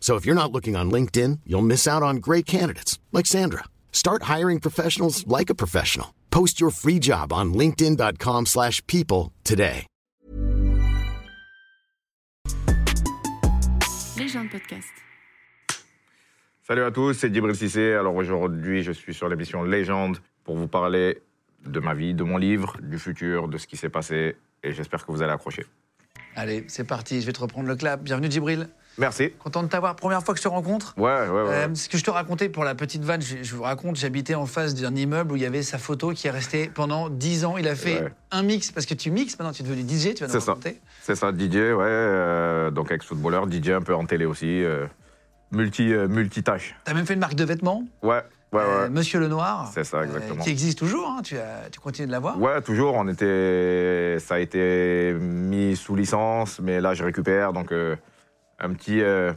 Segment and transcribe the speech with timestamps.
[0.00, 3.64] So if you're not looking on LinkedIn, you'll miss out on great candidates like Sandra.
[3.92, 6.14] Start hiring professionals like a professional.
[6.30, 9.86] Post your free job on linkedin.com/people slash people today.
[14.18, 14.88] Légende podcast.
[16.66, 17.94] Salut à tous, c'est Djibril Cissé.
[17.94, 21.22] Alors aujourd'hui, je suis sur l'émission Légende pour vous parler
[21.64, 25.06] de ma vie, de mon livre, du futur, de ce qui s'est passé et j'espère
[25.06, 25.64] que vous allez accrocher.
[26.34, 28.02] Allez, c'est parti, je vais te reprendre le clap.
[28.02, 28.68] Bienvenue Djibril.
[28.98, 29.30] Merci.
[29.38, 29.94] Content de t'avoir.
[29.96, 30.94] Première fois que je te rencontre.
[30.96, 31.54] Ouais, ouais, ouais.
[31.54, 34.34] Euh, ce que je te racontais pour la petite vanne, je, je vous raconte, j'habitais
[34.34, 37.44] en face d'un immeuble où il y avait sa photo qui est restée pendant 10
[37.44, 37.56] ans.
[37.58, 38.12] Il a fait Ouais.
[38.32, 40.80] un mix, parce que tu mixes maintenant, tu es devenu DJ, tu vas nous raconter.
[41.02, 41.76] C'est ça, DJ, ouais.
[41.84, 44.64] euh, donc ex-footballeur, DJ un peu en télé aussi.
[44.64, 44.86] euh,
[45.52, 46.76] multi, euh, multitâche.
[46.84, 48.20] Tu as même fait une marque de vêtements, Ouais,
[48.52, 48.88] ouais, ouais.
[48.90, 49.70] Monsieur le Noir.
[49.72, 50.42] C'est ça, exactement.
[50.44, 52.38] qui existe toujours, hein, tu, as- tu continues de l'avoir.
[52.38, 52.94] Ouais, toujours.
[52.96, 57.96] On était, ça a été mis sous licence, mais là je récupère donc euh,
[58.58, 59.32] un petit, euh,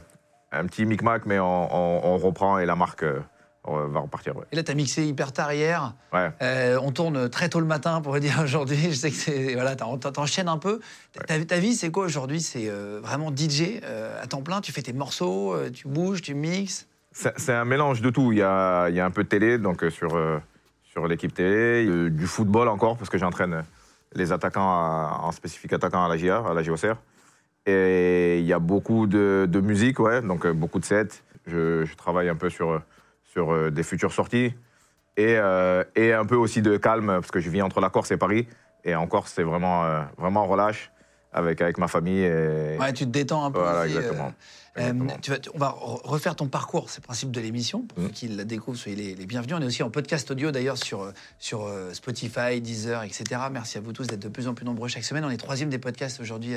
[0.50, 3.20] un petit micmac, mais on, on- on reprend et la marque euh,
[3.64, 4.36] on va repartir.
[4.36, 4.44] Ouais.
[4.50, 5.94] Et là, tu as mixé hyper tard hier.
[6.12, 6.30] ouais.
[6.42, 8.90] Euh, on tourne très tôt le matin, pour dire aujourd'hui.
[8.90, 9.54] Je sais que c'est.
[9.54, 10.80] Voilà, t'en- t'en- t'enchaînes un peu.
[11.28, 12.40] Ta, ta vie, c'est quoi aujourd'hui?
[12.40, 14.60] C'est euh, vraiment DJ euh, à temps plein?
[14.60, 16.88] Tu fais tes morceaux, euh, tu bouges, tu mixes?
[17.12, 18.32] C'est c'est un mélange de tout.
[18.32, 20.38] Il y a, il y a un peu de télé, donc euh, sur, euh,
[20.90, 23.62] sur l'équipe télé, euh, du football encore, parce que j'entraîne
[24.14, 26.96] les attaquants, à- en spécifique attaquants à la GA, à la JOCR.
[27.66, 31.22] Et il y a beaucoup de, de musique, ouais, donc euh, beaucoup de sets.
[31.46, 32.78] Je, je travaille un peu sur, euh,
[33.24, 34.52] sur euh, des futures sorties.
[35.16, 38.10] Et, euh, et un peu aussi de calme, parce que je vis entre la Corse
[38.10, 38.48] et Paris.
[38.84, 40.90] Et en Corse, c'est vraiment, euh, vraiment relâche
[41.32, 42.22] avec, avec ma famille.
[42.24, 42.76] Et...
[42.80, 43.60] Ouais, tu te détends un peu.
[43.60, 44.32] Voilà, aussi, exactement.
[44.78, 45.16] Euh, Exactement.
[45.20, 47.82] tu vas- tu- on va re- refaire ton parcours, c'est le principe de l'émission.
[47.82, 48.02] Pour Mm.
[48.06, 49.54] ceux qui la découvrent, soyez les, les bienvenus.
[49.58, 53.24] On est aussi en podcast audio d'ailleurs sur, sur Spotify, Deezer, etc.
[53.52, 55.24] Merci à vous tous d'être de plus en plus nombreux chaque semaine.
[55.26, 56.54] On est troisième des podcasts aujourd'hui,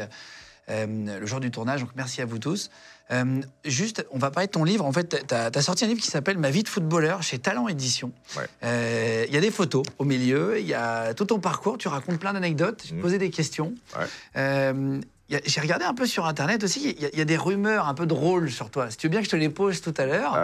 [0.68, 2.70] le jour du tournage, donc merci à vous tous.
[3.12, 4.84] Euh, juste, on va parler de ton livre.
[4.84, 7.68] En fait, tu as, sorti un livre qui s'appelle Ma vie de footballeur chez Talent
[7.68, 8.12] Édition.
[8.36, 8.48] Ouais.
[8.64, 11.88] Euh, Il y a des photos au milieu, il y a tout ton parcours, tu
[11.88, 13.02] racontes plein d'anecdotes, je te Mm.
[13.02, 13.76] posais des questions.
[13.96, 14.06] Ouais.
[14.38, 15.00] Euh,
[15.30, 17.38] il J'ai regardé un peu sur Internet aussi, il y, a- il y a des
[17.38, 18.90] rumeurs un peu drôles sur toi.
[18.92, 20.36] Si tu veux bien que je te les pose tout à l'heure.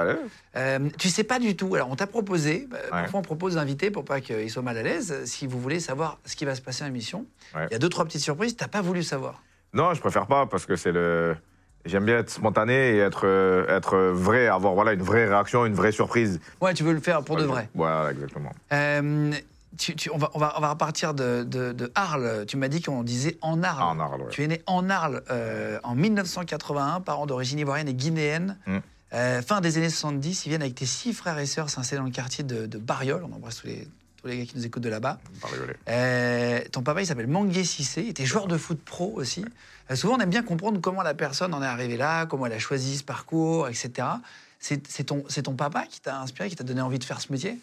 [0.55, 1.73] Euh, tu sais pas du tout.
[1.75, 2.89] Alors, on t'a proposé, bah, Ouais.
[2.89, 5.79] parfois on propose d'inviter pour pas qu'ils soient mal à l'aise, euh, si vous voulez
[5.79, 7.25] savoir ce qui va se passer à l'émission.
[7.55, 7.67] Ouais.
[7.69, 9.41] Il y a deux, trois petites surprises, t'as pas voulu savoir.
[9.73, 11.35] Non, je préfère pas parce que c'est le.
[11.85, 15.73] J'aime bien être spontané et être, euh, être vrai, avoir voilà, une vraie réaction, une
[15.73, 16.39] vraie surprise.
[16.61, 17.69] Ouais, tu veux le faire pour de vrai.
[17.73, 18.51] Voilà, exactement.
[18.71, 19.31] Euh,
[19.79, 22.45] tu- tu- on, va, on, va, on va repartir de, de- de Arles.
[22.47, 23.81] Tu m'as dit qu'on disait en Arles.
[23.81, 24.27] En Arles, ouais.
[24.29, 28.57] Tu es né en Arles euh, en 1981, parents d'origine ivoirienne et guinéenne.
[28.67, 28.77] Mm.
[29.13, 32.05] Euh, fin des années 70, ils viennent avec tes six frères et sœurs s'installer dans
[32.05, 33.23] le quartier de, de Bariol.
[33.29, 33.87] On embrasse tous les,
[34.21, 35.17] tous les gars qui nous écoutent de là-bas.
[35.89, 38.01] Euh, ton papa, il s'appelle Mangué Cissé.
[38.03, 39.43] Il était joueur de foot pro aussi.
[39.89, 42.53] Euh, souvent, on aime bien comprendre comment la personne en est arrivée là, comment elle
[42.53, 44.07] a choisi ce parcours, etc.
[44.59, 47.57] C'est ton, papa qui t'a inspiré, qui t'a donné envie de faire ce métier?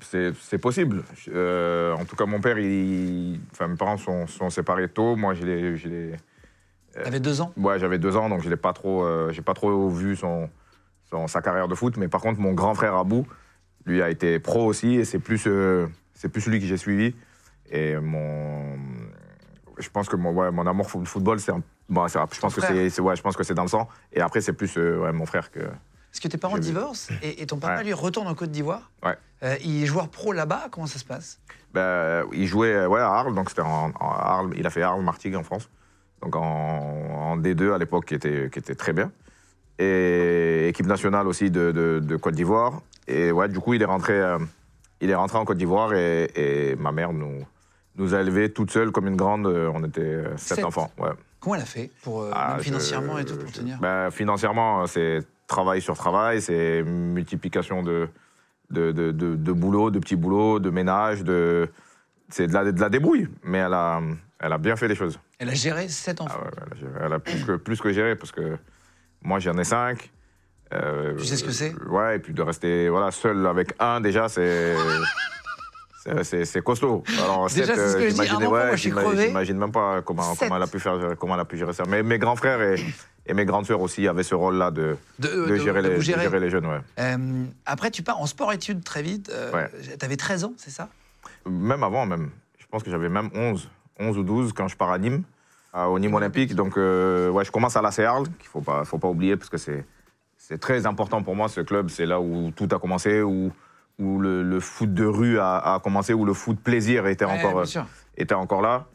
[0.00, 1.04] C'est- possible.
[1.28, 3.38] Euh, en tout cas, mon père, il...
[3.52, 5.14] enfin, mes parents sont, sont séparés tôt.
[5.16, 6.16] Moi, je l'ai-.
[6.92, 7.52] T'avais deux ans?
[7.56, 10.48] Ouais, j'avais deux ans, donc je l'ai pas trop, euh, pas trop vu son,
[11.10, 11.96] son- sa carrière de foot.
[11.98, 13.26] Mais par contre, mon grand frère Abou,
[13.88, 17.14] lui a été pro aussi, et c'est plus, euh, c'est plus lui que j'ai suivi.
[17.70, 18.76] Et mon,
[19.78, 22.40] je pense que mon, ouais, mon amour pour le football, c'est, un- bon, c'est- je
[22.40, 23.88] pense que c'est, ouais, je pense que c'est dans le sang.
[24.12, 25.60] Et après, c'est plus euh, ouais, mon frère que.
[25.60, 28.90] Parce que tes parents divorcent et, et ton papa, lui, retourne en Côte d'Ivoire.
[29.04, 29.16] Ouais.
[29.42, 30.68] Euh, il est joueur pro là-bas.
[30.70, 31.38] Comment ça se passe?
[31.74, 34.80] Ben, il jouait euh, ouais, à Arles, donc c'était en, en Arles, il a fait
[34.82, 35.68] Arles Martigues en France,
[36.22, 39.12] donc en, en D2 à l'époque qui était, qui était très bien.
[39.78, 42.80] Et équipe nationale aussi de, de- de Côte d'Ivoire.
[43.08, 44.38] Et ouais, du coup, il est rentré, euh,
[45.00, 47.44] il est rentré en Côte d'Ivoire et, et ma mère nous,
[47.96, 49.46] nous a élevés toute seule comme une grande.
[49.46, 50.64] euh, On était euh, sept, Sept.
[50.64, 50.90] enfants.
[50.98, 51.10] Ouais.
[51.40, 53.78] Comment elle a fait pour euh, Ah, je- financièrement et tout pour je- tenir?
[53.80, 58.08] Ben, Financièrement, c'est travail sur travail, c'est multiplication de,
[58.70, 61.70] de, de, de, de boulot, de petits boulots, de ménage, de...
[62.28, 63.28] c'est de la, de la débrouille.
[63.44, 64.02] Mais elle a,
[64.40, 65.18] elle a bien fait les choses.
[65.38, 66.38] Elle a géré sept enfants.
[66.40, 68.58] Ah ouais, elle a géré- elle a plus que, plus que géré parce que
[69.22, 70.10] moi j'en ai cinq.
[70.74, 71.74] Euh, Tu sais ce que c'est?
[71.88, 74.74] Ouais, et puis de rester voilà, seul avec un déjà, c'est.
[76.22, 77.02] c'est costaud.
[77.22, 78.14] Alors, Déjà, c'est ce que je dis.
[78.14, 78.92] j'imaginais- Un enfant, ouais, moi, j'y
[79.26, 81.84] j'imagine- même pas comment, elle a pu faire, comment elle a pu gérer ça.
[81.88, 82.76] Mais mes grands frères et,
[83.26, 86.40] et mes grandes sœurs aussi avaient ce rôle-là de, De, de de- gérer, les, gérer.
[86.40, 86.66] les jeunes.
[86.66, 86.80] Ouais.
[86.98, 89.30] Euh, après, tu pars en sport-études très vite.
[89.32, 89.70] Euh, Ouais.
[89.98, 90.88] T'avais 13 ans, c'est ça?
[91.46, 92.30] Même avant, même.
[92.58, 93.68] Je pense que j'avais même 11,
[93.98, 95.22] 11 ou 12 quand je pars à Nîmes,
[95.74, 96.54] à- au Nîmes Olympique.
[96.54, 99.36] Donc, euh, ouais, je commence à la Arles, qu'il ne faut pas, faut pas oublier,
[99.36, 99.84] parce que c'est
[100.48, 101.90] c'est très important pour moi, ce club.
[101.90, 103.52] C'est là où tout a commencé, où,
[103.98, 107.44] où le, le foot de rue a, a commencé, où le foot plaisir était, Ouais,
[107.44, 107.82] encore, euh,
[108.16, 108.86] était encore là.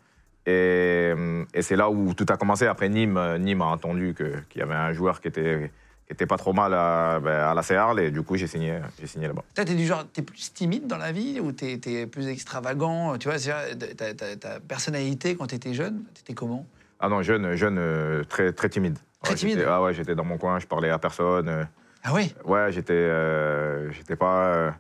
[0.48, 1.14] Et,
[1.54, 2.66] et c'est là où tout a commencé.
[2.66, 5.72] Après Nîmes, euh, Nîmes a entendu qu'il y avait un joueur qui était,
[6.08, 8.80] qui était pas trop mal à, ben, à la Arles, et du coup, j'ai signé,
[9.00, 9.44] j'ai signé là-bas.
[9.54, 13.16] Toi, t'es du genre, t'es plus timide dans la vie ou t'es es plus extravagant?
[13.20, 16.66] Tu vois, ta, personnalité quand t'étais jeune, t'étais comment?
[17.00, 18.98] Ah non, jeune, jeune euh, très, très timide.
[19.24, 21.48] Très Ouais, timide j'étais- Ah ouais, j'étais dans mon coin, je parlais à personne.
[21.50, 21.64] euh,
[22.04, 24.72] Ah oui Ouais, j'étais, euh, j'étais pas, euh,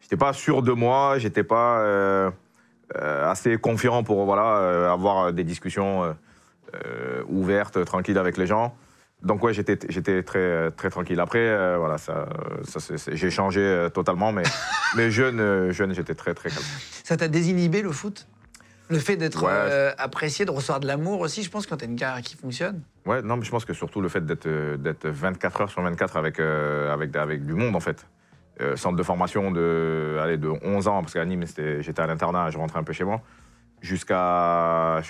[0.00, 2.30] j'étais pas sûr de moi, j'étais pas euh,
[2.94, 6.16] assez confiant pour voilà avoir des discussions
[7.28, 8.74] ouvertes, tranquilles avec les gens.
[9.22, 11.18] Donc ouais, j'étais, j'étais très, très tranquille.
[11.18, 12.28] Après, euh, voilà, ça,
[12.62, 14.44] ça c'est- c'est- j'ai changé totalement, mais,
[14.96, 16.62] mais jeune, jeune, j'étais très, très calme.
[17.02, 18.28] Ça t'a désinhibé le foot?
[18.90, 19.50] Le fait d'être Ouais.
[19.52, 22.80] euh, apprécié, de recevoir de l'amour aussi, je pense, quand t'as une carrière qui fonctionne.
[23.06, 25.82] Ouais, non, mais je pense que surtout le fait d'être, euh, d'être 24 heures sur
[25.82, 28.06] 24 avec, euh, avec, avec du monde, en fait.
[28.60, 32.50] Euh, centre de formation de, allez, de 11 ans, parce qu'à Nîmes, j'étais à l'internat,
[32.50, 33.20] je rentrais un peu chez moi,
[33.82, 35.00] jusqu'à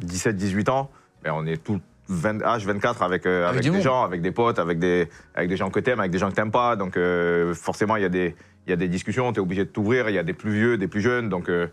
[0.00, 0.90] 17-18 ans,
[1.22, 3.80] ben, on est tout 20, H24 avec, euh, Avec des monde.
[3.82, 6.34] gens, avec des potes, avec des, avec des gens que t'aimes, avec des gens que
[6.34, 6.74] t'aimes pas.
[6.76, 8.34] Donc euh, forcément, il y, a des-
[8.66, 10.78] y a des discussions, tu es obligé de t'ouvrir, il y a des plus vieux,
[10.78, 11.66] des plus jeunes, donc euh,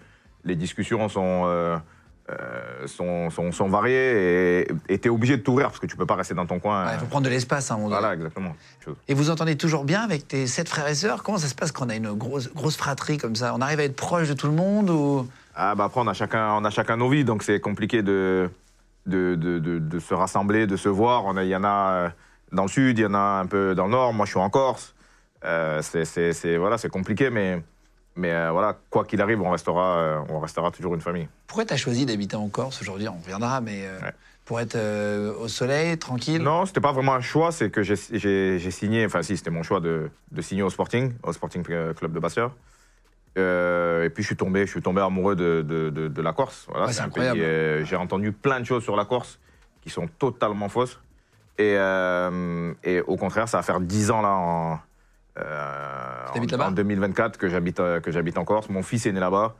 [0.45, 1.43] les discussions sont...
[1.45, 1.77] euh,
[2.31, 6.07] euh, sont, sont, sont variées et tu es obligé de t'ouvrir parce que tu peux
[6.07, 6.91] pas rester dans ton coin.
[6.93, 7.99] Il faut prendre de l'espace à un moment donné.
[7.99, 8.55] Voilà, exactement.
[9.07, 11.21] Et vous entendez toujours bien avec tes sept frères et sœurs?
[11.21, 13.53] Comment ça se passe quand on a une grosse, grosse fratrie comme ça?
[13.55, 15.27] On arrive à être proche de tout le monde ou...
[15.55, 18.49] Ah, bah après, on a chacun, on a chacun nos vies, donc c'est compliqué de,
[19.05, 21.25] de, de, de- de se rassembler, de se voir.
[21.43, 22.09] Il y en a euh,
[22.51, 24.13] dans le sud, il y en a un peu dans le nord.
[24.13, 24.95] Moi, je suis en Corse.
[25.43, 27.61] Euh, c'est- voilà, c'est compliqué, mais,
[28.15, 31.27] mais euh, voilà, quoi qu'il arrive, on restera, euh, on restera toujours une famille.
[31.47, 33.07] Pourquoi t'as choisi d'habiter en Corse aujourd'hui?
[33.09, 34.11] On reviendra, mais euh, Ouais.
[34.45, 34.77] pour être
[35.39, 36.41] au soleil, tranquille?
[36.41, 39.79] Non, c'était pas vraiment un choix, c'est que j'ai- signé, enfin si, c'était mon choix
[39.79, 42.55] de, de signer au Sporting, au Sporting Club de Basseur.
[43.37, 46.67] Et puis je suis tombé, je suis tombé amoureux de, de, de- de la Corse.
[46.69, 47.85] Voilà, Ouais, c'est incroyable.
[47.85, 49.39] j'ai entendu plein de choses sur la Corse
[49.81, 50.99] qui sont totalement fausses.
[51.57, 51.73] Et,
[52.83, 54.79] et au contraire, ça va faire 10 ans là en,
[55.37, 58.69] en, là-bas en 2024 que j'habite euh, que j'habite en Corse.
[58.69, 59.55] Mon fils est né là-bas.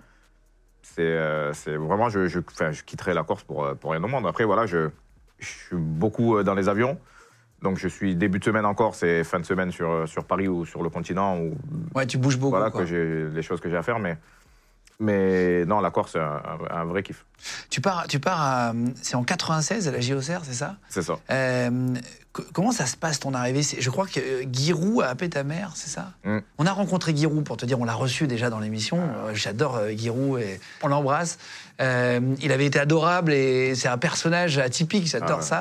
[0.82, 2.40] C'est euh, c'est vraiment, je, je,
[2.72, 4.26] je quitterai la Corse pour, euh, pour rien au monde.
[4.28, 4.90] Après, voilà, je,
[5.40, 6.98] je suis beaucoup euh, dans les avions.
[7.62, 10.26] Donc, je suis début de semaine en Corse et fin de semaine sur, euh, sur
[10.26, 11.40] Paris ou sur le continent.
[11.40, 11.56] Ou,
[11.96, 12.52] Ouais, tu bouges beaucoup.
[12.52, 12.82] voilà, quoi.
[12.82, 13.98] que j'ai les choses que j'ai à faire.
[13.98, 14.18] Mais,
[15.00, 17.26] mais non, la Corse, c'est un, un- un vrai kiff.
[17.70, 20.78] Tu pars, tu pars à- c'est en 96 à la JOCR, c'est ça?
[20.90, 21.20] C'est ça.
[21.30, 21.94] Euh,
[22.32, 23.62] co- Comment ça se passe ton arrivée?
[23.62, 26.12] Je crois que euh, Giroud a appelé ta mère, c'est ça?
[26.24, 26.40] Mm.
[26.58, 28.98] On a rencontré Giroud, pour te dire, on l'a reçu déjà dans l'émission.
[29.00, 31.38] Euh, J'adore euh, Giroud et on l'embrasse.
[31.82, 35.60] Euh, il avait été adorable et c'est un personnage atypique, j'adore Ah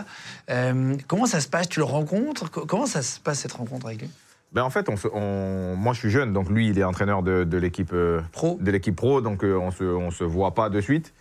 [0.54, 0.64] ouais.
[0.92, 0.96] ça.
[1.08, 1.68] Comment ça se passe?
[1.68, 2.50] Tu le rencontres?
[2.50, 4.10] Co- Comment ça se passe cette rencontre avec lui?
[4.54, 7.22] Ben, en fait, on se- on- moi, je suis jeune, donc lui, il est entraîneur
[7.24, 10.54] de, de l'équipe euh, Pro de l'équipe pro, donc euh, on se, on se voit
[10.54, 11.12] pas de suite.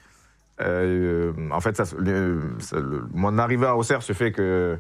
[0.62, 4.77] Euh, en fait, ça, le- ça- le- mon arrivée à Auxerre se fait que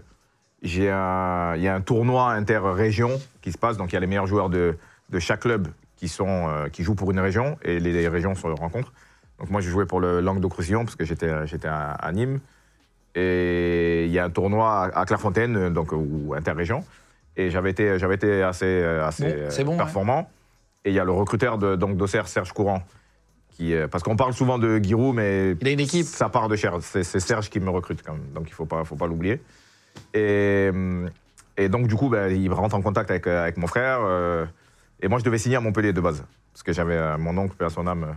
[0.61, 3.09] j'ai il y a un tournoi inter-région
[3.41, 4.77] qui se passe, donc il y a les meilleurs joueurs de,
[5.09, 5.67] de chaque club
[5.97, 8.93] qui, sont, qui jouent pour une région et les, les régions se rencontrent.
[9.39, 12.39] Donc moi, j'ai joué pour le Languedoc-Roussillon parce que j'étais, j'étais à, à Nîmes.
[13.15, 16.83] Et il y a un tournoi à, à Clairefontaine, donc, ou interrégion.
[17.37, 19.77] Et j'avais été, j'avais été assez, assez Bon, euh, bon, ouais.
[19.77, 20.29] performant.
[20.85, 22.83] Et il y a le recruteur de, donc, d'Auxerre, Serge Courant,
[23.49, 26.05] qui, euh, parce qu'on parle souvent de Giroud, mais Il a une équipe.
[26.05, 26.81] ça part de Serge.
[26.83, 29.41] C'est, Serge qui me recrute quand même, donc il ne faut pas, faut pas l'oublier.
[30.13, 30.69] Et,
[31.57, 33.99] et donc du coup, ben, il rentre en contact avec, euh, avec mon frère.
[34.03, 34.45] euh,
[35.01, 36.23] et moi, je devais signer à Montpellier de base,
[36.53, 38.13] parce que j'avais euh, mon oncle, à son âme, euh,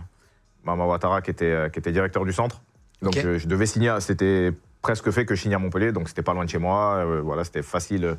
[0.63, 2.61] Mama Ouattara, qui était, euh, qui était directeur du centre.
[3.01, 6.23] Donc je, je devais signer, c'était presque fait que je signe à Montpellier, donc c'était
[6.23, 6.95] pas loin de chez moi.
[7.05, 8.15] euh, voilà, c'était facile, euh,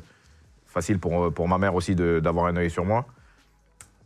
[0.69, 3.05] facile pour, pour ma mère aussi d'avoir un œil sur moi.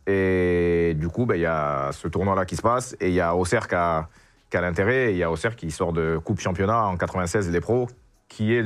[0.06, 3.20] Et du coup, ben, il y a ce tournoi-là qui se passe, et il y
[3.20, 4.08] a Auxerre qui a,
[4.50, 7.60] qui a l'intérêt, il y a Auxerre qui sort de Coupe Championnat en 96, les
[7.60, 7.88] pros,
[8.28, 8.64] qui est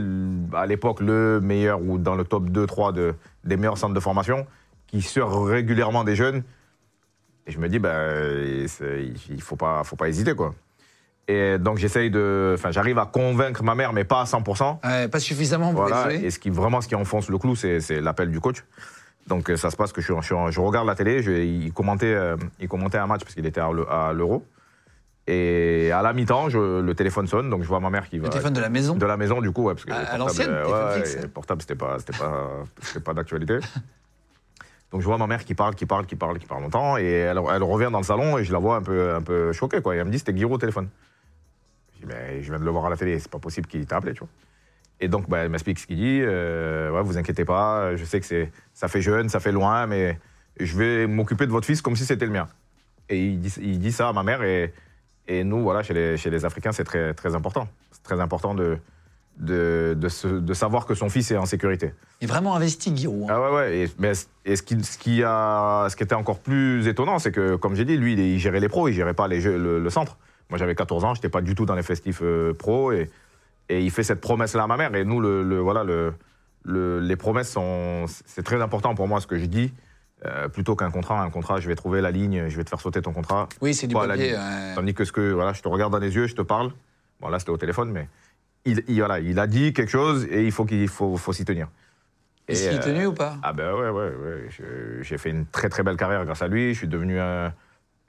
[0.52, 3.14] à l'époque le meilleur, ou dans le top 2-3 de,
[3.44, 4.46] des meilleurs centres de formation,
[4.86, 6.42] qui sort régulièrement des jeunes.
[7.46, 8.66] Et je me dis, ben,
[9.28, 10.54] il ne faut pas, faut pas hésiter, quoi.
[11.30, 14.78] Et donc j'essaye de, enfin, j'arrive à convaincre ma mère, mais pas à 100%.
[14.82, 18.00] Ouais, Pas suffisamment pour Voilà, et ce qui vraiment ce qui enfonce le clou, c'est
[18.00, 18.64] l'appel du coach.
[19.26, 20.12] Donc euh, ça se passe que je,
[20.60, 23.70] regarde la télé, je- il, commentait, euh, il commentait un match parce qu'il était à
[23.70, 24.42] l'e- l'Euro.
[25.26, 28.24] Et à la mi-temps, le téléphone sonne, donc je vois ma mère qui va.
[28.24, 30.48] Le téléphone de la maison De la maison, du coup, ouais, parce que À- l'ancienne,
[30.48, 31.16] euh, ouais, fixe.
[31.16, 32.48] ouais, les portables, c'était pas, c'était pas,
[32.80, 33.58] c'était pas d'actualité.
[34.90, 37.04] Donc je vois ma mère qui parle, qui parle, qui parle, qui parle longtemps, et
[37.04, 39.82] elle, elle revient dans le salon et je la vois un peu, un peu choquée,
[39.82, 39.94] quoi.
[39.94, 40.88] Et elle me dit c'était Guiraud au téléphone.
[42.00, 43.84] Je dis mais je viens de le voir à la télé, c'est pas possible qu'il
[43.86, 44.28] t'a appelé, tu vois.
[45.00, 46.20] Et donc bah, elle m'explique ce qu'il dit.
[46.22, 49.86] Euh, ouais, vous inquiétez pas, je sais que c'est, ça fait jeune, ça fait loin,
[49.86, 50.18] mais
[50.60, 52.48] je vais m'occuper de votre fils comme si c'était le mien.
[53.08, 54.72] Et il dit, il dit ça à ma mère et,
[55.28, 57.68] et nous, voilà, chez les, chez les Africains, c'est très, très important.
[57.92, 58.76] C'est très important de,
[59.38, 61.94] de, de, se- de savoir que son fils est en sécurité.
[62.20, 63.30] Il est vraiment investi, Giroud.
[63.30, 63.34] hein.
[63.34, 63.78] Ah ouais, ouais.
[63.78, 64.12] Et, mais,
[64.44, 67.74] et ce, qui, ce, qui a, ce qui était encore plus étonnant, c'est que, comme
[67.76, 69.90] j'ai dit, lui, il, il gérait les pros, il gérait pas les jeux, le, le
[69.90, 70.16] centre.
[70.50, 72.92] Moi, j'avais 14 ans, j'étais pas du tout dans les festifs euh, pros.
[72.92, 73.10] Et,
[73.68, 74.94] et il fait cette promesse-là à ma mère.
[74.94, 76.14] Et nous, le, le- voilà, le,
[76.64, 78.06] le- les promesses sont.
[78.26, 79.72] C'est très important pour moi, ce que je dis.
[80.24, 82.80] Euh, plutôt qu'un contrat, un contrat, je vais trouver la ligne, je vais te faire
[82.80, 83.48] sauter ton contrat.
[83.60, 84.32] Oui, c'est du papier.
[84.34, 84.74] ouais.
[84.74, 86.72] Tandis que ce que, voilà, je te regarde dans les yeux, je te parle.
[87.20, 88.08] Bon, là, c'était au téléphone, mais
[88.64, 91.44] il, il- voilà, il a dit quelque chose et il faut qu'il faut, faut s'y
[91.44, 91.68] tenir.
[92.48, 93.36] Est-ce Et, qu'il est euh, tenu ou pas?
[93.42, 94.46] Ah ben ouais, ouais, ouais.
[94.50, 96.72] Je- J'ai fait une très très belle carrière grâce à lui.
[96.72, 97.52] Je suis devenu un,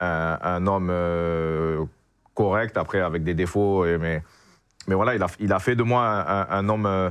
[0.00, 1.84] un, un homme euh,
[2.34, 3.84] correct, après avec des défauts.
[3.86, 4.22] et- mais,
[4.86, 6.04] mais voilà, il a, il a fait de moi
[6.50, 7.10] un, homme, euh,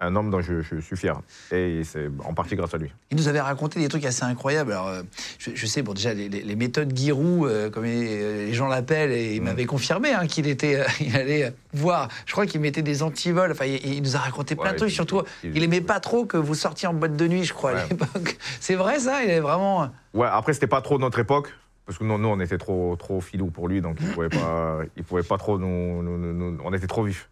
[0.00, 1.20] un homme dont je, je suis fier.
[1.52, 2.90] Et c'est en partie grâce à lui.
[3.12, 4.72] Il nous avait raconté des trucs assez incroyables.
[4.72, 5.02] Alors, euh,
[5.38, 9.34] je, je sais, bon, déjà, les, méthodes Giroud, euh, comme les, les gens l'appellent, et
[9.36, 9.44] il Mm.
[9.44, 12.08] m'avait confirmé hein, qu'il était, euh, il allait voir.
[12.26, 13.52] Je crois qu'il mettait des antivols.
[13.52, 14.90] Enfin, il, il nous a raconté plein Ouais, de trucs.
[14.90, 17.72] Surtout, il- il aimait pas trop que vous sortiez en boîte de nuit, je crois,
[17.78, 18.38] à l'époque.
[18.60, 19.88] C'est vrai, ça Il est vraiment.
[20.14, 21.52] Ouais, après, c'était pas trop notre époque.
[21.86, 24.78] Parce que nous, nous, on était trop, trop filous pour lui, donc il pouvait pas,
[24.96, 27.28] il pouvait pas trop nous, nous- nous- On était trop vifs.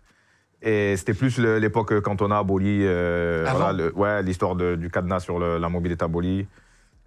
[0.62, 2.80] Et c'était plus l'époque Cantona, Boli.
[2.82, 6.46] euh, Avant voilà, le- ouais, l'histoire du cadenas sur le- la mobilité à Boli.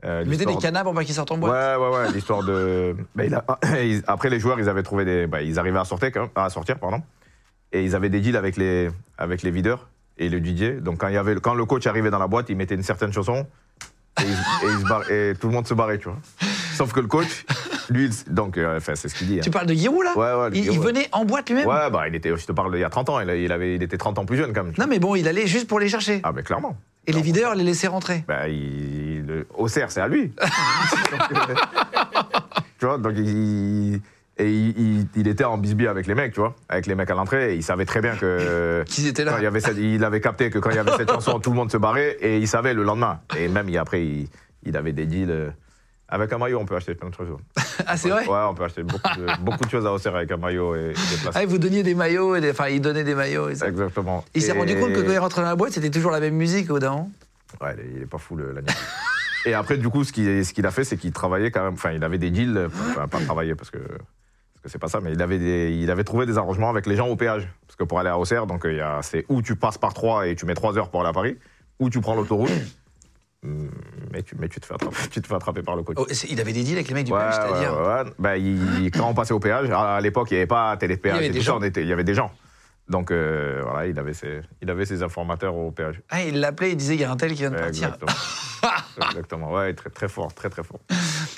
[0.05, 1.77] Euh, mettait des canards pour pas qu'ils sortent en boîte.
[1.79, 2.95] Ouais, ouais, ouais, l'histoire de.
[3.15, 3.45] Ben, il a-
[4.07, 5.27] Après, les joueurs, ils avaient trouvé des.
[5.27, 7.01] ben, ils arrivaient à sortir, quand même- à sortir, pardon.
[7.71, 10.81] Et ils avaient des deals avec les, avec les videurs et le DJ.
[10.81, 12.83] Donc, quand, il y avait, quand le coach arrivait dans la boîte, il mettait une
[12.83, 13.45] certaine chanson
[14.19, 14.31] et, il-
[14.67, 16.17] et il se barre- et tout le monde se barrait, tu vois.
[16.75, 17.45] Sauf que le coach,
[17.89, 19.39] lui, il- donc, euh, enfin, c'est ce qu'il dit.
[19.41, 19.51] Tu hein.
[19.51, 20.85] parles de Giroud, là Ouais, ouais, le il, il ouais.
[20.85, 23.09] venait en boîte lui-même Ouais, bah, il était, je te parle d'il y a 30
[23.09, 24.73] ans, il, il avait, il était 30 ans plus jeune, quand même.
[24.77, 26.19] Non, mais bon, il allait juste pour les chercher.
[26.23, 26.75] Ah, mais clairement.
[27.07, 28.23] et les videurs les laissaient rentrer.
[28.27, 30.27] Ben, il, le- Auxerre, c'est à lui.
[31.11, 31.55] Donc, euh,
[32.79, 34.01] tu vois, donc il,
[34.37, 37.09] et il, il- il était en bisbille avec les mecs, tu vois, avec les mecs
[37.09, 38.83] à l'entrée, et il savait très bien que.
[38.87, 39.35] Qu'ils étaient là.
[39.37, 41.51] il, y avait cette- il avait capté que quand il y avait cette chanson, tout
[41.51, 43.19] le monde se barrait, et il savait le lendemain.
[43.37, 44.27] Et même il- après, il,
[44.65, 45.53] il avait des deals.
[46.13, 47.27] Avec un maillot, on peut acheter plein de choses.
[47.87, 50.31] Ah, c'est vrai Ouais, on peut acheter beaucoup de, beaucoup de choses à Auxerre avec
[50.31, 51.33] un maillot et, et des places.
[51.35, 53.49] Ah, vous donniez des maillots, et des- enfin, il donnait des maillots.
[53.49, 53.67] Et ça.
[53.67, 54.23] Exactement.
[54.35, 56.19] Il s'est Et- rendu compte que quand il rentrait dans la boîte, c'était toujours la
[56.19, 57.07] même musique d'un
[57.61, 58.63] Ouais, il est- pas fou, l'animal.
[59.45, 61.73] Et après, du coup, ce qu'il ce qu'il a fait, c'est qu'il travaillait quand même.
[61.73, 63.79] Enfin, il avait des deals, enfin, pas travailler parce que
[64.65, 67.07] c'est pas ça, mais il avait, des- il avait trouvé des arrangements avec les gens
[67.07, 67.49] au péage.
[67.67, 68.65] Parce que pour aller à Auxerre, donc
[69.01, 71.37] c'est où tu passes par 3 et tu mets 3 heures pour aller à Paris,
[71.79, 72.51] ou tu prends l'autoroute,
[73.43, 75.97] mais, tu, mais tu, te fais attraper, tu te fais attraper par le coach.
[75.99, 77.73] Oh, il avait des deals avec les mecs du Ouais, péage, c'est-à-dire.
[77.77, 78.11] ouais, ouais.
[78.19, 81.17] Ben, il- quand on passait au péage, à, l'époque, il n'y avait pas télépéage.
[81.17, 81.61] Il y avait des gens.
[81.61, 82.31] était- il y avait des gens.
[82.89, 86.01] Donc euh, voilà, il avait, ses, il avait ses informateurs au péage.
[86.09, 87.87] Ah, il l'appelait, il disait il y a un tel qui vient de partir.
[87.95, 88.11] Exactement.
[89.09, 89.51] Exactement.
[89.53, 90.79] Ouais, très, très fort, très très fort.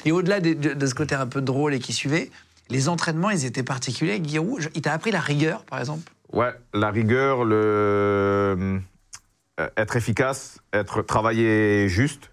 [0.05, 2.31] Et au-delà de, de- de ce côté un peu drôle et qui suivait,
[2.69, 4.19] les entraînements, ils étaient particuliers.
[4.19, 6.12] Guirou, je- il t'a appris la rigueur, par exemple?
[6.33, 8.79] Ouais, la rigueur, le
[9.77, 12.31] être efficace, être travailler juste,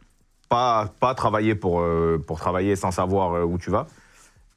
[0.48, 3.86] pas pas travailler pour euh, pour travailler sans savoir euh, où tu vas,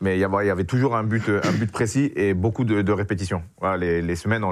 [0.01, 3.43] mais il y avait, toujours un but un but précis et beaucoup de, répétitions.
[3.79, 4.43] Les, les semaines,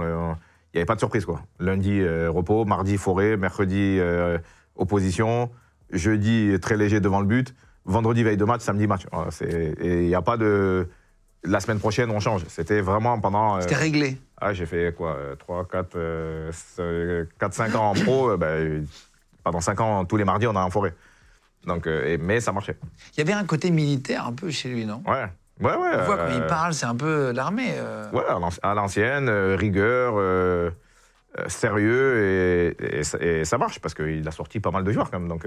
[0.74, 1.42] il n'y avait pas de surprise quoi.
[1.60, 4.40] Lundi euh, repos, mardi forêt, mercredi euh,
[4.76, 5.52] opposition,
[5.92, 7.54] jeudi très léger devant le but,
[7.86, 9.06] vendredi veille de match, samedi match.
[9.42, 10.88] Et il n'y a pas de
[11.46, 12.44] la semaine prochaine on change.
[12.48, 13.58] C'était vraiment pendant.
[13.58, 14.18] euh, C'était réglé.
[14.40, 15.98] ah, j'ai fait quoi 3, 4,
[17.40, 18.30] 4, 5 ans en pro.
[18.32, 18.86] euh, ben,
[19.44, 20.94] pendant 5 ans, tous les mardis, on a en forêt.
[21.66, 22.78] Donc, euh, et- mais ça marchait.
[23.16, 25.02] Il y avait un côté militaire un peu chez lui, non?
[25.06, 25.26] Ouais.
[25.62, 25.92] Ouais, ouais.
[26.00, 27.74] On voit quand il parle, c'est un peu l'armée.
[28.12, 30.16] Ouais, à l'anci- à l'ancienne, rigueur,
[31.48, 35.10] sérieux, et, et ça- et ça marche parce qu'il a sorti pas mal de joueurs
[35.10, 35.30] quand même.
[35.30, 35.46] Donc,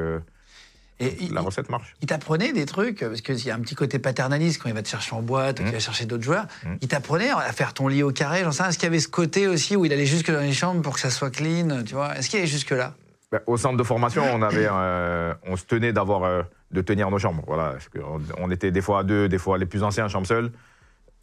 [0.99, 1.95] Et il, la recette marche.
[2.01, 4.83] il t'apprenait des trucs, parce qu'il y a un petit côté paternaliste quand il va
[4.83, 5.65] te chercher en boîte, Mmh.
[5.65, 6.47] qu'il va chercher d'autres joueurs.
[6.81, 8.63] Il t'apprenait à faire ton lit au carré, j'en sais.
[8.65, 10.95] Est-ce qu'il y avait ce côté aussi où il allait jusque dans les chambres pour
[10.95, 12.17] que ça soit clean, tu vois?
[12.17, 12.95] Est-ce qu'il allait jusque-là?
[13.31, 17.11] Ben, au centre de formation, on avait, euh, on se tenait d'avoir, euh, de tenir
[17.11, 17.43] nos chambres.
[17.47, 20.27] Voilà, Parce on, on était des fois à deux, des fois les plus anciens chambre
[20.27, 20.51] seule.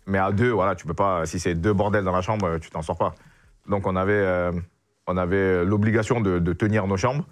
[0.06, 1.26] Mais à deux, voilà, tu peux pas.
[1.26, 3.16] Si c'est deux bordels dans la chambre, tu t'en sors pas.
[3.70, 4.52] Donc on avait, euh,
[5.08, 7.26] on avait l'obligation de, de tenir nos chambres.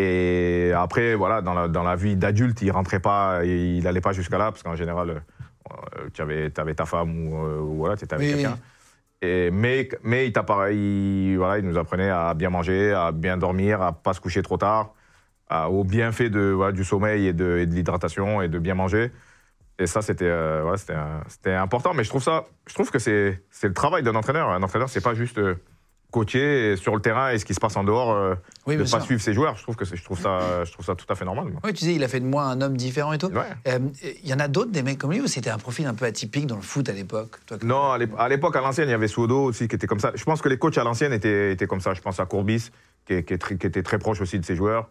[0.00, 4.12] Et après, voilà, dans la, dans la vie d'adulte, il rentrait pas, il n'allait pas
[4.12, 8.04] jusqu'à là, parce qu'en général, euh, tu avais, avais, ta femme ou, euh, voilà, tu
[8.04, 8.58] étais avec quelqu'un.
[9.20, 10.32] Et, mais, mais il,
[10.70, 14.40] il, voilà, il nous apprenait à bien manger, à bien dormir, à pas se coucher
[14.40, 14.94] trop tard,
[15.48, 19.10] à, au bienfait de, voilà, du sommeil et de, de l'hydratation et de bien manger.
[19.80, 21.92] Et ça, c'était euh, voilà, important.
[21.92, 24.48] Mais je trouve, ça, je trouve que c'est le travail d'un entraîneur.
[24.50, 25.56] Un entraîneur, c'est pas juste euh,
[26.10, 28.34] coacher sur le terrain et ce qui se passe en dehors, euh,
[28.66, 29.56] oui, de ne pas suivre ses joueurs.
[29.56, 31.52] Je trouve, que je, trouve ça, je trouve ça tout à fait normal.
[31.62, 33.30] Oui, tu disais, il a fait de moi un homme différent et tout.
[33.66, 36.06] Il y en a d'autres, des mecs comme lui, ou c'était un profil un peu
[36.06, 39.44] atypique dans le foot à l'époque Non, à l'époque, à l'ancienne, il y avait Suodo
[39.44, 40.12] aussi qui était comme ça.
[40.14, 41.94] Je pense que les coachs à l'ancienne étaient, étaient comme ça.
[41.94, 42.70] Je pense à Courbis,
[43.06, 44.88] qui, qui, qui, était très proche aussi de ses joueurs.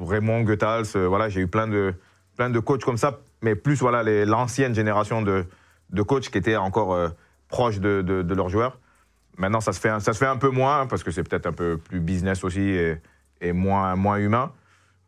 [0.00, 1.94] Raymond Goethals, voilà, j'ai eu plein de
[2.36, 5.44] plein de coachs comme ça, mais plus voilà l'ancienne génération de,
[5.90, 7.08] de, coachs qui étaient encore euh,
[7.48, 8.78] proches de, de, leurs joueurs.
[9.36, 11.52] Maintenant, ça se fait, ça se fait un peu moins parce que c'est peut-être un
[11.52, 12.96] peu plus business aussi et,
[13.40, 14.52] et, moins, moins humain.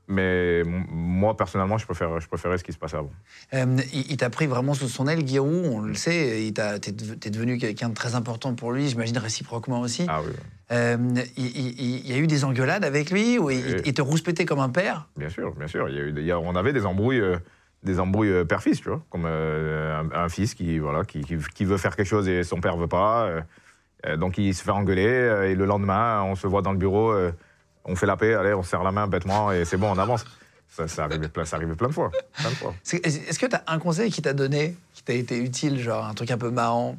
[0.08, 3.10] Mais moi, personnellement, je, préfère, je préférais ce qui se passait avant.
[3.54, 6.52] Euh, il, t'a pris vraiment sous son aile, Giroud, on le sait.
[6.80, 10.06] Tu es, devenu quelqu'un de très important pour lui, j'imagine réciproquement aussi.
[10.08, 10.32] Ah oui.
[10.72, 10.96] Euh,
[11.36, 15.08] il, y a eu des engueulades avec lui ou il, te rouspétait comme un père?
[15.16, 15.88] Bien sûr, bien sûr.
[15.88, 17.38] Il y a eu, on avait des embrouilles, euh,
[17.82, 22.08] des embrouilles père-fils, tu vois, comme un, fils qui, voilà, qui, qui, veut faire quelque
[22.08, 23.28] chose et son père veut pas.
[24.18, 27.12] Donc il se fait engueuler et le lendemain, on se voit dans le bureau
[27.86, 30.24] on fait la paix, allez, on serre la main bêtement et c'est bon, on avance.
[30.68, 32.10] Ça, ça, arrivait, plein, ça arrivait plein de fois.
[32.84, 36.12] Est-ce que tu as un conseil qui t'a donné, qui t'a été utile, genre un
[36.12, 36.96] truc un peu marrant?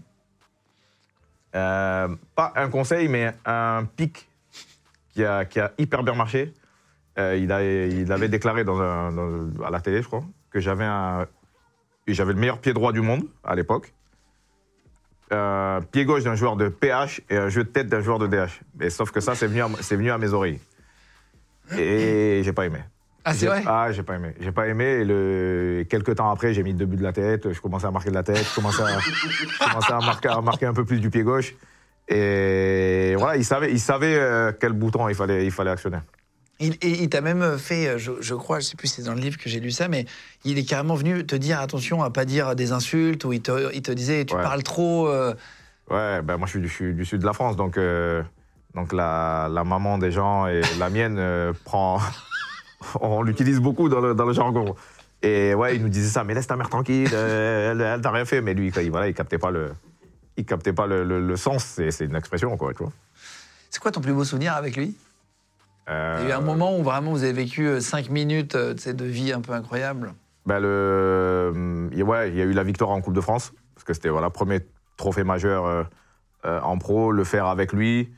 [1.53, 4.27] Euh, Pas un conseil, mais un pic
[5.13, 6.53] qui a, qui a hyper bien marché.
[7.19, 10.87] Euh, il, a, il, avait déclaré dans à la télé, je crois, que j'avais
[12.07, 13.93] j'avais le meilleur pied droit du monde à l'époque.
[15.29, 18.27] Un pied gauche d'un joueur de PH et un jeu de tête d'un joueur de
[18.27, 18.61] DH.
[18.81, 20.59] Et sauf que ça, c'est venu, venu à mes oreilles.
[21.77, 22.79] Et j'ai pas aimé.
[23.25, 23.61] Ah, c'est vrai?
[23.65, 24.33] Ah, j'ai pas aimé.
[24.39, 24.85] J'ai pas aimé.
[24.85, 25.85] Et le...
[25.89, 27.51] quelques temps après, j'ai mis deux buts de la tête.
[27.51, 28.37] Je commençais à marquer de la tête.
[28.37, 31.53] Je commençais à, marquer, à marquer un peu plus du pied gauche.
[32.07, 35.97] Et voilà, il savait, il savait euh, quel bouton il fallait, il fallait actionner.
[36.59, 39.13] Il, et il t'a même fait, je, je, crois, je sais plus si c'est dans
[39.13, 40.05] le livre que j'ai lu ça, mais
[40.43, 43.73] il est carrément venu te dire attention à pas dire des insultes, ou il te,
[43.75, 45.07] il te disait tu parles trop.
[45.07, 45.35] Euh.
[45.91, 48.23] Ouais, ben moi je suis, du, du sud de la France, donc euh,
[48.73, 51.99] donc la, maman des gens et la mienne euh, prend.
[53.01, 54.75] on l'utilise beaucoup dans le, jargon.
[55.21, 58.25] Et ouais, il nous disait ça, mais laisse ta mère tranquille, elle, elle t'a rien
[58.25, 58.41] fait.
[58.41, 59.71] Mais lui, il, voilà, il captait pas le,
[60.37, 61.79] il captait pas le, sens.
[61.89, 62.93] C'est une expression, quoi, tu vois.
[63.69, 64.95] C'est quoi ton plus beau souvenir avec lui?
[65.87, 68.73] Il y a eu un moment où vraiment vous avez vécu 5 euh, minutes euh,
[68.73, 70.13] de vie un peu incroyable
[70.45, 73.93] ben le, ouais, il y a eu la victoire en Coupe de France, parce que
[73.93, 74.61] c'était voilà, premier
[74.95, 75.89] trophée majeur
[76.45, 78.09] en pro, le faire avec lui.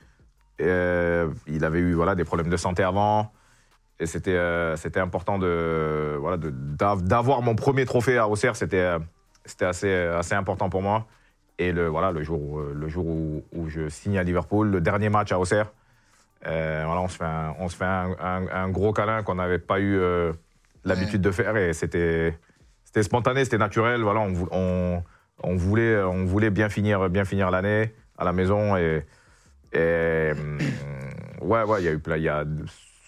[0.62, 3.32] Euh, il avait eu voilà, des problèmes de santé avant.
[4.00, 8.56] Et c'était euh, c'était important de voilà d'avoir mon premier trophée à Auxerre.
[8.56, 9.00] C'était euh,
[9.46, 11.06] c'était assez assez important pour moi.
[11.58, 15.34] Et le voilà le jour le jour où, je signe à Liverpool, le dernier match
[15.34, 15.74] à Auxerre,
[16.44, 20.00] voilà on se fait un, on se fait un, gros câlin qu'on n'avait pas eu
[20.86, 22.38] l'habitude de faire et c'était
[22.84, 24.02] c'était spontané, c'était naturel.
[24.02, 25.04] Voilà on, on,
[25.44, 29.06] on, voulait on voulait bien finir bien finir l'année à la maison et
[29.72, 30.58] et, hum,
[31.42, 32.44] ouais, ouais, il y a eu il y a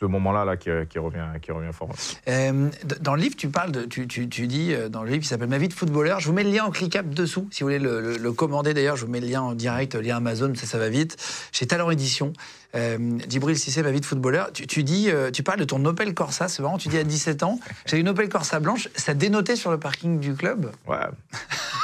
[0.01, 1.89] ce moment-là là, qui, qui, revient, qui revient fort.
[2.27, 2.69] Euh,
[3.01, 5.27] dans le livre, tu parles de, tu, tu, tu dis euh, dans le livre qui
[5.27, 6.19] s'appelle Ma vie de footballeur.
[6.19, 8.73] Je vous mets le lien en cliquable dessous, si vous voulez le, le, commander.
[8.73, 11.17] D'ailleurs, je vous mets le lien en direct, lien Amazon, ça, ça va vite.
[11.51, 12.33] Chez Talent Édition.
[12.73, 14.51] Euh, Djibril Cissé, Ma vie de footballeur.
[14.53, 16.47] Tu, tu dis, euh, tu parles de ton Opel Corsa.
[16.47, 16.79] C'est marrant.
[16.79, 18.89] Tu dis à 17 ans, j'ai une Opel Corsa blanche.
[18.95, 20.71] Ça dénotait sur le parking du club?
[20.87, 20.97] Ouais.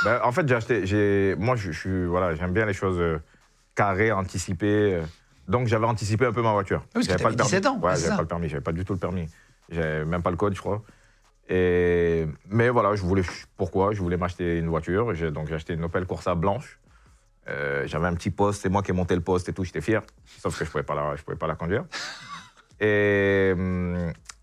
[0.05, 1.35] ben, en fait, j'ai acheté.
[1.37, 3.19] Moi, je, voilà, j'aime bien les choses
[3.75, 5.01] carré, anticipé.
[5.47, 6.83] Donc j'avais anticipé un peu ma voiture.
[6.95, 7.49] Oui, j'avais pas le permis.
[7.49, 7.79] 17 ans.
[7.79, 9.27] Ouais, j'avais pas le permis, j'avais pas du tout le permis.
[9.69, 10.83] J'avais même pas le code, je crois.
[11.49, 13.23] Et mais voilà, je voulais
[13.55, 13.93] pourquoi?
[13.93, 15.13] Je voulais m'acheter une voiture.
[15.31, 16.79] Donc j'ai acheté une Opel Corsa blanche.
[17.49, 19.79] Euh, j'avais un petit poste, c'est moi qui ai monté le poste et tout, j'étais
[19.79, 20.01] fier.
[20.39, 21.85] Sauf que je pouvais pas la, je pouvais pas la conduire.
[22.79, 23.55] Et,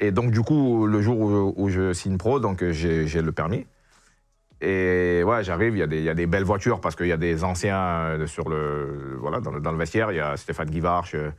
[0.01, 3.65] et donc du coup, le jour où, où je signe pro, donc j'ai le permis.
[4.65, 7.77] Et ouais, j'arrive, il y, a des belles voitures parce qu'il y a des anciens
[7.77, 10.11] euh, sur le, voilà, dans, le, vestiaire.
[10.11, 11.31] Il y a Stéphane Guivarch, euh,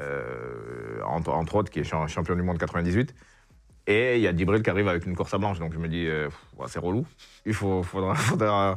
[0.00, 3.14] euh, entre, autres, qui est champion du monde 98.
[3.88, 5.58] Et il y a Dibril qui arrive avec une course à blanche.
[5.58, 6.08] Donc je me dis,
[6.66, 7.04] c'est relou.
[7.44, 7.82] Il faut,
[8.16, 8.76] faudra,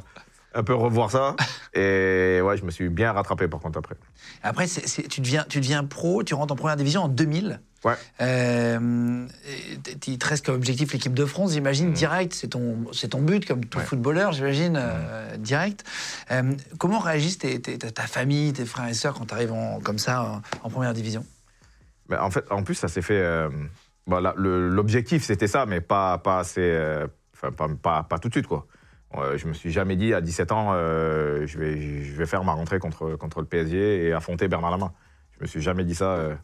[0.53, 1.37] un peu revoir ça.
[1.73, 3.95] Et ouais, je me suis bien rattrapé par contre après.
[4.43, 7.61] Après, tu, deviens, tu deviens pro, tu rentres en première division en 2000.
[7.85, 7.93] Ouais.
[8.19, 9.27] Euh,
[10.07, 11.93] il te reste comme objectif l'équipe de France, j'imagine, mm.
[11.93, 12.33] direct.
[12.33, 15.83] C'est ton, c'est ton but, comme tout footballeur, j'imagine, euh, direct.
[16.31, 20.69] Euh, comment réagissent ta famille, tes frères et sœurs quand tu arrives comme ça en,
[20.71, 21.23] première division?
[22.09, 23.21] Mais en fait, en plus, ça s'est fait.
[23.21, 23.49] euh,
[24.07, 27.05] bon, le- L'objectif, c'était ça, mais pas, pas assez.
[27.35, 28.65] Enfin, pas, pas, pas tout de suite, quoi.
[29.37, 32.79] Je me suis jamais dit à 17 ans, je, vais, je vais faire ma rentrée
[32.79, 34.91] contre, contre le PSG et affronter Bernard Lama.
[35.37, 36.35] Je me suis jamais dit ça.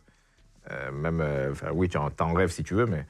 [0.72, 3.06] Euh, même, euh, oui, tu en, rêves si tu veux, mais.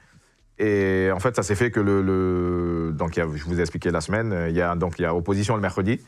[0.58, 2.02] Et en fait, ça s'est fait que le.
[2.02, 4.46] le- donc, a- je vous ai expliqué la semaine.
[4.48, 6.00] Il y a, donc, il y a opposition le mercredi.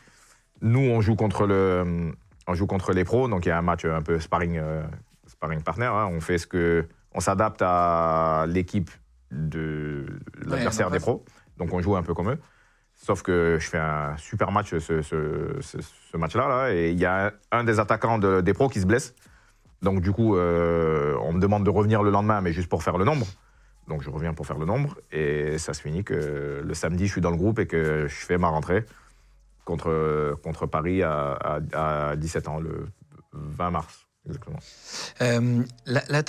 [0.61, 2.11] Nous, on joue contre, le,
[2.47, 3.27] on joue contre les pros.
[3.27, 4.83] Donc, il y a un match un peu sparring, euh,
[5.27, 5.85] sparring partner.
[5.87, 6.07] hein.
[6.11, 6.85] On fait ce que.
[7.13, 8.91] On s'adapte à l'équipe
[9.31, 10.05] de
[10.45, 11.25] l'adversaire des pros.
[11.57, 12.39] Donc, on joue un peu comme eux.
[12.93, 15.01] Sauf que je fais un super match ce, ce,
[15.59, 16.47] ce- ce match-là.
[16.47, 19.13] Là, et il y a un, un des attaquants de- des pros qui se blesse.
[19.81, 22.97] Donc, du coup, euh, on me demande de revenir le lendemain, mais juste pour faire
[22.97, 23.27] le nombre.
[23.87, 24.97] Donc, je reviens pour faire le nombre.
[25.11, 28.15] Et ça se finit que le samedi, je suis dans le groupe et que je
[28.15, 28.85] fais ma rentrée
[29.63, 31.33] contre, contre Paris à,
[31.73, 32.87] à- à 17 ans, le
[33.33, 34.07] 20 mars.
[34.25, 34.57] Exactement.
[35.21, 36.23] Euh, là,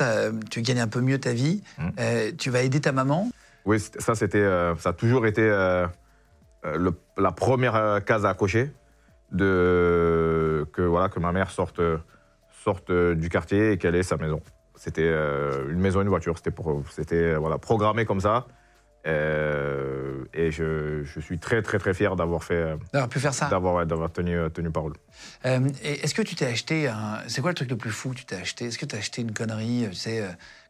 [0.51, 1.63] tu gagnes un peu mieux ta vie.
[1.79, 1.89] Mm.
[1.99, 3.31] Euh, tu vas aider ta maman?
[3.65, 4.45] Oui, ça, c'était,
[4.79, 5.41] ça a toujours été
[6.63, 8.71] le- la première case à cocher
[9.33, 11.81] de, que, voilà, que ma mère sorte,
[12.67, 14.41] sorte euh, du quartier et qu'elle ait sa maison.
[14.75, 16.37] C'était euh, une maison, une voiture.
[16.37, 18.47] C'était, pour, c'était euh, voilà, programmé comme ça.
[19.07, 23.47] Euh, et je, je suis très, très, très fier d'avoir fait, D'avoir pu faire ça.
[23.49, 24.95] d'avoir, d'avoir tenu, tenu parole.
[25.45, 27.21] Euh, Est-ce que tu t'es acheté un.
[27.29, 28.65] C'est quoi le truc le plus fou que tu t'es acheté?
[28.67, 30.25] Est-ce que tu as acheté une connerie Tu sais,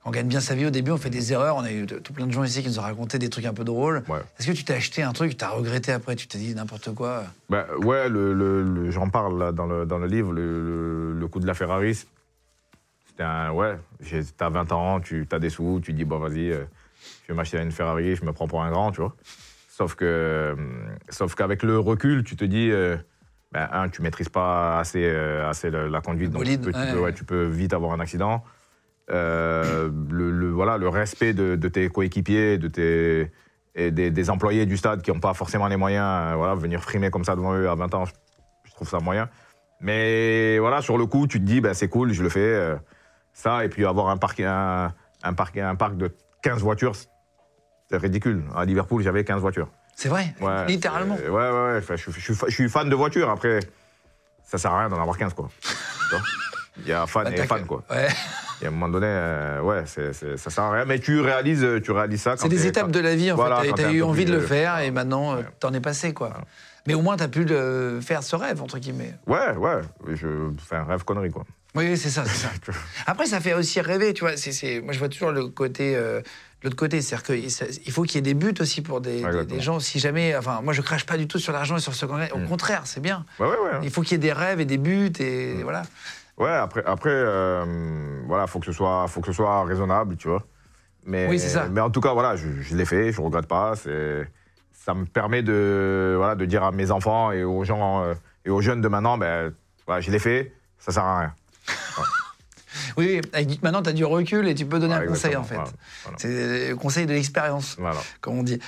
[0.07, 1.57] on gagne bien sa vie au début, on fait des erreurs.
[1.57, 3.53] On a eu tout plein de gens ici qui nous ont raconté des trucs un
[3.53, 4.05] peu drôles.
[4.09, 4.21] Ouais.
[4.39, 6.95] Est-ce que tu t'es acheté un truc tu as regretté après Tu t'es dit n'importe
[6.95, 7.25] quoi?
[7.51, 11.41] Ben, ouais, le, le- le- j'en parle là, dans, le, dans le livre, le, coup
[11.41, 11.97] de la Ferrari.
[13.09, 13.51] C'était un.
[13.51, 13.77] Ouais,
[14.37, 16.65] t'as 20 ans, tu as des sous, tu dis, bon, vas-y, euh,
[17.27, 19.15] je vais m'acheter une Ferrari, je me prends pour un grand, tu vois.
[19.69, 20.55] Sauf que, euh,
[21.09, 22.97] sauf qu'avec le recul, tu te dis, euh,
[23.51, 26.79] ben, un, tu maîtrises pas assez, assez la, la conduite, donc tu bolide, peux, tu
[26.79, 26.93] ouais.
[26.93, 28.45] peux- ouais, tu peux vite avoir un accident.
[29.11, 33.31] Euh, le, le- voilà, le respect de, de tes coéquipiers, de tes,
[33.75, 36.83] et des, des employés du stade qui n'ont pas forcément les moyens, euh, voilà, venir
[36.83, 38.13] frimer comme ça devant eux à 20 ans, je,
[38.65, 39.29] je trouve ça moyen.
[39.81, 42.41] Mais voilà, sur le coup, tu te dis, ben, c'est cool, je le fais.
[42.41, 42.77] euh,
[43.33, 46.11] ça, et puis avoir un parc, un, un parc, un parc de
[46.43, 46.93] 15 voitures,
[47.91, 48.45] c'est ridicule.
[48.57, 49.69] À Liverpool, j'avais 15 voitures.
[49.95, 50.35] C'est vrai?
[50.41, 51.17] Ouais, Littéralement.
[51.19, 51.97] c'est- Ouais, ouais, ouais.
[51.97, 53.29] Je, je suis fa- je suis fan de voitures.
[53.31, 53.61] Après,
[54.43, 55.49] ça sert à rien d'en avoir 15, quoi.
[56.79, 57.83] Il y a fan Bah, et fan, quoi.
[57.91, 58.09] Ouais.
[58.63, 60.85] Et à un moment donné, euh, ouais, c'est, c'est- ça sert à rien.
[60.85, 62.33] Mais tu réalises, tu réalises ça.
[62.33, 63.73] quand C'est des étapes quand- de la vie, en Voilà, fait.
[63.75, 65.45] Tu as eu envie de le faire et maintenant, euh, Ouais.
[65.61, 66.29] t'en es passé, quoi.
[66.29, 66.45] Voilà.
[66.87, 69.15] Mais au moins, tu as pu le- faire ce rêve, entre guillemets.
[69.27, 69.81] Ouais, ouais.
[70.15, 70.27] Je
[70.69, 71.45] fais un rêve connerie, quoi.
[71.75, 72.49] Oui, c'est ça, c'est ça.
[73.07, 74.37] Après, ça fait aussi rêver, tu vois.
[74.37, 76.23] C'est, c'est- Moi, je vois toujours le côté, euh,
[76.63, 77.27] l'autre côté, c'est-à-dire
[77.83, 79.45] qu'il faut qu'il y ait des buts aussi pour des, des- Exactement.
[79.57, 79.81] des gens.
[79.81, 82.15] Si jamais, enfin, moi, je crache pas du tout sur l'argent et sur ce qu'on.
[82.33, 82.49] Au Mm.
[82.49, 83.27] contraire, c'est bien.
[83.39, 83.71] Ouais, ouais, ouais.
[83.83, 85.63] Il faut qu'il y ait des rêves et des buts et Mm.
[85.65, 85.83] voilà.
[86.39, 90.29] Ouais, après, après euh, voilà, faut que ce soit, faut que ce soit raisonnable, tu
[90.29, 90.45] vois.
[91.05, 91.69] Mais, Oui, c'est ça.
[91.71, 93.75] Mais en tout cas, voilà, je, je l'ai fait, je regrette pas.
[93.77, 98.51] Ça me permet de, voilà, de dire à mes enfants et aux gens euh, et
[98.51, 99.53] aux jeunes de maintenant, ben,
[99.87, 101.35] voilà, je l'ai fait, ça sert à rien.
[102.97, 103.59] Oui, oui.
[103.63, 105.55] Maintenant, tu as du recul et tu peux donner un conseil, en fait.
[105.57, 106.19] exactement, voilà, voilà.
[106.19, 107.77] C'est le conseil de l'expérience,
[108.21, 108.59] comme on dit.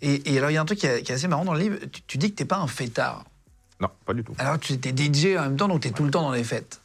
[0.00, 1.52] Et, et alors, il y a un truc qui est, qui est assez marrant dans
[1.52, 1.76] le livre.
[1.92, 3.24] Tu, tu dis que t'es pas un fêtard.
[3.80, 4.34] Non, pas du tout.
[4.38, 6.44] Alors, tu étais DJ en même temps, donc tu es tout le temps dans les
[6.44, 6.80] fêtes.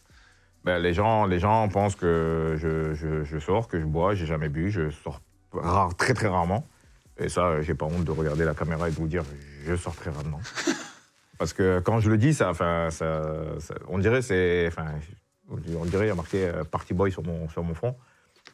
[0.66, 4.26] Ben, les, gens, les gens pensent que je, je, je sors, que je bois, j'ai
[4.26, 5.22] jamais bu, je sors
[5.54, 6.66] rare, très très rarement.
[7.18, 9.24] Et ça, j'ai pas honte de regarder la caméra et de vous dire,
[9.66, 10.42] je sors très rarement.
[11.38, 13.22] Parce que quand je le dis, ça, enfin, ça,
[13.60, 14.86] ça- on dirait c'est, enfin,
[15.50, 17.96] on dirait il y a marqué euh, Party Boy sur mon, sur mon front.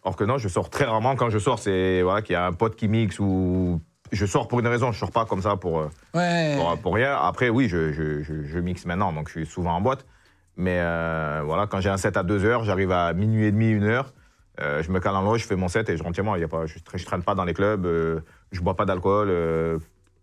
[0.04, 1.16] Or que non, je sors très rarement.
[1.16, 3.80] Quand je sors, c'est voilà, qu'il y a un pote qui mixe ou
[4.12, 4.92] je sors pour une raison.
[4.92, 6.56] Je sors pas comme ça pour, euh, Ouais.
[6.58, 7.16] pour, pour rien.
[7.16, 10.06] Après, oui, je, je, je, je mixe maintenant, donc je suis souvent en boîte.
[10.62, 13.72] Mais euh, voilà, quand j'ai un set à 2 heures, j'arrive à minuit et demi,
[13.72, 14.14] une heure.
[14.60, 16.38] euh, je me cale en loge, je fais mon set et je rentre chez moi.
[16.38, 18.20] Y a pas, je, je traîne pas dans les clubs, euh,
[18.52, 19.30] je bois pas d'alcool.
[19.32, 19.80] euh,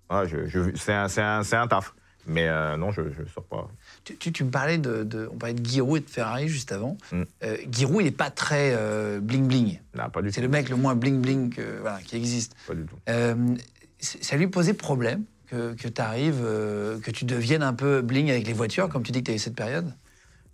[0.08, 1.92] voilà, je, je- c'est un, taf.
[2.28, 2.46] Mais
[2.76, 3.66] non, je, je sors pas.
[4.04, 6.70] Tu, tu, tu me parlais de, de- On parlait de Giroud et de Ferrari juste
[6.70, 6.96] avant.
[7.10, 7.22] Mm.
[7.72, 8.76] Giroud, il n'est pas très
[9.20, 9.80] bling-bling.
[9.96, 12.54] Non, pas du c'est le mec le moins bling-bling voilà, qui existe.
[12.68, 12.96] Pas du tout.
[14.00, 16.42] Ça lui posait problème que, que tu arrives,
[17.02, 19.34] que tu deviennes un peu bling avec les voitures, comme tu dis que tu as
[19.34, 19.92] eu cette période?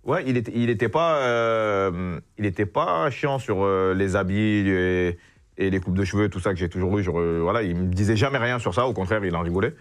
[0.05, 4.37] Ouais, il était, il était pas, euh, il était pas chiant sur euh, les habits
[4.69, 5.17] et,
[5.57, 7.03] et les coupes de cheveux, tout ça que j'ai toujours eu.
[7.03, 8.85] Genre, euh, voilà, il me disait jamais rien sur ça.
[8.87, 9.73] Au contraire, il en rigolait.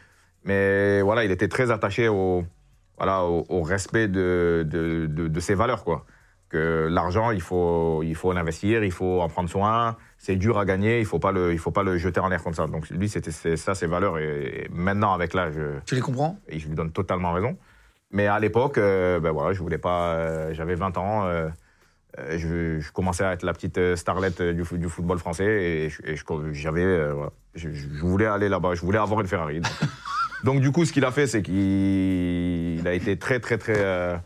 [0.44, 2.42] Mais voilà, il était très attaché au,
[2.96, 6.04] voilà, au, au respect de, de, de- de ses valeurs, quoi.
[6.48, 9.96] Que l'argent, il faut, il faut l'investir, il faut en prendre soin.
[10.18, 12.42] C'est dur à gagner, il faut pas le, il faut pas le jeter en l'air
[12.44, 12.66] comme ça.
[12.66, 14.18] Donc lui, c'était ça ses valeurs.
[14.18, 16.38] Et, et maintenant, avec l'âge, Tu les comprends?
[16.48, 17.56] et je lui donne totalement raison.
[18.14, 20.14] Mais à l'époque, euh, ben voilà, je voulais pas.
[20.14, 21.26] euh, J'avais 20 ans.
[21.26, 21.48] euh,
[22.20, 25.18] euh, je, je commençais à être la petite euh, starlette euh, du, fo- du football
[25.18, 28.98] français et, je- et je- j'avais, euh, voilà, je, je voulais aller là-bas, je voulais
[29.00, 29.58] avoir une Ferrari.
[29.60, 29.72] Donc,
[30.44, 33.74] donc, du coup, ce qu'il a fait, c'est qu'il il a été très, très, très
[33.76, 34.16] euh,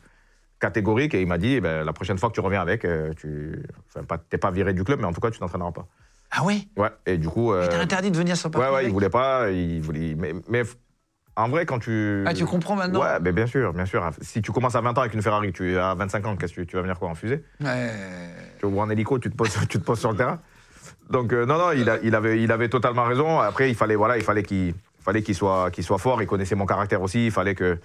[0.61, 3.15] catégorique et il m'a dit, eh ben, la prochaine fois que tu reviens avec, euh,
[3.17, 5.87] tu, enfin, pas, t'es pas viré du club, mais en tout cas, tu t'entraîneras pas.
[6.31, 6.59] Ah ouais?
[6.77, 6.91] Ouais.
[7.07, 9.09] Et du coup, Il t'a euh, interdit de venir sur Paris ouais, ouais, il voulait
[9.09, 10.75] pas, il voulait, mais, mais f-
[11.43, 14.09] en vrai, quand tu, Ah, tu comprends maintenant Ouais, mais bien sûr, bien sûr.
[14.21, 16.61] Si tu commences à 20 ans avec une Ferrari, tu as 25 ans, qu'est-ce que
[16.63, 17.45] tu, tu vas venir quoi en fusée?
[17.61, 17.91] Ouais.
[18.59, 20.41] Tu- Ou en hélico, tu te poses, tu te poses sur le terrain?
[21.11, 23.41] Donc euh, non, non, il, a- il avait, il avait totalement raison.
[23.41, 26.21] Après, il fallait, voilà, il fallait qu'il, fallait qu'il soit, qu'il soit fort.
[26.23, 27.27] Il connaissait mon caractère aussi.
[27.27, 27.79] Il fallait que,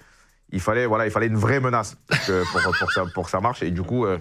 [0.50, 2.42] il fallait, voilà, il fallait une vraie menace pour que,
[2.78, 3.62] pour, ça, pour que ça marche.
[3.62, 4.18] Et du coup, euh,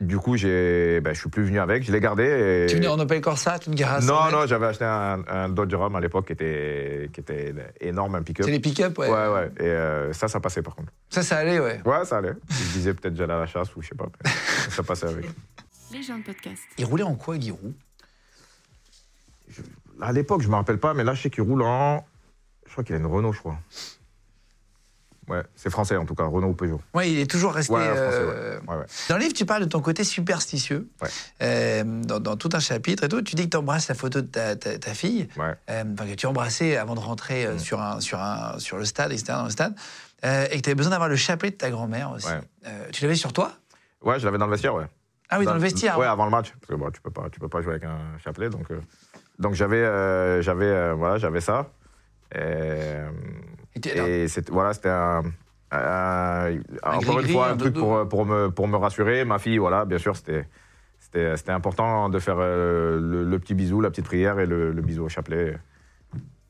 [0.00, 1.82] du coup, j'ai, ben, je suis plus venu avec.
[1.82, 2.24] Je l'ai gardé.
[2.24, 2.66] Et...
[2.68, 5.24] Tu venais en Opel Corsa, tu te gares à 100 Non, non, j'avais acheté un,
[5.26, 8.44] un Dodge Ram à l'époque qui était, qui était énorme, un pick-up.
[8.44, 9.08] C'est les pick-up, ouais.
[9.08, 9.50] Ouais, ouais.
[9.58, 10.92] Et euh, ça, ça passait par contre.
[11.08, 11.80] Ça, ça allait, ouais.
[11.84, 12.34] Ouais, ça allait.
[12.50, 14.08] Je disais peut-être j'allais à la chasse ou je sais pas.
[14.22, 14.30] mais
[14.70, 15.24] ça passait avec.
[15.92, 16.62] Les gens de podcast.
[16.78, 17.72] Il roulait en quoi, Giroud
[20.00, 22.04] À l'époque, je me rappelle pas, mais là, je sais qu'il roule en.
[22.66, 23.56] Je crois qu'il a une Renault, je crois.
[25.28, 26.80] Ouais, c'est français en tout cas, Renault ou Peugeot.
[26.94, 27.72] Ouais, il est toujours resté.
[27.72, 28.60] Ouais, euh.
[28.68, 28.84] Ouais.
[29.08, 30.88] Dans le livre, tu parles de ton côté superstitieux.
[31.02, 31.08] Ouais.
[31.42, 34.20] Euh, dans, dans tout un chapitre et tout, tu dis que tu embrasses la photo
[34.20, 35.54] de ta, ta- ta fille, Ouais.
[35.70, 39.10] euh, que tu embrassais avant de rentrer euh, sur, un, sur, un, sur le stade,
[39.10, 39.74] etc., dans le stade,
[40.24, 42.28] euh, et que tu avais besoin d'avoir le chapelet de ta grand-mère aussi.
[42.28, 42.40] Ouais.
[42.92, 43.52] Tu l'avais sur toi?
[44.02, 44.86] Ouais, je l'avais dans le vestiaire, ouais.
[45.28, 45.98] Ah oui, dans, le vestiaire.
[45.98, 46.52] Ouais, avant le match.
[46.60, 48.68] Parce que bon, tu peux pas, tu peux pas jouer avec un chapelet, donc.
[49.40, 51.68] Donc j'avais, j'avais, voilà, j'avais ça.
[52.32, 52.38] Et,
[53.84, 55.22] Et c'était voilà, c'était un,
[55.70, 59.24] un- encore une fois un un truc pour, pour, me, pour me rassurer.
[59.24, 60.46] Ma fille, voilà, bien sûr, c'était
[60.98, 64.82] c'était important de faire euh, le, le petit bisou, la petite prière et le, le
[64.82, 65.56] bisou au chapelet.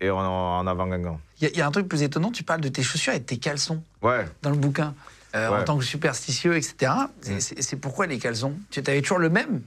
[0.01, 1.21] Et en, en avant Guingamp.
[1.41, 3.13] Il y, a- il y a un truc plus étonnant, tu parles de tes chaussures
[3.15, 4.95] et de tes caleçons Ouais, dans le bouquin.
[5.35, 6.93] Euh, En tant que superstitieux, etc.
[7.21, 7.63] C'est- Mm.
[7.63, 8.55] C'est pourquoi les caleçons?
[8.71, 9.61] Tu avais toujours le même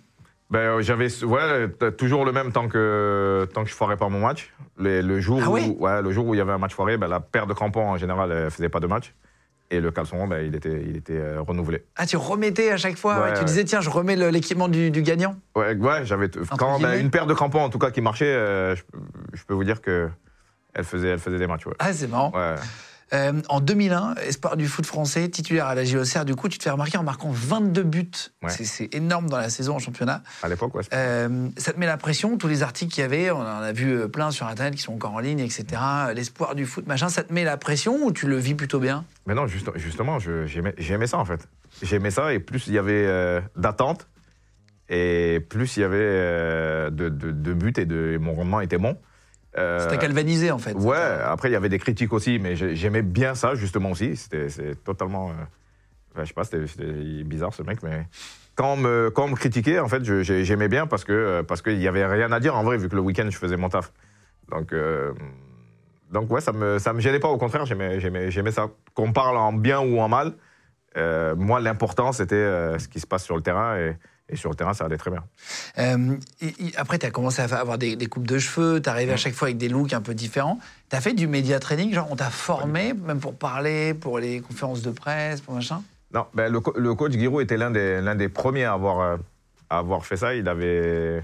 [0.50, 4.10] ben, euh, j'avais ouais, t- toujours le même tant que, tant que je foirais pas
[4.10, 4.52] mon match.
[4.78, 6.98] Les- le, jour Ah où, ouais, le jour où il y avait un match foiré,
[6.98, 9.14] ben, la paire de crampons, en général, elle faisait pas de match.
[9.72, 11.84] Et le caleçon, ben, il était, il était euh, renouvelé.
[11.96, 14.68] Ah, tu remettais à chaque fois Ouais, ouais, Tu disais, tiens, je remets le- l'équipement
[14.68, 15.36] du, du gagnant?
[15.56, 16.28] Ouais, ouais j'avais.
[16.58, 18.82] Quand ben, une paire de crampons, en tout cas, qui marchait, euh, je,
[19.34, 20.10] je peux vous dire que
[20.74, 21.66] elle faisait, elle faisait des matchs.
[21.78, 22.32] Ah, c'est marrant.
[23.12, 26.64] Euh, en 2001, espoir du foot français, titulaire à la JOCR, du coup, tu te
[26.64, 28.12] fais remarquer en marquant 22 buts.
[28.44, 28.50] Ouais.
[28.50, 30.22] C'est- énorme dans la saison en championnat.
[30.44, 30.84] À l'époque, ouais.
[30.94, 33.72] Euh, ça te met la pression, tous les articles qu'il y avait, on en a
[33.72, 35.66] vu euh, plein sur Internet qui sont encore en ligne, etc.
[36.14, 39.06] L'espoir du foot, machin, ça te met la pression ou tu le vis plutôt bien?
[39.26, 41.48] Mais non, juste- justement, j'aimais ça, en fait.
[41.82, 44.08] J'aimais ça, et plus il y avait euh, d'attentes,
[44.90, 45.98] et plus il y avait
[46.92, 48.98] de, de- de buts, et, de, et mon rendement était bon.
[49.58, 50.74] Euh, C'était galvanisé, en fait.
[50.74, 54.16] Ouais, après, il y avait des critiques aussi, mais j'ai- j'aimais bien ça, justement, aussi.
[54.16, 54.48] C'était
[54.86, 55.30] totalement.
[55.30, 55.34] euh,
[56.14, 58.06] enfin, je sais pas, c'était bizarre, ce mec, mais.
[58.56, 61.62] Quand on me, quand on me critiquait, en fait, j'aimais bien parce que euh, parce
[61.62, 63.70] qu'il y avait rien à dire, en vrai, vu que le week-end, je faisais mon
[63.70, 63.92] taf.
[64.52, 64.74] Donc.
[64.74, 65.14] euh,
[66.12, 68.68] donc ouais, ça me, ça me gênait pas, au contraire, j'aimais, ça.
[68.96, 70.34] Qu'on parle en bien ou en mal,
[71.38, 73.96] moi, l'important, c'était ce qui se passe sur le terrain, et,
[74.30, 75.24] et sur le terrain, ça allait très bien.
[75.78, 78.90] Euh, et- et après, tu as commencé à avoir des, des coupes de cheveux, tu
[78.90, 80.60] arrivé à chaque fois avec des looks un peu différents.
[80.90, 84.40] Tu as fait du média training, genre on t'a formé, même pour parler, pour les
[84.42, 85.82] conférences de presse, pour machin?
[86.14, 89.00] Non, ben, le, co- le coach Giroud était l'un des, l'un des premiers à avoir,
[89.00, 89.18] euh,
[89.70, 90.34] à avoir fait ça.
[90.34, 91.24] Il avait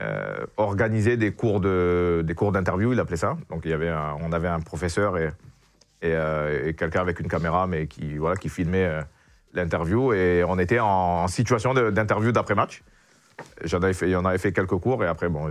[0.00, 3.36] euh, organisé des cours, de, des cours d'interview, il appelait ça.
[3.50, 5.30] Donc il y avait un- on avait un professeur et,
[6.02, 6.14] et,
[6.66, 8.90] et quelqu'un avec une caméra, mais qui, voilà, qui filmait
[9.54, 10.12] l'interview.
[10.12, 12.82] Et on était en, situation d'interview d'après-match.
[13.64, 15.50] J'en avais fait, j'en avais fait quelques cours et après, bon,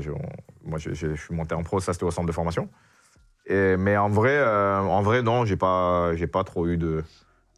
[0.64, 2.70] moi, je, suis monté en pro, ça c'était au centre de formation.
[3.50, 7.04] Mais en vrai, euh, en vrai, non, j'ai pas, j'ai pas trop eu de,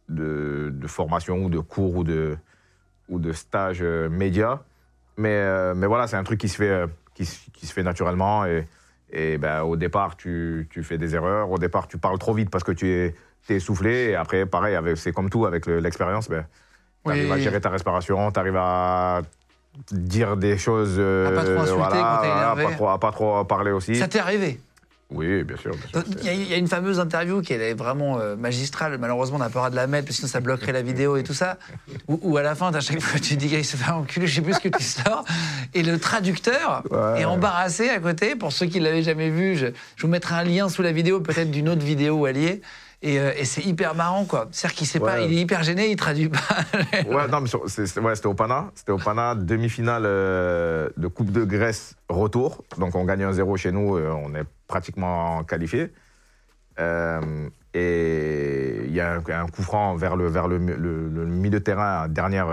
[0.08, 2.36] de, formation ou de cours ou de,
[3.08, 4.62] ou de stage euh, média.
[5.16, 8.44] Mais, euh, mais voilà, c'est un truc qui se fait, qui, se- fait naturellement.
[8.44, 8.66] Et,
[9.10, 11.50] et ben, au départ, tu, tu fais des erreurs.
[11.50, 13.14] Au départ, tu parles trop vite parce que tu es,
[13.54, 14.10] es essoufflé.
[14.10, 16.28] Et après, pareil, c'est comme tout avec le- l'expérience.
[16.28, 16.44] Ben,
[17.04, 17.32] tu arrives Oui.
[17.32, 19.22] à gérer ta respiration, tu arrives à
[19.92, 20.98] dire des choses.
[20.98, 22.64] À pas trop euh, insulter quand t'es énervé.
[22.64, 23.94] Pas trop, à pas trop parler aussi.
[23.96, 24.58] Ça t'est arrivé?
[25.08, 25.70] Oui, bien sûr.
[26.18, 28.98] Il y, a- y a une fameuse interview qui est vraiment euh, magistrale.
[28.98, 30.82] Malheureusement, on n'a pas le droit de la mettre parce que sinon ça bloquerait la
[30.82, 31.58] vidéo et tout ça.
[32.08, 34.34] Où, où à la fin, à chaque fois, tu dis qu'il se fait enculer, je
[34.34, 35.24] sais plus ce que tu sors.
[35.74, 37.20] Et le traducteur Ouais.
[37.20, 38.34] est embarrassé à côté.
[38.34, 40.90] Pour ceux qui ne l'avaient jamais vu, je, je vous mettrai un lien sous la
[40.90, 42.60] vidéo, peut-être d'une autre vidéo alliée.
[43.06, 44.48] Et, euh, et c'est hyper marrant, quoi.
[44.50, 45.26] C'est-à-dire qu'il sait pas, Ouais.
[45.26, 46.38] il est hyper gêné, il traduit pas.
[47.06, 48.70] Ouais, non, mais ouais, c'était au Pana.
[48.74, 52.64] C'était au Pana, demi-finale euh, de Coupe de Grèce retour.
[52.78, 55.92] Donc on gagne 1-0 chez nous, euh, on est pratiquement qualifié.
[57.74, 61.26] Et il y a un, un coup franc vers le, vers le, mi- le- le
[61.26, 62.48] milieu de terrain, dernière,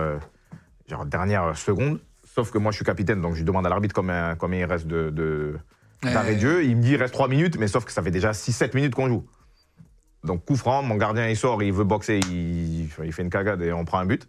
[0.89, 2.00] genre dernière seconde.
[2.26, 4.88] Sauf que moi, je suis capitaine, donc je demande à l'arbitre combien, combien il reste
[4.88, 5.58] de, de-
[6.04, 6.63] d'arrêt de jeu.
[6.66, 8.96] Il me dit il reste 3 minutes, mais sauf que ça fait déjà 6-7 minutes
[8.96, 9.26] qu'on joue.
[10.24, 13.62] Donc coup franc, mon gardien il sort, il veut boxer, il, il fait une cagade
[13.62, 14.28] et on prend un but.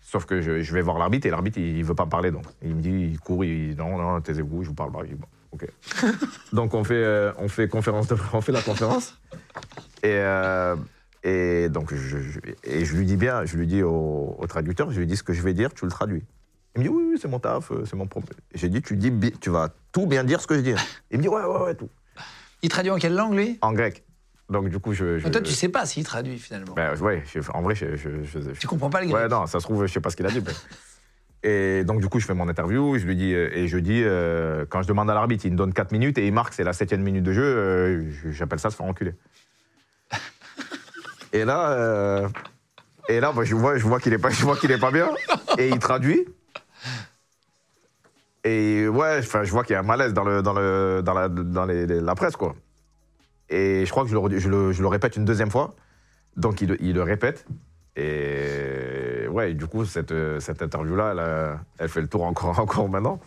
[0.00, 2.30] Sauf que je, je vais voir l'arbitre et l'arbitre il, il veut pas me parler
[2.30, 2.44] donc.
[2.62, 5.00] Il me dit, il court, il dit non, non, taisez-vous, je vous parle pas.
[5.02, 5.66] Je dis, bon, ok.
[6.52, 9.18] donc on fait, euh, on fait conférence de, on fait la conférence.
[10.02, 10.76] Et, euh,
[11.24, 14.90] et donc je, je- et je lui dis bien, je lui dis au, au traducteur,
[14.92, 16.22] je lui dis ce que je vais dire, tu le traduis.
[16.76, 18.28] Il me dit oui, oui, c'est mon taf, euh, c'est mon propre.
[18.54, 20.74] J'ai dit tu dis, tu vas tout bien dire ce que je dis.
[21.10, 21.88] Il me dit ouais, ouais, ouais, tout.
[22.62, 23.58] Il traduit en quelle langue, lui?
[23.62, 24.04] En grec.
[24.48, 25.18] Donc du coup je.
[25.18, 26.72] je Mais Toi, tu sais pas s'il traduit, finalement.
[26.74, 27.86] ben, ouais, je- en vrai, je,
[28.58, 30.26] Tu comprends pas le grec Ouais, non, ça se trouve, je sais pas ce qu'il
[30.26, 30.40] a dit.
[30.44, 30.52] mais-
[31.44, 34.02] Et donc, du coup, je fais mon interview, je lui dis, euh, et je dis,
[34.04, 36.64] euh, quand je demande à l'arbitre, il me donne 4 minutes et il marque, c'est
[36.64, 39.14] la septième minute de jeu, euh, j'appelle ça se faire enculer.
[41.32, 42.28] et là, euh,
[43.08, 44.90] et là, bah, je vois, je vois qu'il est pas, je vois qu'il est pas
[44.90, 45.10] bien,
[45.58, 46.26] et il traduit.
[48.44, 51.28] Et ouais, je vois qu'il y a un malaise dans le, dans le, dans la,
[51.28, 52.56] dans les- les- la presse, quoi.
[53.50, 54.14] Et je crois que je
[54.48, 55.74] le, répète une deuxième fois.
[56.36, 57.46] Donc il, le répète.
[57.96, 62.88] Et ouais, du coup, cette, cette interview-là, elle, a- elle fait le tour encore, encore
[62.88, 63.20] maintenant.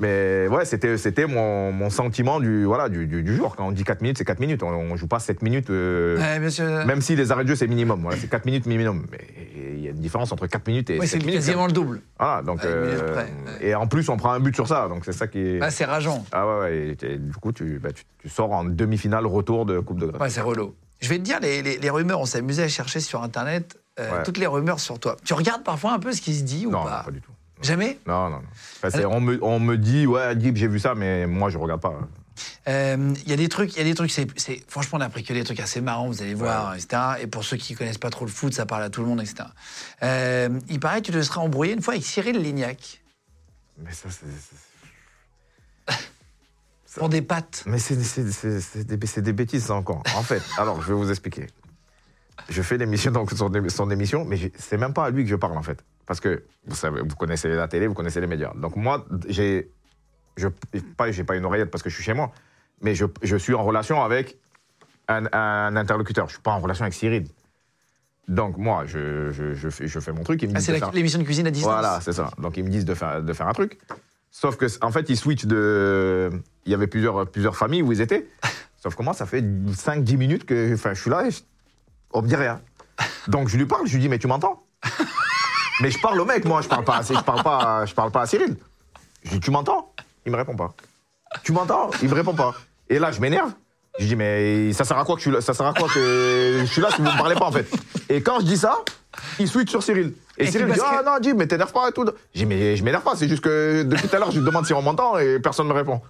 [0.00, 3.54] Mais ouais, c'était, c'était mon, mon sentiment du, voilà, du, du, du jour.
[3.54, 4.62] Quand on dit 4 minutes, c'est 4 minutes.
[4.62, 5.70] On, on joue pas 7 minutes.
[5.70, 6.84] euh, Ouais.
[6.84, 8.00] Même si les arrêts de jeu, c'est minimum.
[8.02, 9.06] Voilà, c'est 4 minutes minimum.
[9.12, 9.18] Mais
[9.56, 11.40] il y a une différence entre 4 minutes et Ouais, 7 c'est minutes.
[11.40, 12.00] quasiment le double.
[12.18, 13.24] Voilà, donc, une minute euh.
[13.60, 14.88] Et en plus, on prend un but sur ça.
[14.88, 15.58] Donc c'est ça qui est.
[15.62, 16.24] Ah, c'est rageant.
[16.32, 16.96] Ah ouais, ouais.
[17.00, 20.06] Et, et du coup, tu, bah, tu, tu sors en demi-finale retour de Coupe de
[20.06, 20.20] Grèce.
[20.20, 20.74] Ouais, c'est relou.
[21.00, 24.22] Je vais te dire, les, les- les rumeurs, on amusé à chercher sur Internet euh,
[24.24, 25.16] toutes les rumeurs sur toi.
[25.24, 27.20] Tu regardes parfois un peu ce qui se dit ou non, pas non, pas du
[27.20, 27.30] tout.
[27.62, 27.98] Jamais?
[28.06, 28.42] Non, non, non.
[28.82, 31.80] Enfin, on, me, on me dit, ouais, Guib, j'ai vu ça, mais moi, je regarde
[31.80, 31.94] pas.
[32.68, 35.02] Euh, Il y a des trucs, il y a des trucs, c'est, c'est- franchement, on
[35.02, 37.00] a pris que des trucs assez marrants, vous allez voir, etc.
[37.20, 39.20] Et pour ceux qui connaissent pas trop le foot, ça parle à tout le monde,
[39.20, 39.44] etc.
[40.02, 43.02] Euh, il paraît que tu te seras embrouillé une fois avec Cyril Lignac
[43.78, 44.26] Mais ça, c'est.
[46.98, 47.62] pour des pattes.
[47.66, 47.96] Mais c'est
[49.20, 50.02] des, bêtises, ça encore.
[50.16, 51.46] En fait, alors, je vais vous expliquer.
[52.48, 55.36] Je fais l'émission, donc son, son émission, mais c'est même pas à lui que je
[55.36, 55.84] parle, en fait.
[56.06, 58.52] Parce que vous savez, vous connaissez la télé, vous connaissez les médias.
[58.56, 59.70] Donc, moi, j'ai.
[60.36, 60.48] Je,
[60.96, 62.32] pas, j'ai pas une oreillette parce que je suis chez moi,
[62.82, 64.36] mais je, je suis en relation avec
[65.08, 66.26] un, un interlocuteur.
[66.26, 67.26] Je suis pas en relation avec Cyril.
[68.26, 70.42] Donc, moi, je, je, je fais, je fais mon truc.
[70.42, 71.70] il me Ah, c'est l'émission de cuisine à distance.
[71.72, 72.30] voilà, c'est ça.
[72.38, 73.78] Donc ils me disent de faire, de faire un truc.
[74.30, 76.30] Sauf que, en fait, ils switchent de.
[76.66, 78.26] Il y avait plusieurs, plusieurs familles où ils étaient.
[78.82, 81.40] Sauf que moi, ça fait 5-10 minutes que je suis là et je-
[82.12, 82.60] on me dit rien.
[83.28, 84.62] Donc je lui parle, je lui dis, mais tu m'entends?
[85.80, 87.94] Mais je parle au mec, moi, je parle pas, à- je parle pas, à- je
[87.94, 88.56] parle pas à Cyril.
[89.24, 89.92] Je dis, tu m'entends?
[90.26, 90.72] Il me répond pas.
[91.42, 91.90] Tu m'entends?
[92.02, 92.54] Il me répond pas.
[92.88, 93.50] Et là, je m'énerve.
[93.98, 95.40] Je dis, mais ça sert à quoi que je suis là?
[95.40, 97.66] Ça sert à quoi que je suis là si vous me parlez pas, en fait?
[98.08, 98.78] Et quand je dis ça,
[99.38, 100.14] il switch sur Cyril.
[100.36, 102.04] Et, Et Cyril dit, ah que- non, dis, mais t'énerve pas et tout.
[102.34, 104.44] Je dis, mais je m'énerve pas, c'est juste que depuis tout à l'heure, je lui
[104.46, 106.00] demande si on m'entend et personne ne me répond.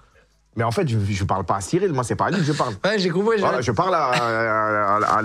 [0.56, 2.44] Mais en fait, je, je parle pas à Cyril, moi, c'est pas à lui que
[2.44, 2.74] je parle.
[2.84, 3.40] Ouais, j'ai compris.
[3.40, 5.22] Voilà, je parle à, à- à- à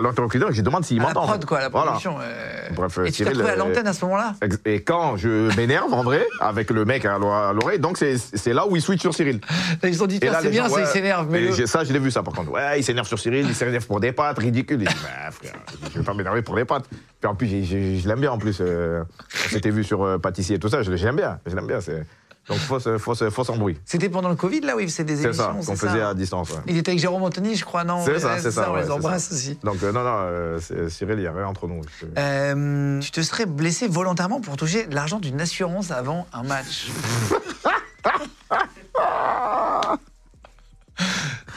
[0.00, 1.22] l'interlocuteur et je demande s'il la m'entend.
[1.22, 1.86] en prod, quoi, la Voilà.
[1.92, 2.16] production.
[2.20, 2.68] euh.
[2.74, 5.92] Bref, Et tu t'es Cyril, à euh, l'antenne à ce moment-là Et quand je m'énerve,
[5.92, 9.00] en vrai, avec le mec à l'o- à l'oreille, donc c'est là où il switch
[9.00, 9.40] sur Cyril.
[9.84, 11.26] Ils se sont dit, c'est bien, gens, ouais, qu'il s'énerve.
[11.30, 12.50] Mais et le- j'ai- ça, je l'ai vu ça par contre.
[12.50, 14.80] Ouais, il s'énerve sur Cyril, il s'énerve pour des pattes, ridicule.
[14.80, 15.52] Je dis, bah frère,
[15.92, 16.86] je vais pas m'énerver pour des pattes.
[17.20, 18.58] Puis en plus, je l'aime bien en plus.
[18.60, 19.02] euh,
[19.46, 21.38] on s'était vu sur euh, pâtissier et tout ça, je l'aime bien.
[21.46, 21.80] Je l'aime bien.
[21.80, 22.04] c'est-
[22.48, 23.78] Donc fausse embrouille.
[23.84, 26.08] C'était pendant le Covid, là, il faisait des C'est émissions ça, qu'on c'est faisait ça
[26.08, 26.50] à distance.
[26.50, 26.56] ouais.
[26.66, 28.68] Il était avec Jérôme Anthony, je crois, non C'est ça, Ouais, c'est ça.
[28.70, 29.58] On ouais, les c'est embrasse aussi.
[29.62, 31.80] Donc euh, non, non, euh, c'est- Cyril, il n'y a rien entre nous.
[32.18, 36.90] Euh, tu te serais blessé volontairement pour toucher l'argent d'une assurance avant un match.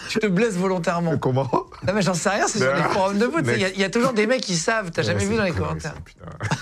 [0.10, 1.18] tu te blesses volontairement.
[1.18, 1.50] Comment
[1.88, 3.46] Non mais j'en sais rien, c'est sur les forums de foot.
[3.48, 5.52] Il y, a- y toujours des mecs qui savent, t'as jamais vu c'est dans les
[5.52, 5.96] commentaires.
[6.20, 6.56] ça.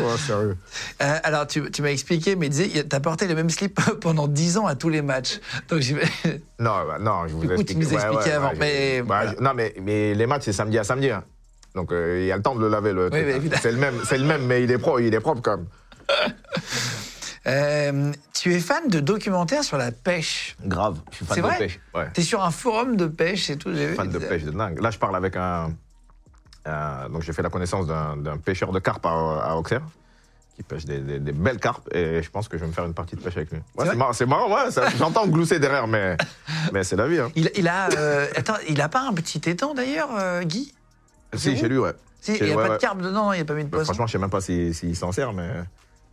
[0.00, 0.56] Oh, sérieux.
[1.02, 4.56] Euh, alors tu, tu m'as expliqué, mais disais, t'as porté le même slip pendant 10
[4.58, 5.38] ans à tous les matchs.
[5.68, 5.80] Donc
[6.58, 7.40] Non, bah, non, je vous
[8.30, 9.34] avant, je- mais bah, voilà.
[9.38, 11.10] je- non, mais, mais les matchs, c'est samedi à samedi.
[11.10, 11.24] hein.
[11.74, 13.58] Donc, euh, il y a le temps de le laver, le mais hein.
[13.62, 15.66] C'est le même, c'est le même, mais il est propre, il est propre quand même.
[17.46, 20.56] Euh, tu es fan de documentaires sur la pêche?
[20.64, 21.00] Grave.
[21.10, 21.58] Je suis fan C'est de vrai?
[21.58, 21.80] pêche.
[21.92, 22.08] Ouais.
[22.14, 23.70] T'es sur un forum de pêche et tout.
[23.70, 23.94] vu.
[23.96, 24.80] Fan de pêche de dingue.
[24.80, 25.72] Là, je parle avec un.
[26.64, 29.82] Un- donc, j'ai fait la connaissance d'un pêcheur de carpe à, à Auxerre
[30.56, 32.84] qui pêche des, des- des belles carpes et je pense que je vais me faire
[32.84, 33.58] une partie de pêche avec lui.
[33.76, 36.16] Ouais, c'est marrant, marrant, ouais, j'entends glousser derrière, mais,
[36.72, 37.18] mais c'est la vie.
[37.20, 37.30] Hein.
[37.34, 40.74] Il, il a, euh, attends, il a pas un petit étang d'ailleurs, euh, Guy?
[41.34, 41.92] Si, chez lui, ouais.
[42.20, 43.68] Si, Il n'y a ouais, pas de carpe dedans, il n'y a pas mis de
[43.70, 43.94] Bah, poisson.
[43.94, 45.48] franchement, je sais même pas s'il si, s'il s'en sert, mais.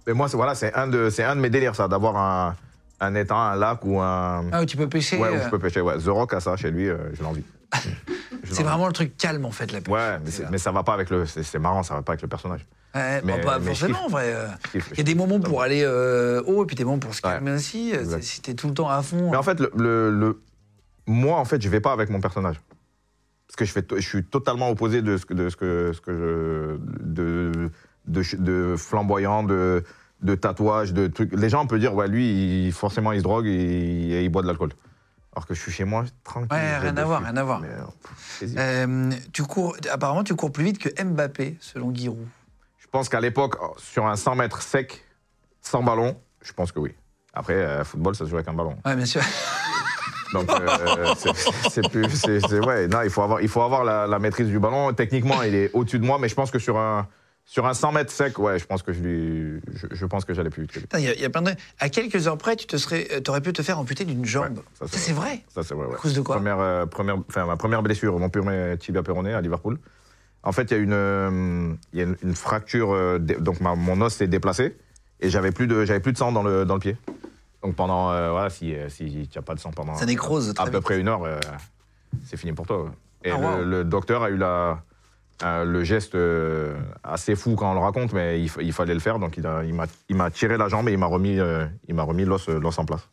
[0.07, 2.55] Mais moi, c'est voilà, un, de- un de mes délires, ça, d'avoir un,
[3.01, 4.45] un étang, un lac ou un.
[4.51, 5.17] Ah, où tu peux pêcher.
[5.17, 5.81] ouais, où euh, je peux pêcher.
[5.81, 5.97] Ouais.
[5.99, 7.43] The Rock a ça chez lui, euh, j'ai l'envie.
[8.43, 9.93] C'est vraiment le truc calme en fait, la pêche.
[9.93, 11.25] Ouais, mais, mais ça va pas avec le.
[11.25, 12.65] C'est marrant, ça va pas avec le personnage.
[12.95, 14.33] Ouais, Mais- bon, pas mais je forcément, en vrai.
[14.33, 14.47] euh.
[14.73, 17.21] Il y a des moments pour aller euh, haut et puis des moments pour se
[17.21, 17.91] calmer aussi.
[17.93, 18.23] euh, Exact.
[18.23, 19.29] Si t'es tout le temps à fond.
[19.31, 20.41] Mais en fait, le, le- le-
[21.05, 22.59] moi, en fait, je vais pas avec mon personnage.
[23.47, 26.01] Parce que je, fais, je suis totalement opposé de ce que, de ce que, ce
[26.01, 27.03] que je.
[27.03, 27.69] de,
[28.07, 29.83] de, de flamboyant, de,
[30.21, 31.31] de tatouage, de trucs.
[31.33, 34.41] Les gens peuvent dire, ouais, lui, il- forcément, il se drogue et, et il boit
[34.41, 34.69] de l'alcool.
[35.33, 36.49] Alors que je suis chez moi, tranquille.
[36.51, 37.59] Ouais, rien à voir, rien à voir.
[37.61, 38.47] Mais, euh.
[38.57, 42.27] Euh, tu cours, apparemment, tu cours plus vite que Mbappé, selon Giroud.
[42.79, 45.05] Je pense qu'à l'époque, sur un 100 mètres sec,
[45.61, 46.95] sans ballon, je pense que oui.
[47.33, 48.75] Après, euh, football, ça se joue avec un ballon.
[48.83, 49.21] Ouais, bien sûr.
[50.33, 51.13] Donc, euh,
[51.69, 52.09] c'est- plus.
[52.09, 54.93] c'est- ouais, non, il faut avoir, il faut avoir la, la maîtrise du ballon.
[54.93, 57.07] Techniquement, il est au-dessus de moi, mais je pense que sur un,
[57.51, 59.59] sur un 100 mètres sec, ouais, je pense que je lui.
[59.73, 60.81] Je, je pense que j'allais plus vite que lui.
[60.83, 61.51] Putain, Il y, a- il y a plein de.
[61.79, 64.59] À quelques heures près, tu te serais, euh, t'aurais pu te faire amputer d'une jambe.
[64.79, 65.41] Ouais, ça, c'est vrai.
[65.49, 65.95] Ça, c'est vrai, ouais.
[65.95, 69.33] À cause de quoi première, euh, première, enfin, Ma première blessure, mon purée tibia péroné
[69.33, 69.79] à Liverpool.
[70.43, 73.73] En fait, il y a une, euh, y a une, une fracture, euh, donc ma-
[73.75, 74.77] mon os s'est déplacé
[75.19, 76.97] et j'avais plus de, j'avais plus de sang dans le, dans le pied.
[77.63, 80.67] Donc pendant, voilà, si, si tu n'as pas de sang pendant Ça nécrose très à
[80.69, 80.83] peu vite.
[80.85, 81.23] près une heure,
[82.27, 82.83] c'est fini pour toi.
[82.83, 82.89] ouais.
[83.25, 83.63] Et Ah, le, wow.
[83.65, 84.81] le docteur a eu la,
[85.43, 88.93] euh, le geste euh, assez fou quand on le raconte, mais il, fa- il fallait
[88.93, 89.19] le faire.
[89.19, 92.49] Donc il m'a tiré la jambe et il m'a remis, euh, il m'a remis l'os
[92.49, 93.07] euh, l'os en place.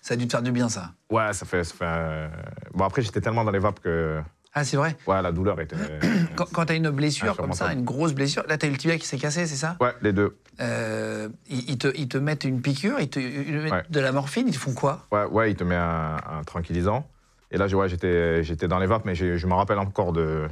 [0.00, 0.90] Ça a dû te faire du bien, ça.
[1.10, 1.62] Ouais, ça fait.
[1.64, 2.30] Ça fait
[2.74, 4.20] Bon, après, j'étais tellement dans les vapes que
[4.52, 4.96] Ah, c'est vrai?
[5.06, 5.76] ouais, la douleur était.
[6.34, 8.96] Quand, quand t'as une blessure comme ça, une grosse blessure, là, t'as eu le tibia
[8.98, 9.76] qui s'est cassé, c'est ça?
[9.80, 10.36] Ouais, les deux.
[10.58, 13.82] Ils, ils te, ils te mettent une piqûre, ils te, ils te mettent Ouais.
[13.88, 15.06] de la morphine, ils te font quoi?
[15.12, 17.08] Ouais, ouais, il te met un, un tranquillisant.
[17.50, 20.48] Et là, ouais, j'étais j'étais dans les vapes, mais je me rappelle encore de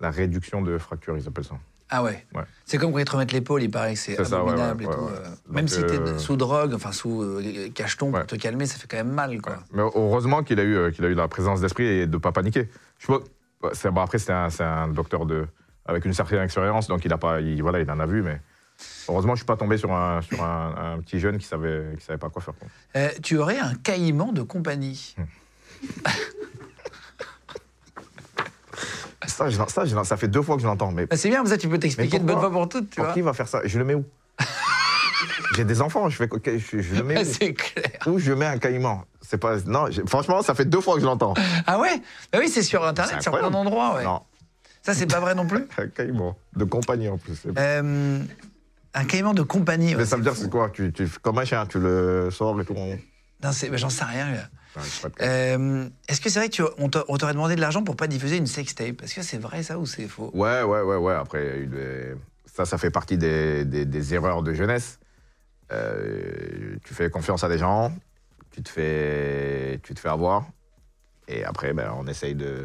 [0.00, 1.56] la réduction de fracture, ils appellent ça.
[1.90, 2.26] Ah ouais.
[2.34, 2.42] Ouais.
[2.64, 4.84] C'est comme quand ils te remettent l'épaule, il paraît que c'est C'est ça, ouais, abominable
[4.84, 5.04] ouais, et tout.
[5.06, 8.78] euh, Même si t'es euh, sous drogue, enfin sous euh, cacheton pour te calmer, ça
[8.78, 9.58] fait quand même mal, quoi.
[9.72, 12.18] Mais heureusement qu'il a, eu, euh, qu'il a eu la présence d'esprit et de ne
[12.18, 12.68] pas paniquer.
[12.98, 13.12] Je
[13.74, 15.46] c'est- bon, après, c'est un, un docteur de,
[15.86, 18.40] avec une certaine expérience, donc il, a pas, il, voilà, il en a vu, mais
[19.08, 21.48] heureusement, je ne suis pas tombé sur un, sur un, un petit jeune qui ne
[21.48, 22.54] savait, qui savait pas quoi faire.
[22.96, 25.14] Euh, tu aurais un caïman de compagnie?
[29.26, 31.28] Ça, je l'en- ça, je ça fait deux fois que je l'entends, mais Bah, c'est
[31.28, 33.14] bien, comme ça tu peux t'expliquer une bonne fois pour toutes, tu pour vois.
[33.14, 33.60] qui va faire ça?
[33.64, 34.04] Je le mets où?
[35.56, 37.24] J'ai des enfants, je, fais, quoi- je, je le mets où?
[37.24, 37.84] c'est clair.
[38.06, 39.04] Où je mets un caïman?
[39.20, 39.56] C'est pas.
[39.66, 41.34] Non, franchement, ça fait deux fois que je l'entends.
[41.66, 42.00] Ah ouais?
[42.32, 44.04] Bah oui, c'est sur Internet, sur plein d'endroits, ouais.
[44.04, 44.20] Non,
[44.82, 45.66] Ça, c'est pas vrai non plus?
[45.78, 46.34] Un caïman.
[46.56, 47.38] De compagnie en plus.
[47.56, 48.18] Euh,
[48.94, 49.94] Un caïman de compagnie.
[49.94, 50.70] Mais ouais, ça veut dire, c'est quoi?
[50.70, 52.74] Tu, tu, Comme un chien, tu le sors et tout.
[52.76, 52.88] on-
[53.42, 54.26] Non, bah, j'en sais rien.
[55.20, 59.02] Euh, Est-ce que c'est vrai qu'on t'aurait demandé de l'argent pour pas diffuser une sextape?
[59.02, 60.30] Est-ce que c'est vrai ça ou c'est faux?
[60.34, 61.14] Ouais, ouais, ouais, ouais.
[61.14, 62.16] Après, il
[62.46, 64.98] ça, ça fait partie des, des- des erreurs de jeunesse.
[65.72, 67.92] Euh, tu fais confiance à des gens,
[68.50, 70.44] tu te fais, tu te fais avoir,
[71.26, 72.64] et après, ben, on essaye de,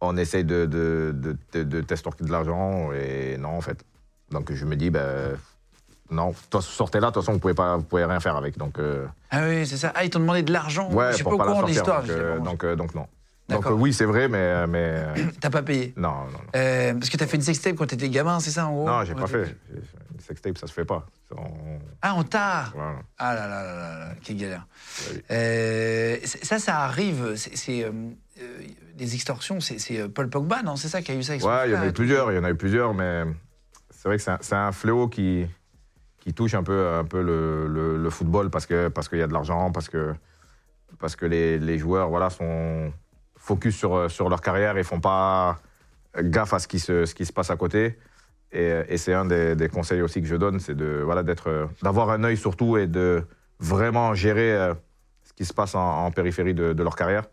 [0.00, 3.84] on essaye de, de, de, de, de t'estorquer de l'argent, et non, en fait.
[4.30, 5.36] Donc, je me dis, ben,
[6.12, 8.56] non, sortez là, de toute façon, vous pouvez pas, vous pouvez rien faire avec.
[8.58, 9.92] Donc, euh, Ah oui, c'est ça.
[9.94, 12.02] Ah, ils t'ont demandé de l'argent ouais, Je suis pas pour au courant de l'histoire.
[12.02, 13.06] Donc, euh, donc, euh, donc, non.
[13.48, 15.04] Donc, oui, c'est vrai, mais, mais
[15.40, 16.38] T'as pas payé non, non, non.
[16.56, 18.86] Euh, Parce que t'as fait une sextape quand t'étais gamin, c'est ça en gros?
[18.86, 19.56] Non, j'ai pas fait.
[20.14, 21.04] Une sextape, ça se fait pas.
[21.36, 22.94] On- Ah, on t'a voilà.
[23.18, 24.66] Ah là là là là là, quelle galère.
[25.10, 25.22] Oui.
[25.30, 27.34] Euh, ça, ça arrive.
[27.36, 27.90] C'est
[28.94, 29.60] des extorsions.
[29.60, 30.76] C'est Paul Pogba, non?
[30.76, 32.36] C'est ça qui a eu ça avec Ouais, il y en a eu plusieurs, il
[32.36, 33.24] y en a eu plusieurs, mais
[33.90, 35.46] c'est vrai que c'est un, c'est un fléau qui,
[36.22, 39.32] qui touche un peu, un peu le, football parce que parce qu'il y a de
[39.32, 40.14] l'argent, parce que
[41.00, 42.92] parce que les, joueurs voilà sont
[43.36, 45.58] focus sur sur leur carrière et font pas
[46.16, 47.98] gaffe à ce qui se ce qui se passe à côté.
[48.52, 51.22] Et, c'est un des, conseils aussi que je donne, c'est de voilà
[51.82, 53.24] d'avoir un œil surtout et de
[53.58, 54.74] vraiment gérer euh,
[55.24, 57.24] ce qui se passe en, périphérie de leur carrière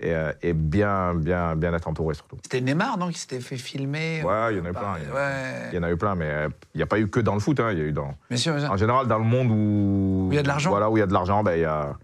[0.00, 2.36] et, euh, et bien bien bien être entouré surtout.
[2.42, 4.96] C'était Neymar, non Qui s'était fait filmer Ouais, il y en a eu plein.
[5.00, 5.68] Il y en a- Ouais.
[5.72, 7.34] il y en a eu plein, mais euh, il n'y a pas eu que dans
[7.34, 7.58] le foot.
[7.60, 8.14] hein, y a eu dans...
[8.28, 8.72] Bien sûr, bien sûr.
[8.72, 10.28] En général, dans le monde où.
[10.30, 10.70] Il y a de l'argent.
[10.70, 11.96] Voilà, où il y a de l'argent, ben, y, a,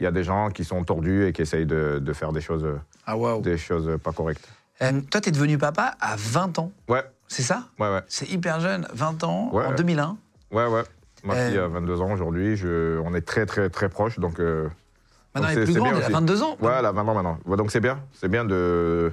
[0.00, 2.66] y a des gens qui sont tordus et qui essayent de, de faire des choses,
[3.06, 3.42] Ah, waouh.
[3.42, 4.48] des choses pas correctes.
[4.82, 7.64] Euh, toi, t'es devenu papa à 20 ans, Ouais, c'est ça?
[7.78, 8.00] Ouais, ouais.
[8.08, 9.64] C'est hyper jeune, 20 ans, Ouais.
[9.66, 10.16] en 2001.
[10.50, 10.82] Ouais, ouais.
[11.24, 12.56] Ma Euh, fille a 22 ans aujourd'hui.
[12.56, 12.98] Je...
[13.04, 14.18] On est très, très, très proches.
[14.18, 14.68] Donc, euh,
[15.34, 16.12] Maintenant, elle est plus grande, elle a aussi.
[16.12, 16.56] 22 ans.
[16.60, 17.38] ouais, elle a 20 ans maintenant.
[17.46, 18.00] Ouais, donc, c'est bien.
[18.12, 19.12] C'est bien de,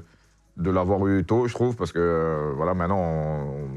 [0.57, 3.67] de l'avoir eu tôt, je trouve, parce que euh, voilà, maintenant, on-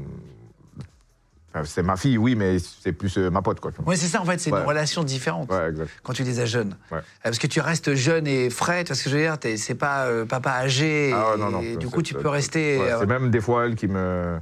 [1.65, 3.69] c'est ma fille, oui, mais c'est plus euh, ma pote, quoi.
[3.85, 4.59] Oui, c'est ça, en fait, c'est Ouais.
[4.59, 5.69] une relation différente Ouais,
[6.01, 6.75] quand tu les as jeunes.
[6.91, 6.97] Ouais.
[6.97, 9.37] Euh, Parce que tu restes jeune et frais, tu vois ce que je veux dire
[9.57, 12.79] C'est pas euh, papa âgé, Ah non, non, et du coup, tu peux rester...
[12.81, 14.39] Euh, c'est même des fois elle qui me,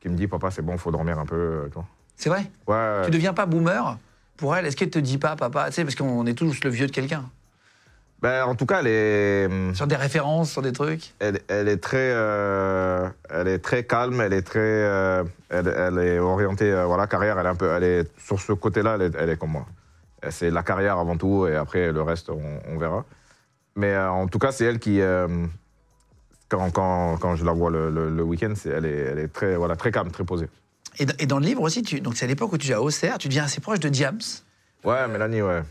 [0.00, 1.68] qui me dit Papa, c'est bon, faut dormir un peu.
[2.16, 2.50] C'est vrai?
[2.66, 3.98] Ouais, Tu deviens pas boomer?
[4.38, 6.70] Pour elle Est-ce qu'elle te dit pas, papa Tu sais, parce qu'on est tous le
[6.70, 7.24] vieux de quelqu'un.
[8.20, 11.76] Ben, en tout cas, elle est, Sur des références, sur des trucs elle, elle est
[11.76, 14.20] très, euh, elle est très calme.
[14.20, 17.38] Elle est très, euh, elle, elle est orientée, euh, voilà, carrière.
[17.38, 18.94] Elle est un peu, elle est sur ce côté-là.
[18.96, 19.66] Elle est, elle est comme moi.
[20.30, 23.04] C'est la carrière avant tout, et après le reste, on, on verra.
[23.76, 25.00] Mais euh, en tout cas, c'est elle qui,
[26.48, 29.54] quand, quand, quand je la vois le, le- le week-end, elle est, elle est très,
[29.54, 30.48] voilà, très calme, très posée.
[30.98, 33.18] Et, dans le livre aussi, tu, donc c'est à l'époque où tu es à Auxerre,
[33.18, 34.20] tu deviens assez proche de Diams.
[34.84, 35.62] Ouais, Mélanie, ouais.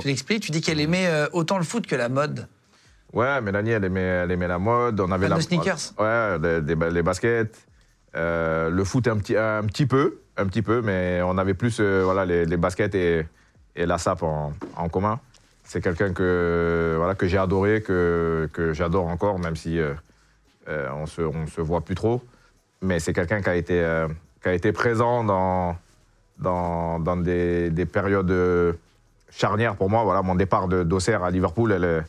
[0.00, 2.48] Tu l'expliques, tu dis qu'elle aimait euh, autant le foot que la mode.
[3.12, 5.00] Ouais, Mélanie, elle aimait, elle aimait la mode.
[5.00, 7.66] On avait la, de sneakers Ouais, les, les les baskets.
[8.16, 11.78] Euh, le foot un petit, un petit peu, un petit peu, mais on avait plus
[11.80, 13.26] euh, voilà, les, les baskets et,
[13.74, 15.20] et la SAP en, en commun.
[15.64, 19.94] C'est quelqu'un que, voilà, que j'ai adoré, que, que j'adore encore, même si euh,
[20.66, 22.22] on se, on se voit plus trop.
[22.82, 24.06] Mais c'est quelqu'un qui, a été,
[24.44, 25.74] qui a été présent dans,
[26.38, 28.76] dans, dans des, des périodes
[29.30, 30.04] charnières pour moi.
[30.04, 32.04] Voilà, mon départ d'Auxerre à Liverpool, elle,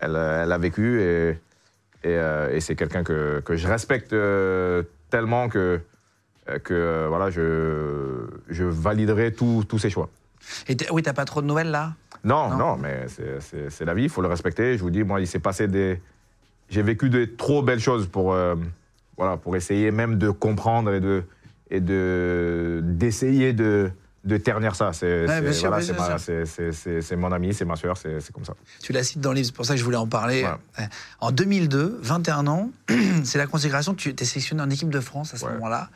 [0.00, 1.38] elle, elle a vécu et, et,
[2.06, 5.80] euh, et c'est quelqu'un que, que je respecte euh, tellement que,
[6.48, 10.08] euh, que voilà, je, je validerai tous ses choix.
[10.66, 11.92] Et oui, t'as pas trop de nouvelles là?
[12.24, 12.56] Non, Non.
[12.56, 14.76] non, mais c'est- la vie, il faut le respecter.
[14.76, 16.02] Je vous dis, moi, il s'est passé des.
[16.68, 18.56] J'ai vécu de trop belles choses pour, euh,
[19.16, 21.22] voilà, pour essayer même de comprendre et de
[21.70, 23.90] et de d'essayer de,
[24.24, 24.92] de ternir ça.
[24.92, 26.16] C'est Ouais, voilà,
[27.16, 28.54] mon ami, c'est ma soeur, c'est comme ça.
[28.82, 30.44] Tu la cites dans le livre, c'est pour ça que je voulais en parler.
[30.78, 30.88] Ouais.
[31.20, 32.70] En 2002, 21 ans,
[33.24, 35.52] c'est la consécration, tu es sélectionné en équipe de France à ce Ouais.
[35.54, 35.90] moment-là.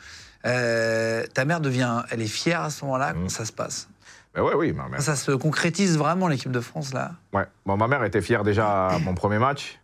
[0.45, 3.29] Euh, ta mère devient, elle est fière à ce moment-là, comment Mhm.
[3.29, 3.87] ça se passe?
[4.35, 5.01] Mais ouais, oui, ma mère.
[5.01, 7.11] Ça se concrétise vraiment l'équipe de France là?
[7.33, 7.43] Ouais.
[7.65, 9.79] Bon, ma mère était fière déjà à mon premier match,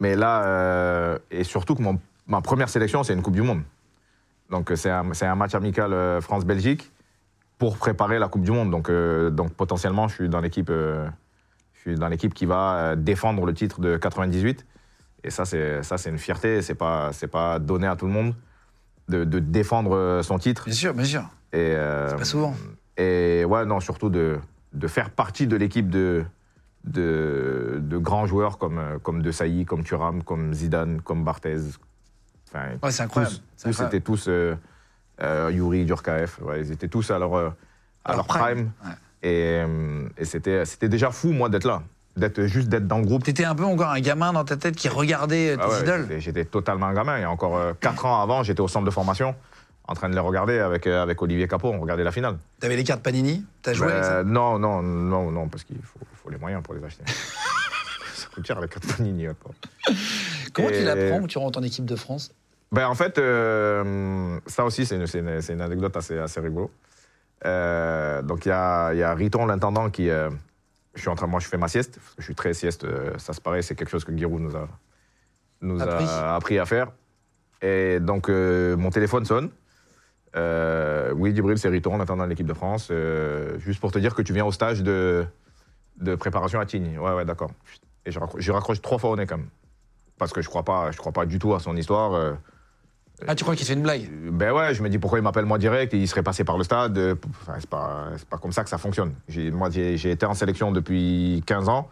[0.00, 3.62] mais là, euh, et surtout que mon- ma première sélection, c'est une Coupe du Monde.
[4.54, 6.92] Donc euh, c'est un, match amical euh, France-Belgique
[7.58, 8.70] pour préparer la Coupe du Monde.
[8.70, 11.08] Donc, euh, donc potentiellement, je suis dans l'équipe, euh,
[11.74, 14.64] je suis dans l'équipe qui va défendre le titre de 98.
[15.24, 16.62] Et ça, c'est ça, c'est une fierté.
[16.62, 18.34] C'est pas, c'est pas donné à tout le monde
[19.08, 20.66] de, de défendre son titre.
[20.66, 21.22] Bien sûr, bien sûr.
[21.52, 22.54] Et, euh, C'est pas souvent.
[22.96, 24.38] et ouais, non, surtout de,
[24.72, 26.24] de faire partie de l'équipe de,
[26.84, 31.78] de, de grands joueurs comme, comme De Sailly, comme Thuram, comme Zidane, comme Barthez.
[32.54, 33.34] Enfin, Ouais, c'est incroyable.
[33.56, 34.54] tous, tous étaient tous euh,
[35.22, 37.50] euh, Yuri, Durkaev, ouais, ils étaient tous à leur, euh,
[38.04, 38.70] à leur leur prime.
[39.22, 39.60] Et,
[40.18, 41.82] et c'était c'était déjà fou, moi, d'être là.
[42.16, 43.24] D'être juste d'être dans le groupe.
[43.24, 46.02] T'étais un peu encore un gamin dans ta tête qui regardait tes Ah ouais, idoles.
[46.02, 47.18] j'étais- J'étais totalement un gamin.
[47.18, 49.34] Il y a encore 4 ans avant, j'étais au centre de formation
[49.88, 51.72] en train de les regarder avec, avec Olivier Capot.
[51.72, 52.38] On regardait la finale.
[52.60, 53.44] T'avais les cartes Panini?
[53.62, 54.22] T'as joué Ben, avec ça?
[54.24, 57.02] Non, non, non, non, parce qu'il faut, faut les moyens pour les acheter.
[58.14, 59.26] ça coûte cher les cartes Panini.
[60.52, 62.30] Comment tu et- l'apprends que tu rentres en équipe de France?
[62.74, 66.72] Ben, en fait, euh, ça aussi, c'est une, anecdote assez, assez rigolo.
[67.44, 70.10] Euh, donc, il y a, il y a Riton, l'intendant, qui.
[70.10, 70.28] euh,
[70.96, 72.84] je suis en train, moi, je fais ma sieste, parce que je suis très sieste.
[73.18, 74.66] ça se paraît, c'est quelque chose que Giroud nous a,
[75.60, 76.04] nous Appris.
[76.04, 76.90] a appris à faire.
[77.62, 79.50] Et donc, mon téléphone sonne.
[81.14, 82.90] Oui, Djibril, c'est Riton, l'intendant de l'équipe de France.
[83.58, 85.24] Juste pour te dire que tu viens au stage de,
[85.98, 86.98] de préparation à Tignes.
[86.98, 87.52] Ouais, ouais, d'accord.
[88.04, 89.48] Et je raccroche, je raccroche trois fois au nez, quand même.
[90.18, 92.36] Parce que je crois pas, je crois pas du tout à son histoire.
[93.26, 94.08] Ah, tu crois qu'il te fait une blague?
[94.32, 96.64] Ben ouais, je me dis pourquoi il m'appelle moi direct, il serait passé par le
[96.64, 96.98] stade.
[97.42, 99.14] Enfin, c'est pas, pas comme ça que ça fonctionne.
[99.52, 101.88] Moi, j'ai été en sélection depuis 15 ans.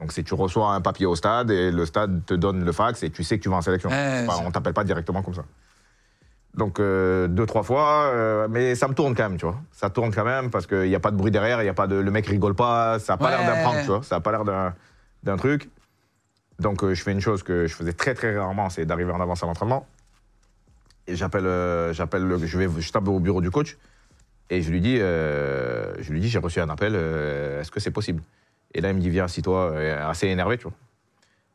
[0.00, 3.02] Donc, c'est tu reçois un papier au stade et le stade te donne le fax
[3.02, 3.90] et tu sais que tu vas en sélection.
[3.90, 5.44] Pas- c'est- on t'appelle pas directement comme ça.
[6.54, 9.56] Donc, euh, deux, trois fois, euh, mais ça me tourne quand même, tu vois.
[9.72, 11.86] Ça tourne quand même parce qu'il n'y a pas de bruit derrière, y a pas
[11.86, 13.30] de, le mec rigole pas, ça n'a pas Ouais.
[13.38, 14.02] l'air d'un prank, tu vois.
[14.02, 14.74] Ça n'a pas l'air d'un-
[15.22, 15.70] d'un truc.
[16.58, 19.20] Donc, euh, je fais une chose que je faisais très, très rarement, c'est d'arriver en
[19.20, 19.86] avance à l'entraînement.
[21.06, 23.76] Et j'appelle, euh, j'appelle, le- je vais, je tape au bureau du coach
[24.50, 27.80] et je lui dis, euh, je lui dis, j'ai reçu un appel, euh, est-ce que
[27.80, 28.22] c'est possible?
[28.74, 30.72] Et là, il me dit, viens, assis-toi, euh, assez énervé, tu vois.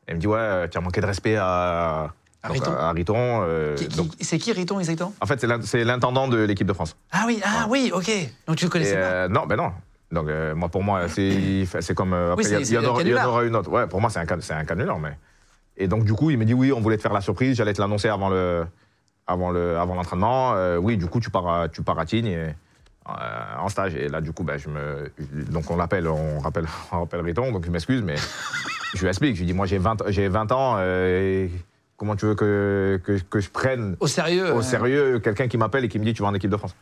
[0.10, 3.16] Il me dit, ouais, tu as manqué de respect à, À donc, Riton à Riton,
[3.44, 5.14] euh, Qui- qui- donc, C'est qui Riton exactement?
[5.22, 6.96] En fait, c'est l'in- c'est l'intendant de l'équipe de France.
[7.12, 8.10] Ah oui, ah oui, ok.
[8.48, 9.72] Donc tu le Et, connaissais pas euh, non, ben non.
[10.12, 12.14] Donc, euh, moi, pour moi, c'est c'est comme.
[12.14, 13.16] euh, après, il y a- c'est- il y, en c'est aura- le il y en
[13.18, 13.30] canular.
[13.34, 13.70] aura une autre.
[13.70, 14.98] Ouais, pour moi, c'est un, can- c'est un canular.
[15.00, 15.18] Mais...
[15.76, 17.74] Et donc, du coup, il me dit oui, on voulait te faire la surprise, j'allais
[17.74, 18.66] te l'annoncer avant le
[19.28, 20.54] avant le avant l'entraînement.
[20.56, 23.96] Euh, oui, du coup, tu pars à, tu pars à Tignes et, euh, en stage.
[23.96, 25.12] Et là, du coup, ben, je me.
[25.52, 28.16] Donc, on l'appelle, on rappelle, on rappelle Riton, donc je m'excuse, mais
[28.94, 29.36] je lui explique.
[29.36, 30.76] Je lui dis, moi, j'ai 20, j'ai 20 ans.
[30.80, 31.52] euh, et
[31.98, 35.58] comment tu veux que, que, que je prenne Au sérieux au euh, sérieux quelqu'un qui
[35.58, 36.76] m'appelle et qui me dit tu vas en équipe de France.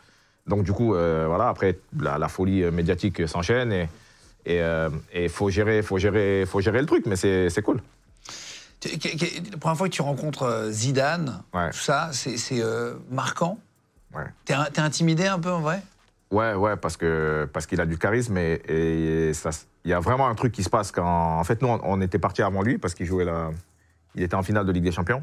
[0.46, 3.88] Donc du coup, voilà, après la, la folie médiatique s'enchaîne et
[4.44, 4.60] et
[5.12, 7.80] et faut gérer, faut gérer, faut gérer le truc, mais c'est cool.
[9.52, 11.70] La première fois que tu rencontres euh, Zidane, Ouais.
[11.70, 13.58] tout ça, c'est euh, marquant.
[14.14, 14.24] Ouais.
[14.44, 15.82] T'es intimidé un peu en vrai?
[16.30, 18.60] Ouais, ouais, parce que parce qu'il a du charisme et,
[19.84, 21.38] il y a vraiment un truc qui se passe quand.
[21.38, 23.50] En fait, nous, on, on était partis avant lui parce qu'il jouait la.
[24.16, 25.22] Il était en finale de Ligue des Champions.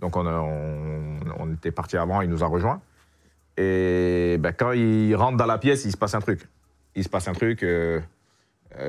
[0.00, 2.80] Donc, on, a- on, on était partis avant, il nous a rejoints.
[3.56, 6.46] Et ben, quand il rentre dans la pièce, il se passe un truc.
[6.94, 7.62] Il se passe un truc.
[7.62, 8.00] euh,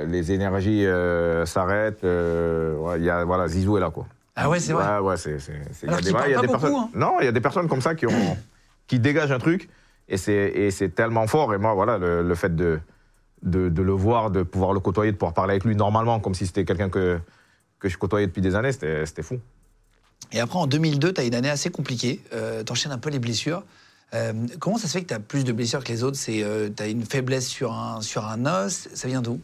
[0.07, 2.03] les énergies euh, s'arrêtent.
[2.03, 4.05] euh, ouais, il y a, voilà, Zizou est là, quoi.
[4.35, 4.85] Ah ouais, c'est vrai.
[4.99, 5.37] Ouais, ouais, c'est.
[5.83, 6.89] il y a des- y a pas des beaucoup, personnes- hein.
[6.93, 8.37] Non, il y a des personnes comme ça qui, ont,
[8.87, 9.69] qui dégagent un truc.
[10.07, 11.53] Et c'est, tellement fort.
[11.53, 12.79] Et moi, voilà, le, le fait de,
[13.43, 16.33] de, de le voir, de pouvoir le côtoyer, de pouvoir parler avec lui normalement, comme
[16.33, 17.19] si c'était quelqu'un que,
[17.79, 19.39] que je côtoyais depuis des années, c'était, fou.
[20.31, 22.21] Et après, en 2002, tu as une année assez compliquée.
[22.33, 23.63] Euh, tu enchaînes un peu les blessures.
[24.15, 26.17] Euh, comment ça se fait que tu as plus de blessures que les autres?
[26.17, 26.43] C'est
[26.75, 29.39] Tu as une faiblesse sur un, sur un os Ça vient d'où?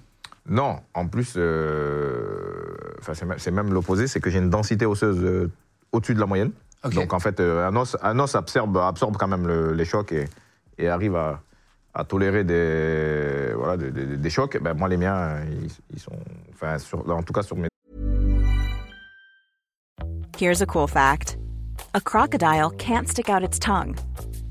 [0.48, 2.68] Non, en plus, euh,
[3.00, 5.52] enfin, c'est, même- c'est même l'opposé, c'est que j'ai une densité osseuse euh,
[5.92, 6.52] au-dessus de la moyenne.
[6.84, 6.94] Ok.
[6.94, 10.12] Donc en fait, euh, un os, un os absorbe, absorbe quand même le- les chocs
[10.12, 10.26] et,
[10.78, 11.42] et arrive à,
[11.96, 14.60] à tolérer des, voilà, des, des- des chocs.
[14.62, 16.12] Ben, moi, les miens, ils, ils sont.
[16.54, 17.68] Enfin, sur- en tout cas, sur mes
[20.38, 21.38] Here's a cool fact
[21.94, 23.96] a crocodile can't stick out its tongue.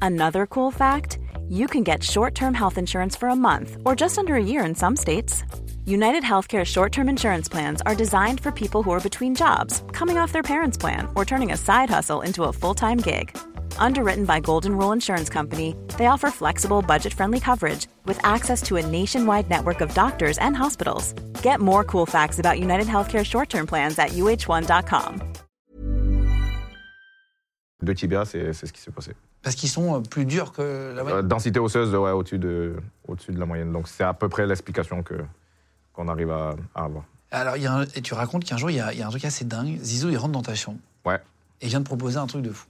[0.01, 1.19] Another cool fact
[1.49, 4.65] you can get short term health insurance for a month or just under a year
[4.65, 5.45] in some states.
[5.87, 10.17] United Healthcare short term insurance plans are designed for people who are between jobs, coming
[10.19, 13.37] off their parents' plan, or turning a side hustle into a full time gig.
[13.79, 18.77] Underwritten by Golden Rule Insurance Company, they offer flexible, budget friendly coverage with access to
[18.77, 21.13] a nationwide network of doctors and hospitals.
[21.43, 25.21] Get more cool facts about United Healthcare short term plans at uh1.com.
[27.83, 29.13] deux tibias, c'est, c'est ce qui s'est passé.
[29.43, 30.63] Parce qu'ils sont euh, plus durs que
[30.97, 31.29] la Euh, moyenne.
[31.29, 32.77] densité osseuse ouais, au-dessus, de,
[33.07, 33.73] au-dessus de la moyenne.
[33.73, 35.17] Donc c'est à peu près l'explication que,
[35.95, 37.05] qu'on arrive à, à avoir.
[37.31, 39.03] Alors, il y a un- et tu racontes qu'un jour, il y, a, il y
[39.03, 39.79] a un truc assez dingue.
[39.81, 41.17] Zizou, il rentre dans ta chambre Ouais.
[41.61, 42.67] et il vient de proposer un truc de fou.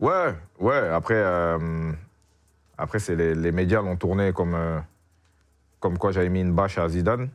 [0.00, 0.88] Ouais, ouais.
[0.88, 1.92] Après, euh,
[2.76, 4.80] après c'est les, les médias l'ont tourné comme, euh,
[5.80, 7.28] comme quoi j'avais mis une bâche à Zidane,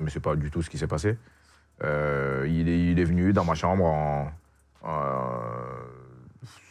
[0.00, 1.16] mais c'est pas du tout ce qui s'est passé.
[1.84, 4.30] Euh, il, est, il est venu dans ma chambre en,
[4.82, 5.40] en-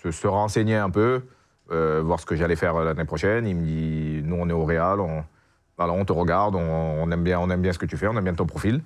[0.02, 1.22] se, se renseigner un peu,
[1.70, 3.46] voir ce que j'allais faire l'année prochaine.
[3.48, 5.24] Il me dit, nous on est au Real, on,
[5.78, 8.08] voilà, on te regarde, on, on aime bien, on aime bien ce que tu fais,
[8.08, 8.82] on aime bien ton profil.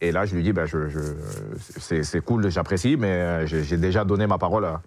[0.00, 4.04] Et là, je lui dis, ben, je, je- c'est, cool, j'apprécie, mais euh, j'ai, déjà
[4.04, 4.80] donné ma parole à,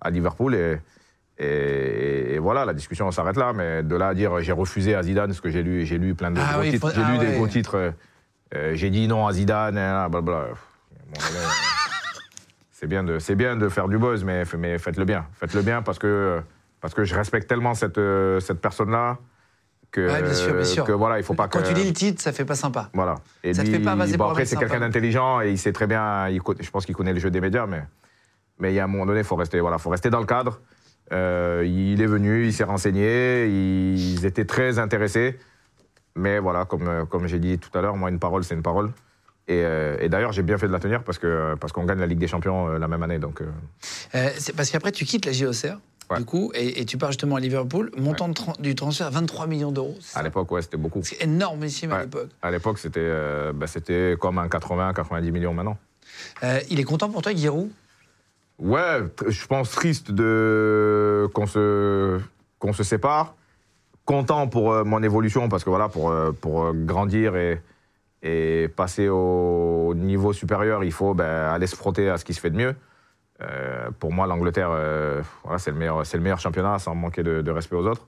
[0.00, 0.78] à Liverpool et,
[1.38, 3.52] et, et voilà, la discussion s'arrête là.
[3.52, 6.14] Mais de là à dire j'ai refusé à Zidane, parce que j'ai lu, j'ai lu
[6.14, 7.34] plein de Ah gros oui, titres, faut- j'ai ah lu des ouais.
[7.36, 7.74] gros titres.
[7.76, 7.90] euh,
[8.54, 10.32] euh, j'ai dit non à Zidane, blablabla.
[10.34, 10.54] Euh,
[12.70, 15.26] C'est bien, de, c'est bien de faire du buzz, mais, mais faites-le bien.
[15.34, 16.40] Faites-le bien parce que,
[16.80, 18.00] parce que je respecte tellement cette,
[18.40, 19.18] cette personne-là
[19.92, 20.84] que, Ouais, bien sûr, bien sûr.
[20.84, 21.68] que voilà, il faut pas Quand que.
[21.68, 22.90] tu lis le titre, ça fait pas sympa.
[22.94, 23.14] Voilà.
[23.44, 25.72] Et Ça te lui, fait pas bon, pour après, c'est quelqu'un d'intelligent et il sait
[25.72, 27.82] très bien, il je pense qu'il connaît le jeu des médias, mais,
[28.58, 30.26] mais il y a un moment donné, il faut rester, voilà, faut rester dans le
[30.26, 30.60] cadre.
[31.12, 35.38] Euh, il est venu, il s'est renseigné, ils étaient très intéressés.
[36.14, 38.62] Mais voilà, comme, euh, comme j'ai dit tout à l'heure, moi, une parole, c'est une
[38.62, 38.90] parole.
[39.48, 41.98] Et, euh, et d'ailleurs, j'ai bien fait de la tenir parce que parce qu'on gagne
[41.98, 43.18] la Ligue des Champions euh, la même année.
[43.18, 43.46] Donc, euh,
[44.14, 45.78] Euh, c'est parce qu'après, tu quittes la JOCR,
[46.10, 46.18] Ouais.
[46.18, 47.90] du coup, et, et tu pars justement à Liverpool.
[47.96, 48.28] Montant
[48.58, 49.96] du transfert, 23 millions d'euros.
[50.14, 51.00] à l'époque, ouais, c'était beaucoup.
[51.02, 52.02] C'est énormissime à Ouais.
[52.02, 52.28] l'époque.
[52.42, 53.66] À l'époque, c'était euh, bah,
[54.18, 55.78] comme un 80-90 millions maintenant.
[56.42, 57.70] Euh, il est content pour toi, Giroud?
[58.58, 62.20] Ouais, je pense triste de qu'on se
[62.58, 63.34] qu'on se sépare.
[64.04, 67.60] Content pour euh, mon évolution parce que voilà pour euh, pour grandir et
[68.24, 72.40] et passer au niveau supérieur, il faut ben, aller se frotter à ce qui se
[72.40, 72.76] fait de mieux.
[73.42, 77.22] Euh, pour moi, l'Angleterre, euh, voilà, c'est le meilleur c'est le meilleur championnat sans manquer
[77.22, 78.06] de, de respect aux autres.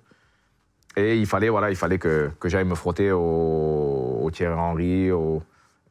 [0.96, 5.10] Et il fallait voilà, il fallait que que j'aille me frotter au, au Thierry Henry,
[5.10, 5.42] au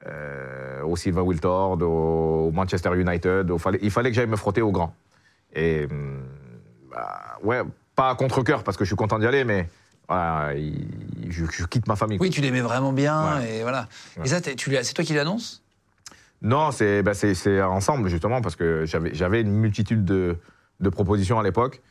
[0.08, 3.50] euh, au Silva Wiltord, au Manchester United.
[3.52, 4.94] au- il fallait que j'aille me frotter au grand.
[5.54, 6.22] Et hum,
[6.92, 7.62] bah, ouais,
[7.96, 9.68] pas à contre-coeur parce que je suis content d'y aller, mais
[10.08, 10.88] voilà, il-
[11.32, 12.18] je, je quitte ma famille.
[12.22, 13.58] Oui, tu l'aimais vraiment bien, Ouais.
[13.58, 13.88] et voilà.
[14.18, 14.26] Ouais.
[14.26, 15.63] Et ça, tu c'est toi qui l'annonces?
[16.44, 20.38] Non, c'est bah, c'est- ensemble justement parce que j'avais une multitude de,
[20.90, 21.82] propositions à l'époque.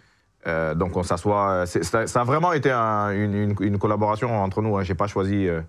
[0.47, 1.65] Euh, donc on s'assoit.
[1.67, 4.77] c'est- Ça, a vraiment été un- une, collaboration entre nous.
[4.77, 4.83] Hein.
[4.83, 5.49] J'ai pas choisi.
[5.49, 5.63] euh,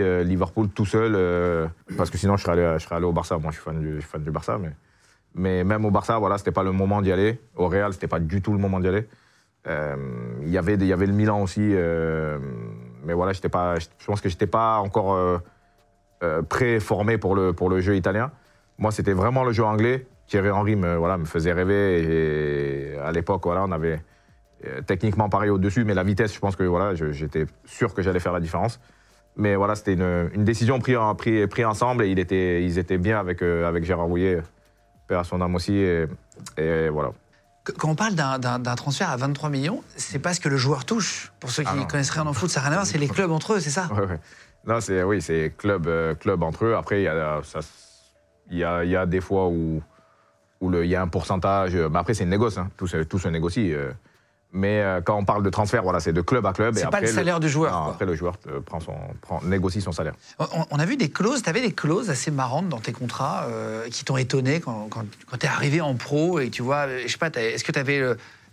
[0.00, 1.66] euh, Liverpool tout seul euh,
[1.98, 3.36] parce que sinon je serais allé, au Barça.
[3.36, 4.58] Moi, je suis fan du, Barça,
[5.34, 7.38] mais même au Barça, voilà, c'était pas le moment d'y aller.
[7.56, 9.06] Au Real, c'était pas du tout le moment d'y aller.
[9.66, 9.96] Euh,
[10.42, 12.38] Il y avait le Milan aussi, euh,
[13.04, 13.32] mais voilà.
[13.34, 13.40] Je
[14.06, 15.42] pense que j'étais pas encore
[16.22, 18.30] euh, pré-formé pour le, pour le jeu italien.
[18.78, 20.06] Moi, c'était vraiment le jeu anglais.
[20.26, 22.02] Thierry Henry me, voilà, me faisait rêver.
[22.94, 24.00] Et à l'époque, voilà, on avait
[24.66, 28.20] euh, techniquement pareil au-dessus, mais la vitesse, je pense que voilà, j'étais sûr que j'allais
[28.20, 28.80] faire la différence.
[29.36, 32.78] Mais voilà, c'était une, une décision prise en- pris, pris ensemble et il était, ils
[32.78, 34.40] étaient bien avec, euh, avec Gérard Rouillet,
[35.08, 35.74] père à son âme aussi.
[35.76, 36.06] Et,
[36.56, 37.10] et voilà.
[37.64, 40.86] Qu- Quand on parle d'un- transfert à 23 millions, c'est pas ce que le joueur
[40.86, 41.32] touche.
[41.38, 43.08] Pour ceux qui Ah connaissent rien en foot, ça n'a rien à voir, c'est les
[43.16, 43.88] clubs entre eux, c'est ça?
[43.92, 44.18] Ouais, ouais.
[44.66, 46.74] Non, c'est oui, c'est club, euh, club entre eux.
[46.76, 47.60] Après, il y a, ça,
[48.50, 49.82] il y a, il y a des fois où,
[50.60, 51.74] où le- il y a un pourcentage.
[51.76, 52.58] euh, Mais après, c'est une négoce.
[52.58, 52.68] Hein.
[52.76, 53.72] Tout, se, tout se négocie.
[53.72, 53.92] euh.
[54.52, 56.74] Mais euh, quand on parle de transfert, voilà, c'est de club à club.
[56.76, 57.92] et C'est pas après, le salaire du joueur, non, quoi.
[57.92, 60.14] après, le joueur euh, prend son, prend, négocie son salaire.
[60.38, 63.44] On, on a vu des clauses, tu avais des clauses assez marrantes dans tes contrats
[63.48, 66.86] euh, qui t'ont étonné quand, quand, quand tu es arrivé en pro et tu vois,
[66.86, 68.00] euh, je sais pas, t'as- est-ce que tu avais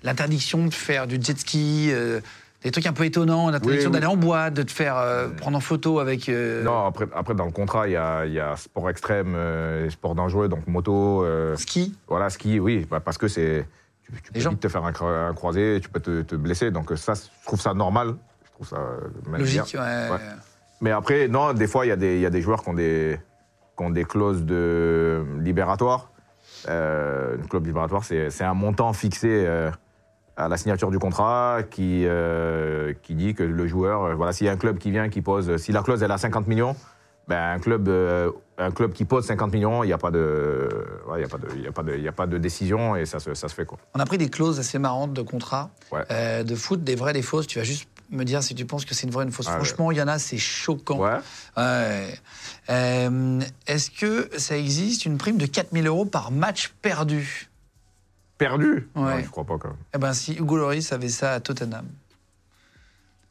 [0.04, 2.20] l'interdiction de faire du jet ski, euh,
[2.64, 4.02] des trucs un peu étonnants, l'interdiction Oui, oui.
[4.02, 6.30] d'aller en boîte, de te faire euh, prendre en photo avec.
[6.30, 9.34] euh, Non, après, après, dans le contrat, il y a, il y a sport extrême,
[9.36, 11.26] euh, sport dangereux, donc moto,
[11.58, 13.66] Ski voilà, ski, oui, bah, parce que c'est.
[14.04, 14.50] Tu, tu peux gens.
[14.52, 16.72] vite te faire un, cro- un croisé, tu peux te, te blesser.
[16.72, 18.16] Donc, ça, je trouve ça normal.
[18.46, 18.78] Je trouve ça
[19.32, 19.80] logique, ouais.
[19.80, 20.18] Ouais.
[20.82, 22.70] Mais après, non, des fois, il y, a des- il y a des joueurs qui
[22.70, 23.18] ont des,
[23.78, 26.12] qui ont des clauses de libératoire.
[26.68, 29.46] Une clause libératoire, c'est un montant fixé
[30.36, 34.48] à la signature du contrat qui, euh, qui dit que le joueur, euh, voilà, s'il
[34.48, 36.48] y a un club qui vient, qui pose, si la clause elle est à 50
[36.48, 36.76] millions,
[37.28, 40.68] ben, un, club, euh, un club qui pose 50 millions, il n'y a, pas de-
[41.08, 42.28] ouais, il y a, pas de- il y a, pas de- il y a pas
[42.28, 43.66] de décision et ça se, ça se fait.
[43.66, 43.78] Quoi.
[43.94, 46.04] On a pris des clauses assez marrantes de contrat, Ouais.
[46.12, 47.48] euh, de foot, des vraies, des fausses.
[47.48, 49.48] Tu vas juste me dire si tu penses que c'est une vraie ou une fausse.
[49.50, 49.56] Ah.
[49.56, 51.00] Franchement, il y en a, c'est choquant.
[51.00, 51.20] Ouais.
[52.70, 57.50] Euh, Est-ce que ça existe une prime de 4000 euros par match perdu?
[58.44, 59.16] Perdu Ouais.
[59.16, 59.78] Non, je crois pas quand même.
[59.96, 61.86] Eh ben, si Hugo Lloris avait ça à Tottenham.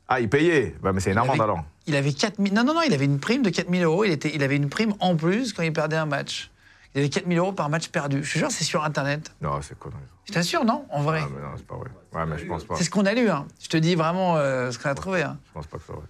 [0.09, 1.65] Ah, il payait bah, Mais c'est amende avait- alors.
[1.87, 2.55] Il avait 4000.
[2.55, 4.05] Non, non, non, il avait une prime de 4000 euros.
[4.05, 6.51] Il, était, il avait une prime en plus quand il perdait un match.
[6.95, 8.25] Il avait 4000 euros par match perdu.
[8.25, 9.33] Je te jure, c'est sur Internet.
[9.43, 9.99] Non, c'est connerie.
[10.25, 11.21] Je t'assure, non En vrai?
[11.23, 11.89] Ah, mais non, c'est pas vrai.
[12.15, 12.77] Ouais, mais je pense pas.
[12.77, 13.29] C'est ce qu'on a lu.
[13.29, 13.47] Hein.
[13.61, 15.23] Je te dis vraiment euh, ce qu'on a trouvé.
[15.23, 15.37] hein.
[15.49, 16.03] Je pense pas que c'est vrai.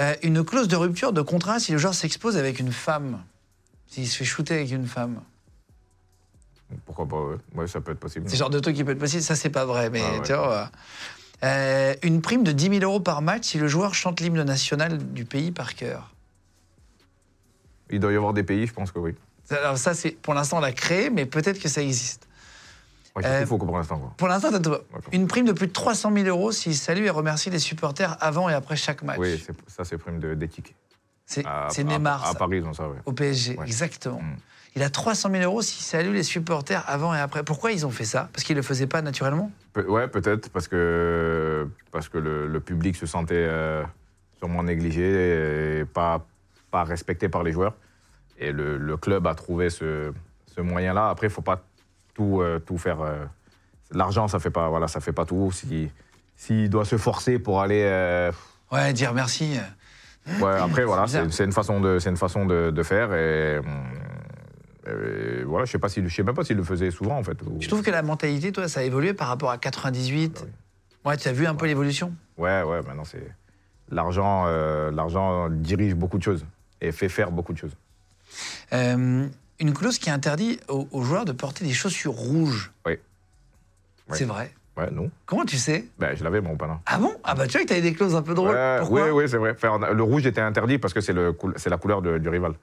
[0.00, 3.22] Euh, une clause de rupture de contrat si le joueur s'expose avec une femme.
[3.88, 5.20] S'il se fait shooter avec une femme.
[6.86, 7.36] Pourquoi pas ouais.
[7.54, 8.26] Ouais, ça peut être possible.
[8.28, 9.22] C'est le genre de truc qui peut être possible.
[9.22, 9.90] Ça, c'est pas vrai.
[9.90, 10.22] Mais Ah ouais.
[10.22, 10.70] tu vois.
[11.44, 14.98] euh, une prime de 10 000 euros par match si le joueur chante l'hymne national
[15.12, 16.10] du pays par cœur.
[17.90, 19.14] Il doit y avoir des pays, je pense que oui.
[19.50, 22.26] Alors ça, c'est pour l'instant on l'a créé, mais peut-être que ça existe.
[23.14, 23.98] Ouais, c'est Euh, faux pour l'instant.
[23.98, 24.12] quoi.
[24.16, 24.70] Pour l'instant, t'as.
[25.12, 28.48] Une prime de plus de 300 000 euros s'il salue et remercie les supporters avant
[28.48, 29.18] et après chaque match.
[29.20, 30.74] Oui, c'est- ça, c'est prime de- d'éthique.
[31.26, 32.96] c'est À- à- Neymar À, ça, Paris, ils ont ça, ouais.
[33.06, 33.64] au PSG, Ouais.
[33.66, 34.20] exactement.
[34.20, 34.36] Mm.
[34.76, 37.44] Il a 300 000 euros s'il salue les supporters avant et après.
[37.44, 38.28] Pourquoi ils ont fait ça?
[38.32, 39.50] Parce qu'ils le faisaient pas naturellement?
[39.72, 43.84] Pe- ouais, peut-être, parce que, parce que le, le public se sentait euh,
[44.38, 46.26] sûrement négligé et pas,
[46.72, 47.74] pas respecté par les joueurs.
[48.38, 50.12] Et le, le club a trouvé ce,
[50.54, 51.08] ce moyen-là.
[51.08, 51.62] Après, il ne faut pas
[52.14, 53.00] tout, euh, tout faire.
[53.00, 53.24] euh,
[53.92, 55.52] L'argent, ça ne fait, pas- voilà, ça fait pas tout.
[55.52, 55.90] Si-
[56.36, 58.28] S'il doit se forcer pour aller.
[58.72, 59.56] Ouais, dire merci.
[60.40, 63.14] Ouais, après, voilà, c'est une façon de, une façon de, de faire.
[63.14, 63.60] Et,
[64.86, 67.22] et voilà, je sais pas si, je sais même pas s'il le faisait souvent en
[67.24, 67.40] fait.
[67.42, 70.44] ou- Je trouve que la mentalité, toi, ça a évolué par rapport à 98.
[71.04, 72.12] Bah Ouais, tu as vu un peu l'évolution?
[72.38, 73.26] Ouais, ouais, maintenant c'est
[73.90, 76.44] l'argent, euh, l'argent dirige beaucoup de choses
[76.80, 77.76] et fait faire beaucoup de choses.
[78.72, 79.26] Euh,
[79.60, 82.72] Une clause qui interdit aux, aux joueurs de porter des chaussures rouges.
[82.86, 82.98] Oui.
[84.10, 84.52] C'est vrai?
[84.76, 85.10] Ouais, non.
[85.26, 85.86] Comment tu sais?
[85.98, 86.74] Ben, je l'avais mon panneau.
[86.86, 87.14] Ah bon?
[87.22, 88.58] Ah bah tu vois que t'avais des clauses un peu drôles.
[88.80, 89.04] Pourquoi?
[89.04, 89.54] oui, oui, c'est vrai.
[89.94, 92.54] Le rouge était interdit parce que c'est la couleur de- du rival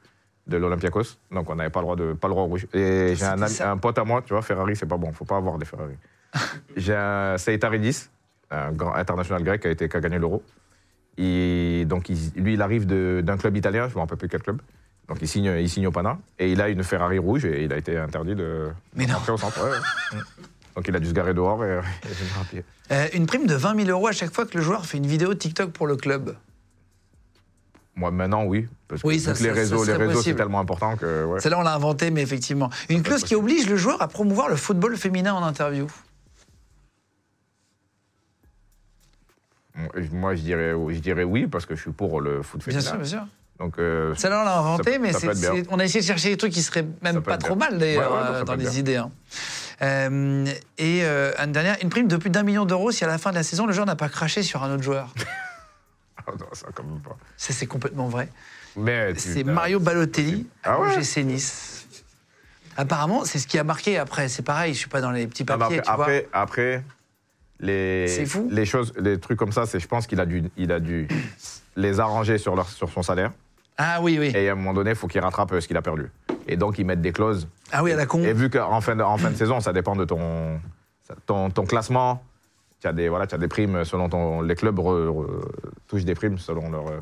[0.48, 1.18] de l'Olympiakos.
[1.32, 2.68] Donc on n'avait pas le droit de pas le droit au rouge.
[2.74, 5.38] Et j'ai un, ami- pote à moi, tu vois, Ferrari, c'est pas bon, faut pas
[5.38, 5.96] avoir des Ferrari.
[6.76, 8.10] j'ai un Seitaridis,
[8.50, 10.44] un grand international grec qui a été qui a gagné l'Euro.
[11.18, 14.30] Et donc il- lui, il arrive de- d'un club italien, je ne me rappelle plus
[14.30, 14.62] quel club.
[15.08, 17.74] Donc il signe, il signe au Pana et il a une Ferrari rouge et il
[17.74, 19.16] a été interdit de Mais non.
[19.28, 19.64] au centre.
[19.64, 19.78] ouais.
[20.18, 20.20] Mm.
[20.78, 22.64] Donc il a dû se garer dehors et, et pied.
[22.94, 25.06] Euh, Une prime de 20 000 euros à chaque fois que le joueur fait une
[25.06, 26.34] vidéo TikTok pour le club.
[27.96, 30.22] Moi maintenant oui, parce que Oui, vu ça- que les ça- ça réseaux, les réseaux
[30.22, 31.40] c'est tellement important que ouais.
[31.42, 32.70] Celle-là, on l'a inventé, mais effectivement.
[32.90, 35.88] Une clause qui oblige le joueur à promouvoir le football féminin en interview.
[40.12, 42.90] Moi, je dirais, je dirais oui, parce que je suis pour le foot Bien féminin.
[42.90, 43.28] sûr, bien sûr.
[43.60, 45.64] Donc, euh, Celle-là, on l'a inventé, Ça- mais bien.
[45.70, 47.70] on a essayé de chercher des trucs qui seraient même pas trop bien.
[47.70, 48.72] mal, d'ailleurs, Ouais, ouais, ça euh, dans les bien.
[48.72, 48.96] idées.
[48.98, 49.12] hein.
[49.82, 50.46] Euh,
[50.78, 53.30] et euh, une dernière, une prime de plus d'un million d'euros si à la fin
[53.32, 55.14] de la saison, le joueur n'a pas craché sur un autre joueur.
[56.32, 57.18] ah non, ça quand même pas.
[57.38, 58.30] Ça, c'est complètement vrai.
[58.76, 61.88] Mais C'est Mario Balotelli Ah à ouais l'OGC Nice.
[62.78, 64.30] Apparemment, c'est ce qui a marqué après.
[64.30, 66.04] C'est pareil, je suis pas dans les petits Non, mais papiers, après, tu vois.
[66.06, 66.84] après, après,
[67.60, 68.48] les, fou.
[68.50, 71.08] les choses, les trucs comme ça, c'est, je pense qu'il a dû, il a dû
[71.76, 73.32] les arranger sur, leur, sur son salaire.
[73.78, 74.32] Ah oui, oui.
[74.36, 76.10] Et à un moment donné, il faut qu'il rattrape ce qu'il a perdu.
[76.48, 77.48] Et donc, ils mettent des clauses.
[77.72, 78.24] Ah oui, à la con.
[78.24, 80.60] Et vu qu'en fin, de, en fin de saison, ça dépend de ton,
[81.26, 82.24] ton, ton classement.
[82.82, 84.42] Tu as des, voilà, as des primes selon ton.
[84.42, 85.46] Les clubs re- re-
[85.88, 87.00] touchent des primes selon leur, euh,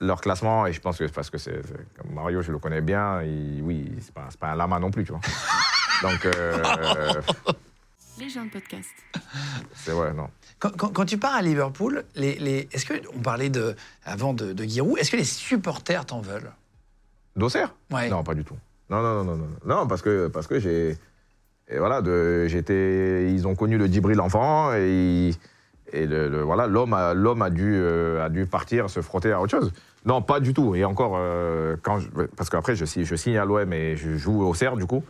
[0.00, 0.66] leur classement.
[0.66, 1.62] Et je pense que c'est parce que c'est.
[1.96, 3.22] comme Mario, je le connais bien.
[3.22, 5.20] il- oui, c'est pas, c'est pas un lama non plus, tu vois.
[6.02, 6.26] Donc.
[6.26, 7.12] euh,
[8.18, 8.88] Les gens de podcast.
[9.74, 10.28] C'est ouais, non.
[10.58, 13.74] Quand, quand- quand tu pars à Liverpool, les, les- est-ce que on parlait de
[14.04, 16.50] avant de, de Giroud, est-ce que les supporters t'en veulent?
[17.36, 17.74] D'Auxerre?
[17.90, 18.10] Ouais.
[18.10, 18.56] Non, pas du tout.
[18.90, 19.48] Non, non, non, non, non.
[19.64, 20.98] Non, parce que, parce que j'ai.
[21.72, 22.02] Et voilà,
[22.48, 23.30] j'étais.
[23.32, 25.38] Ils ont connu le Djibril enfant et, ils-
[25.92, 29.32] et le, le- voilà, l'homme a, l'homme a dû, euh, a dû partir, se frotter
[29.32, 29.72] à autre chose.
[30.04, 30.74] Non, pas du tout.
[30.74, 34.42] Et encore, euh, quand je- parce qu'après, je, je signe à l'OM et je joue
[34.42, 35.04] au CERF, du coup.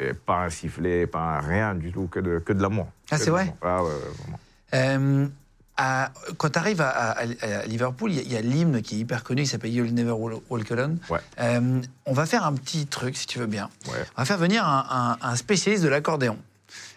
[0.00, 2.86] Et pas un sifflet, pas un rien du tout, que de, que de l'amour.
[3.10, 3.52] Ah, c'est vrai.
[3.62, 4.38] Ah, ouais, ouais, vraiment.
[4.74, 5.26] Euh,
[5.78, 8.82] à- quand tu arrives à, à- à Liverpool, il y a- il y a, l'hymne
[8.82, 10.12] qui est hyper connu, qui s'appelle You'll Never
[10.50, 10.98] Walk Alone.
[11.08, 11.20] Ouais.
[11.40, 13.70] Euh, on va faire un petit truc, si tu veux bien.
[13.86, 14.04] Ouais.
[14.16, 16.36] On va faire venir un, un- un spécialiste de l'accordéon.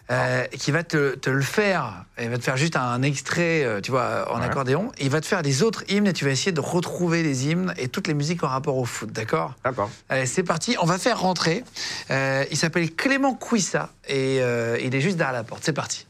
[0.09, 3.79] euh, qui va te, te le faire, il va te faire juste un extrait, euh,
[3.79, 4.45] tu vois, en Ouais.
[4.45, 7.23] accordéon, et il va te faire des autres hymnes, et tu vas essayer de retrouver
[7.23, 9.53] les hymnes et toutes les musiques en rapport au foot, d'accord?
[9.63, 9.89] D'accord.
[10.09, 11.63] Allez, c'est parti, on va faire rentrer.
[12.09, 14.37] Euh, il s'appelle Clément Couissa et
[14.83, 15.63] il est juste derrière la porte.
[15.63, 16.05] C'est parti.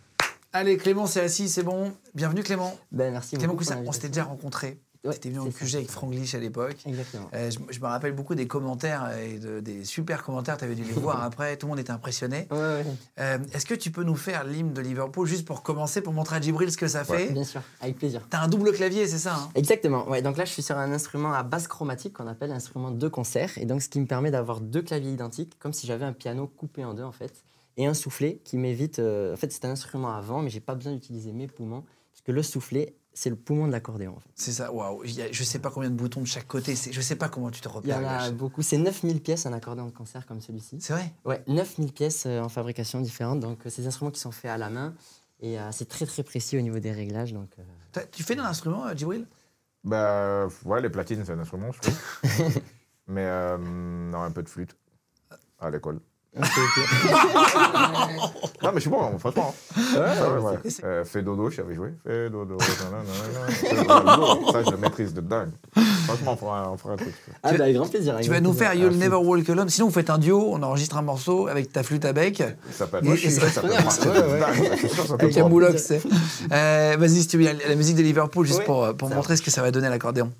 [0.53, 1.93] Allez, Clément, c'est assis, c'est bon.
[2.13, 2.77] Bienvenue, Clément.
[2.91, 4.79] Ben, merci Clément on s'était déjà rencontrés.
[5.03, 5.65] Ouais, C'était venu en ça.
[5.65, 6.75] QG avec Franglish à l'époque.
[6.85, 7.27] Exactement.
[7.33, 10.57] Euh, je, je me rappelle beaucoup des commentaires et de- des super commentaires.
[10.57, 11.57] Tu avais dû les voir après.
[11.57, 12.47] Tout le monde était impressionné.
[12.51, 12.85] Ouais, ouais,
[13.19, 16.35] Euh, Est-ce que tu peux nous faire l'hymne de Liverpool juste pour commencer, pour montrer
[16.35, 17.31] à Djibril ce que ça fait?
[17.31, 18.27] bien sûr, avec plaisir.
[18.29, 19.49] T'as un double clavier, c'est ça hein?
[19.55, 20.07] Exactement.
[20.07, 23.07] Ouais, donc là, je suis sur un instrument à basse chromatique qu'on appelle instrument de
[23.07, 23.57] concert.
[23.57, 26.45] Et donc, ce qui me permet d'avoir deux claviers identiques, comme si j'avais un piano
[26.45, 27.33] coupé en deux, en fait.
[27.77, 28.99] Et un soufflet qui m'évite.
[28.99, 31.83] euh, En fait, c'est un instrument à vent, mais j'ai pas besoin d'utiliser mes poumons.
[32.11, 34.29] Parce que le soufflet, c'est le poumon de l'accordéon, en fait.
[34.35, 35.03] C'est ça, waouh.
[35.05, 36.75] Je sais pas combien de boutons de chaque côté.
[36.75, 37.99] c'est- Je sais pas comment tu te Il y repères.
[37.99, 38.61] en a beaucoup.
[38.61, 40.79] C'est 9000 pièces, un accordéon de concert comme celui-ci.
[40.81, 41.13] C'est vrai?
[41.25, 43.39] Ouais, 9000 pièces euh, en fabrication différente.
[43.39, 44.93] Donc, euh, c'est des instruments qui sont faits à la main.
[45.39, 47.33] Et euh, c'est très, très précis au niveau des réglages.
[47.33, 49.25] Donc, euh, Tu fais d'un instrument, euh, Djibril?
[49.83, 51.97] Bah, ouais, les platines, c'est un instrument, je trouve.
[53.07, 54.75] Mais euh, non, un peu de flûte
[55.59, 55.99] à l'école.
[56.37, 56.43] Ok.
[58.63, 59.55] Non, mais je suis bon, franchement.
[59.75, 61.93] Ouais, ouais, Et c'est- Euh, fais dodo, je savais jouer.
[62.05, 62.57] Fais dodo.
[62.59, 62.75] Ça,
[64.63, 65.49] je le maîtrise de dingue.
[66.05, 67.11] Franchement, on fera un, on fera un truc.
[67.41, 68.19] Ah, bah, avec grand plaisir.
[68.21, 69.67] Tu vas nous faire You'll Ah, Never Walk Alone.
[69.69, 72.43] Sinon, vous faites un duo, on enregistre un morceau avec ta flûte à bec.
[72.71, 73.03] S'appelle.
[73.17, 74.43] Ça marcher ouais,
[75.19, 76.01] Avec un moulox, c'est.
[76.51, 79.37] Euh, Vas-y, si tu veux, la, la musique de Liverpool, juste Oui, pour, euh, montrer
[79.37, 80.31] ce que ça va donner à l'accordéon.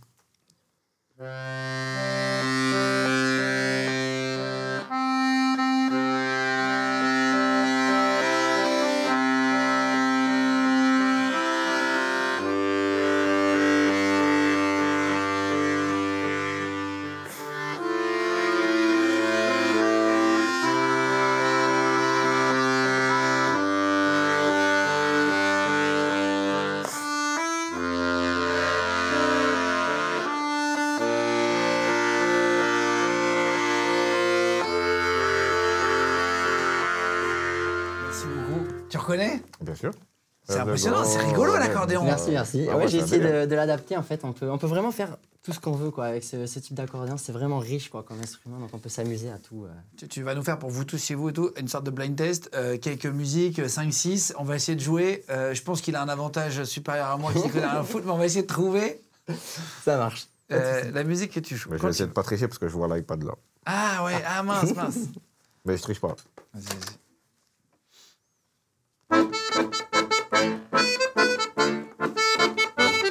[40.72, 42.04] Impressionnant, c'est rigolo, l'accordéon.
[42.04, 42.68] Merci, merci.
[42.70, 44.24] Ah ouais, ouais, j'ai essayé de, de l'adapter en fait.
[44.24, 46.76] On peut, on peut vraiment faire tout ce qu'on veut quoi avec ce, ce type
[46.76, 47.18] d'accordéon.
[47.18, 49.66] C'est vraiment riche quoi comme instrument, donc on peut s'amuser à tout.
[49.66, 49.70] euh.
[49.98, 51.92] tu, tu vas nous faire pour vous tous chez vous et tout une sorte de
[51.92, 54.34] blind test, euh, quelques musiques, 5-6.
[54.38, 55.24] On va essayer de jouer.
[55.30, 58.12] Euh, je pense qu'il a un avantage supérieur à moi qui connais rien foot, mais
[58.12, 59.02] on va essayer de trouver
[59.84, 60.28] Ça marche.
[60.52, 61.70] Euh, la musique que tu joues.
[61.72, 63.34] Mais je vais essayer de pas tricher parce que je vois l'iPad là.
[63.66, 64.98] Ah ouais, ah mince, mince.
[65.66, 66.16] Mais je triche pas.
[66.54, 67.01] Vas-y, vas-y.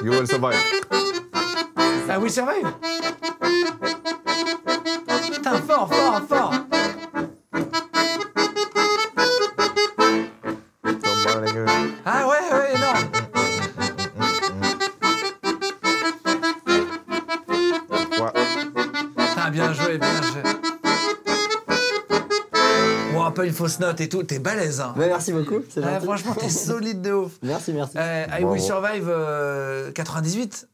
[0.03, 0.55] You will survive?
[2.09, 2.73] Ah oui, survive
[5.31, 6.40] Putain, fort, fort, fort
[23.99, 25.61] et tout, t'es balèze, hein merci beaucoup.
[25.69, 25.81] c'est.
[26.01, 27.33] Franchement, t'es solide de ouf.
[27.43, 27.97] Merci, merci.
[27.97, 28.53] Euh, I Bravo.
[28.53, 30.67] Will Survive euh, 98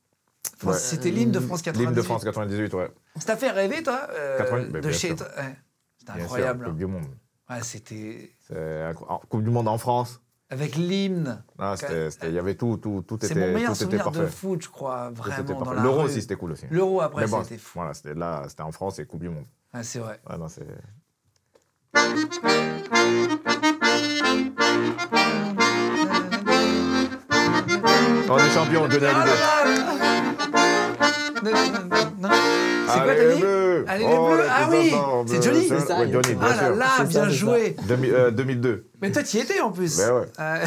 [0.60, 0.80] France- Ouais.
[0.80, 1.86] C'était l'hymne de France 98.
[1.86, 2.90] L'hymne de France 98, ouais.
[3.18, 5.16] Ça t'a fait rêver, toi euh, 80, bah, De chez sûr.
[5.18, 5.56] toi ouais.
[6.00, 6.60] C'était incroyable.
[6.60, 7.06] sûr, Coupe du Monde.
[7.50, 8.32] Ouais, c'était.
[8.48, 8.94] C'est
[9.30, 10.22] Coupe du Monde en France.
[10.50, 11.44] Avec l'hymne.
[11.60, 11.76] Ah,
[12.24, 14.70] Il y avait tout, tout, tout C'est était, mon meilleur tout souvenir de foot, je
[14.70, 15.74] crois, vraiment.
[15.74, 16.66] L'Euro aussi, c'était cool aussi.
[16.72, 17.72] L'Euro, après, bon, c'était fou.
[17.80, 19.44] Voilà, c'était là, c'était en France et Coupe du Monde.
[19.74, 20.20] Ouais, c'est vrai.
[20.30, 20.66] Ouais, non, c'est.
[28.30, 29.26] On est champion, Johnny Ah.
[32.90, 35.44] C'est quoi, Allez, les dit bleus Allez, les Oh, bleus les Ah oui enfants C'est
[35.44, 36.76] Johnny c'est- ça, Oui, Johnny, bien Ah là sûr.
[36.76, 38.86] là, C'est ça, bien c'est joué 2000, euh, 2002.
[39.02, 40.26] Mais toi, tu y étais en plus Ben ouais.
[40.40, 40.66] Euh,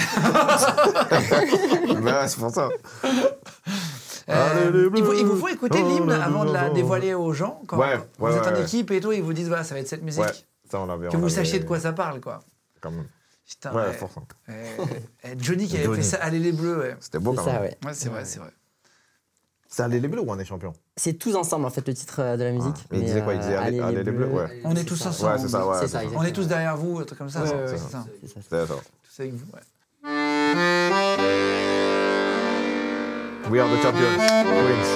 [2.02, 2.68] Ben, c'est pour ça.
[4.28, 5.40] Euh, Allez, les il, vous, il vous Bleus.
[5.40, 8.36] faut écouter Oh, l'hymne les avant de la dévoiler aux gens quand Ouais, vous ouais,
[8.36, 8.62] êtes en ouais.
[8.62, 10.22] équipe et tout, ils vous disent voilà, ça va être cette musique.
[10.22, 10.30] Ouais,
[10.70, 11.08] ça on avait.
[11.08, 12.40] Que on vous avait- sachiez de quoi ça parle, quoi.
[12.80, 13.06] Quand même.
[13.48, 13.98] Putain, Ouais, ouais.
[14.78, 14.86] Ouais.
[15.24, 15.96] Eh, Johnny qui avait Johnny.
[15.98, 16.96] fait ça, Allez les Bleus, ouais.
[17.00, 17.62] C'était beau quand ça, même.
[17.62, 17.78] ouais.
[17.84, 18.50] Ouais, c'est vrai, c'est vrai.
[19.68, 22.20] C'est Allez les Bleus ou on est champion C'est tous ensemble en fait le titre
[22.20, 22.86] euh, de la musique.
[22.90, 24.60] mais il disait quoi Il disait Allez- Allez les Bleus, ouais.
[24.64, 25.08] On est tous ça.
[25.10, 25.32] ensemble.
[25.32, 25.78] Ouais, c'est ça, ouais.
[25.80, 26.00] Ça, ça.
[26.14, 27.44] On est tous derrière vous, un truc comme ça.
[27.46, 28.04] C'est ça.
[28.22, 28.66] C'est ça.
[28.66, 29.60] Tous avec vous, ouais.
[33.50, 34.16] We are the champions.
[34.16, 34.90] Queens.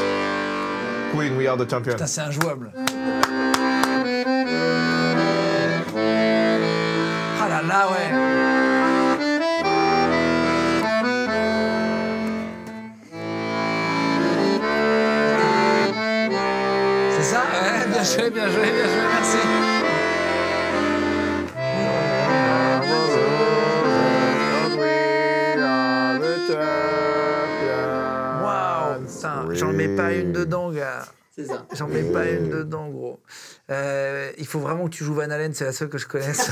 [1.12, 1.94] Queen, we are the champions.
[1.94, 2.72] Putain, c'est injouable.
[7.66, 8.10] Là ouais.
[17.10, 17.42] C'est ça?
[17.52, 19.38] Ouais, bien joué, bien joué, bien joué, merci.
[28.42, 31.04] Waouh, putain, j'en mets pas une dedans, gars.
[31.35, 31.66] C'est ça.
[31.72, 33.20] J'en mets pas une dedans, gros.
[33.68, 36.49] Euh, il faut vraiment que tu joues Van Halen, c'est la seule que je connaisse.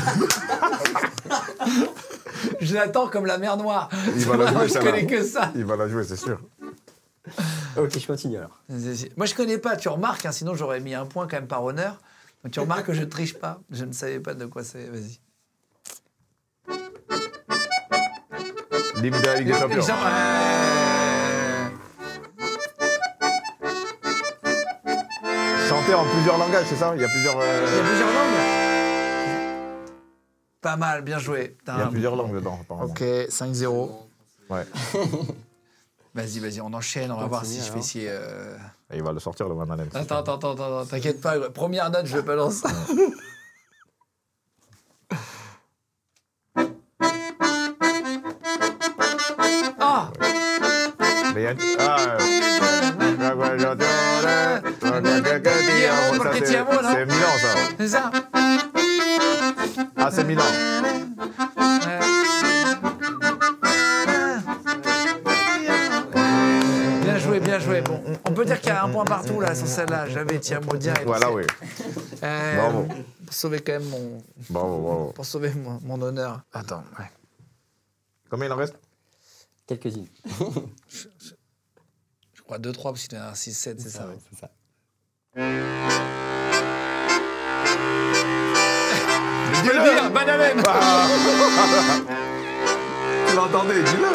[2.61, 3.89] je l'attends comme la mer Noire.
[4.17, 5.53] Il va la jouer, je connais que ça.
[5.55, 6.41] Il va la jouer, c'est sûr.
[7.77, 8.61] Ok, je continue alors.
[9.17, 11.63] Moi, je connais pas, tu remarques, hein, sinon j'aurais mis un point quand même par
[11.63, 12.01] honneur.
[12.43, 13.61] Donc, tu remarques que je triche pas.
[13.71, 14.87] Je ne savais pas de quoi c'est.
[14.87, 15.21] Vas-y.
[19.01, 19.83] L'hymne de la Ligue des Champions.
[25.83, 28.09] Chanter en plusieurs langages, c'est ça Il y a plusieurs, euh, Il y a plusieurs
[28.09, 29.83] langues
[30.61, 31.57] Pas mal, bien joué.
[31.67, 32.91] Il y a plusieurs langues dedans, apparemment.
[32.91, 33.91] Ok, 5-0.
[34.51, 34.65] Ouais.
[36.15, 38.07] Vas-y, vas-y, on enchaîne, on va voir si je fais essayer.
[38.11, 38.55] euh,
[38.93, 39.89] Et il va le sortir, le Van Halen.
[39.95, 42.63] Attends, attends, attends, attends, t'inquiète pas, première note, je le balance.
[56.35, 57.55] C'est Milan, ça.
[57.79, 58.11] C'est ça
[59.97, 60.43] Ah, c'est Milan.
[67.03, 67.81] Bien joué, bien joué.
[67.83, 70.09] Bon, on peut dire qu'il y a un point partout là sur celle-là.
[70.09, 71.05] J'avais Tiamo direct.
[71.05, 71.43] Voilà, oui.
[72.23, 72.87] Euh, Bravo.
[73.25, 75.13] Pour sauver quand même mon, Bravo, bravo.
[75.13, 76.43] pour sauver mon, mon honneur.
[76.53, 77.11] Attends, ouais.
[78.31, 78.75] Combien il en reste?
[79.67, 80.07] Quelques-unes.
[82.35, 84.07] Je crois 2-3 parce qu'il y en a un 6-7, c'est ça.
[84.07, 84.19] ouais.
[84.31, 84.51] C'est ça.
[85.35, 85.41] Je
[89.63, 90.63] peux le dire, Banalen
[93.29, 94.09] Tu l'entendais, dis-le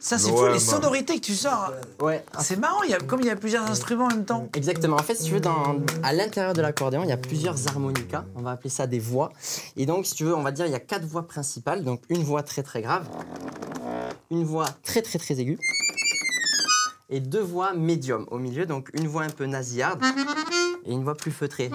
[0.00, 0.58] Ça, c'est fou, Ouais, les man.
[0.60, 1.72] sonorités que tu sors.
[2.00, 2.24] Ouais.
[2.40, 4.48] C'est marrant, il y a, comme il y a plusieurs instruments en même temps.
[4.54, 4.96] Exactement.
[4.96, 8.24] En fait, si tu veux, dans, à l'intérieur de l'accordéon, il y a plusieurs harmonicas.
[8.34, 9.32] On va appeler ça des voix.
[9.76, 11.84] Et donc, si tu veux, on va dire il y a quatre voix principales.
[11.84, 13.06] Donc, une voix très très grave,
[14.30, 15.58] une voix très très très aiguë,
[17.12, 18.66] et deux voix médium au milieu.
[18.66, 20.02] Donc, une voix un peu nasillarde
[20.84, 21.70] et une voix plus feutrée.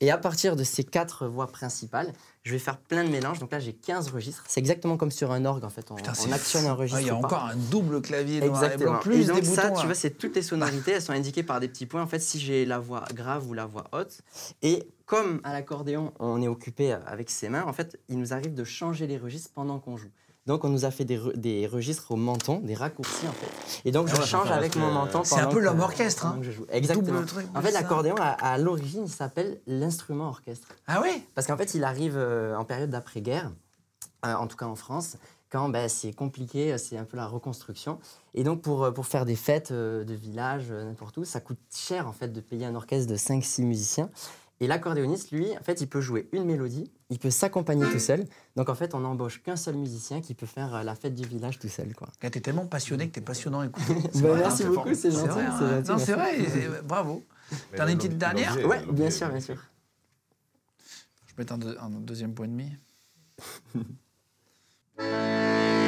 [0.00, 2.12] Et à partir de ces quatre voix principales,
[2.42, 3.38] je vais faire plein de mélanges.
[3.38, 4.42] Donc là, j'ai 15 registres.
[4.48, 5.92] C'est exactement comme sur un orgue, en fait.
[5.92, 6.68] On, Putain, on c'est actionne fou.
[6.70, 6.98] un registre.
[6.98, 8.98] Ah, Il y a encore un double clavier et Exactement.
[8.98, 9.74] plus et donc des ça, boutons.
[9.74, 9.86] tu là.
[9.86, 12.02] vois, c'est toutes les sonorités, elles sont indiquées par des petits points.
[12.02, 14.22] En fait, si j'ai la voix grave ou la voix haute,
[14.62, 18.54] et comme à l'accordéon, on est occupé avec ses mains, en fait, il nous arrive
[18.54, 20.10] de changer les registres pendant qu'on joue.
[20.46, 23.80] Donc, on nous a fait des, re- des registres au menton, des raccourcis en fait.
[23.84, 25.22] Et donc, Ah je ouais, change avec mon menton.
[25.24, 26.36] C'est un pendant peu que- l'homme orchestre, hein.
[26.40, 26.66] que je joue.
[26.70, 27.06] Exactement.
[27.18, 30.68] Double truc, en fait, l'accordéon, à, à l'origine, il s'appelle l'instrument orchestre.
[30.88, 33.52] Ah oui Parce qu'en fait, il arrive euh, en période d'après-guerre,
[34.26, 35.16] euh, en tout cas en France,
[35.50, 38.00] quand ben, c'est compliqué, euh, c'est un peu la reconstruction.
[38.34, 41.58] Et donc, pour, pour faire des fêtes euh, de village, euh, n'importe où, ça coûte
[41.72, 44.10] cher en fait de payer un orchestre de 5-6 musiciens.
[44.62, 48.24] Et l'accordéoniste, lui, en fait, il peut jouer une mélodie, il peut s'accompagner tout seul.
[48.54, 51.26] Donc, en fait, on n'embauche qu'un seul musicien qui peut faire euh, la fête du
[51.26, 51.92] village tout seul.
[51.96, 52.06] Quoi.
[52.22, 53.92] Gars, T'es tellement passionné que t'es passionnant à écouter.
[54.14, 55.76] Vrai, merci hein, beaucoup, c'est gentil, vrai, c'est hein.
[55.84, 57.24] gentil, Non, c'est vrai, c'est- bravo.
[57.76, 58.86] T'en as une petite dernière l'objet.
[58.92, 59.56] bien sûr, bien sûr.
[61.26, 62.70] Je vais mettre un, deux- un deuxième point et demi?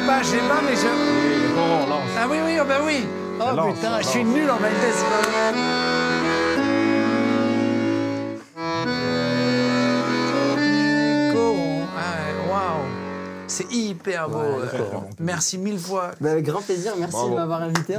[0.00, 0.86] Je l'ai pas, je l'ai pas, mais je.
[0.86, 2.10] Oui, lance.
[2.18, 3.06] Ah oui, oui, oh bah oui.
[3.38, 4.92] Oh lance, putain, je suis nul en Maltais,
[13.46, 14.38] c'est hyper beau.
[14.38, 14.80] Ouais.
[15.18, 16.12] Merci mille fois.
[16.20, 17.30] Ben, avec grand plaisir, merci Bravo.
[17.30, 17.96] de m'avoir invité.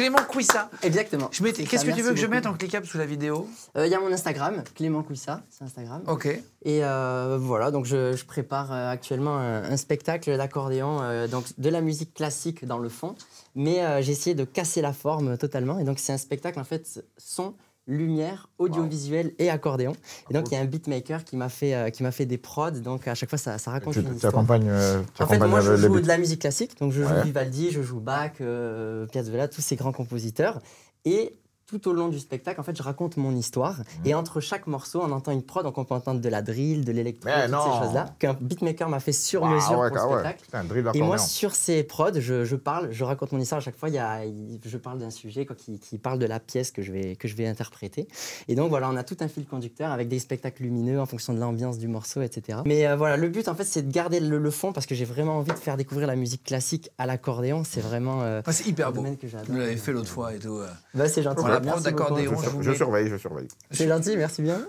[0.00, 0.70] Clément Couissa.
[0.82, 1.28] Exactement.
[1.30, 3.46] Je Qu'est-ce que tu veux que je mette en cliquable sous la vidéo?
[3.76, 6.02] Euh, Il y a mon Instagram, Clément Couissa, c'est Instagram.
[6.06, 6.26] Ok.
[6.26, 11.44] Et euh, voilà, donc je, je prépare euh, actuellement un, un spectacle d'accordéon, euh, donc
[11.58, 13.14] de la musique classique dans le fond,
[13.54, 15.78] mais euh, j'ai essayé de casser la forme totalement.
[15.78, 17.54] Et donc c'est un spectacle en fait son
[17.90, 19.92] lumière, audiovisuel et accordéon.
[20.30, 20.52] Et donc cool.
[20.52, 23.06] il y a un beatmaker qui m'a fait, euh, qui m'a fait des prods, donc
[23.08, 24.32] à chaque fois ça, ça raconte Tu, une tu histoire.
[24.32, 27.10] accompagnes, euh, tu En fait, moi, je joue de la musique classique, donc je joue
[27.10, 27.24] Ouais.
[27.24, 30.60] Vivaldi, je joue Bach, euh, Piazzolla, tous ces grands compositeurs.
[31.04, 31.39] Et
[31.70, 33.78] tout au long du spectacle, en fait, je raconte mon histoire.
[33.78, 33.84] Mhm.
[34.06, 36.84] Et entre chaque morceau, on entend une prod, donc on peut entendre de la drill,
[36.84, 37.58] de l'électro, toutes non.
[37.64, 40.12] ces choses-là, qu'un beatmaker m'a fait sur Ah mesure ouais, pour le ah ouais.
[40.20, 40.42] spectacle.
[40.44, 43.58] Putain, drill Et moi, sur ces prods, je, je parle, je raconte mon histoire.
[43.60, 44.20] À chaque fois, il y a,
[44.64, 47.28] je parle d'un sujet quoi, qui, qui parle de la pièce que je, vais, que
[47.28, 48.08] je vais interpréter.
[48.48, 51.32] Et donc, voilà, on a tout un fil conducteur avec des spectacles lumineux en fonction
[51.34, 52.58] de l'ambiance du morceau, etc.
[52.66, 54.94] Mais euh, voilà, le but, en fait, c'est de garder le, le fond parce que
[54.94, 57.62] j'ai vraiment envie de faire découvrir la musique classique à l'accordéon.
[57.64, 58.96] C'est vraiment euh, Ouais, c'est hyper un beau.
[58.96, 59.46] domaine que j'adore.
[59.48, 60.58] Vous l'avez fait l'autre fois et tout.
[60.58, 60.66] euh.
[60.94, 61.40] Bah, c'est gentil.
[61.40, 62.36] Voilà, D'accordéon.
[62.38, 63.48] Je, je vous je mets- surveille, je surveille.
[63.70, 64.60] C'est gentil, merci bien.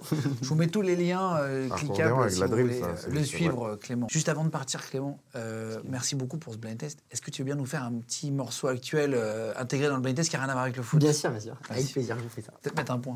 [0.42, 2.88] Je vous mets tous les liens euh, Ah, cliquables si la vous drill, voulez ça,
[2.88, 4.08] euh, le suivre, euh, Clément.
[4.10, 7.00] Juste avant de partir, Clément, euh, merci beaucoup pour ce blind test.
[7.12, 10.02] Est-ce que tu veux bien nous faire un petit morceau actuel euh, intégré dans le
[10.02, 11.00] blind test qui n'a rien à voir avec le foot?
[11.00, 11.56] Bien sûr, bien sûr.
[11.70, 12.52] Avec plaisir, je vous fais ça.
[12.62, 13.14] Peut-être mettre un point.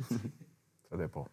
[0.90, 1.26] Ça dépend.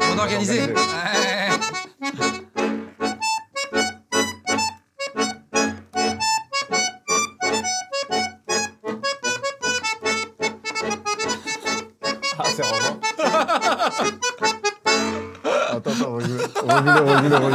[0.00, 0.62] On a organisé.
[0.62, 0.74] Organisé.
[0.74, 2.41] Ouais.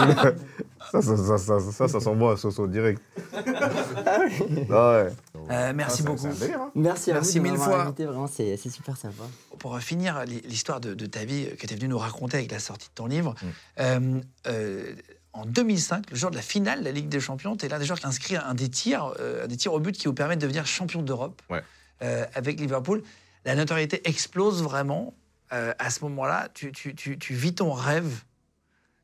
[0.92, 3.02] Ça, ça, ça, ça, ça, ça sent bon à Soso direct.
[3.34, 5.14] Ah ouais.
[5.50, 6.18] Euh, merci Ah, c'est- beaucoup.
[6.22, 6.72] C'est un délire, hein.
[6.76, 7.86] Merci à Merci vous de mille m'avoir fois.
[7.88, 8.06] invité.
[8.06, 9.24] Vraiment, c'est c'est super sympa.
[9.60, 12.60] Pour finir l'histoire de, de ta vie que tu es venu nous raconter avec la
[12.60, 13.48] sortie de ton livre, Mm.
[13.80, 14.94] euh, euh,
[15.34, 17.80] en 2005, le jour de la finale de la Ligue des Champions, tu es l'un
[17.80, 20.14] des joueurs qui inscrit un des tirs, euh, un des tirs au but qui vous
[20.14, 21.62] permet de devenir champion d'Europe Ouais.
[22.02, 23.04] euh, avec Liverpool.
[23.46, 25.14] La notoriété explose vraiment.
[25.54, 28.22] Euh, à ce moment-là, tu, tu- tu- tu vis ton rêve.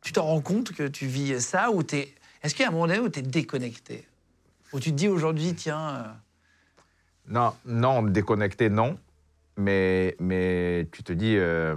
[0.03, 2.13] Tu t'en rends compte que tu vis ça ou t'es...
[2.41, 4.05] Est-ce qu'il y a un moment donné où tu es déconnecté?
[4.73, 5.89] Où tu te dis aujourd'hui, tiens...
[5.95, 6.03] euh,
[7.29, 8.97] Non, non, déconnecté, non.
[9.55, 11.35] Mais, mais tu te dis.
[11.37, 11.75] euh,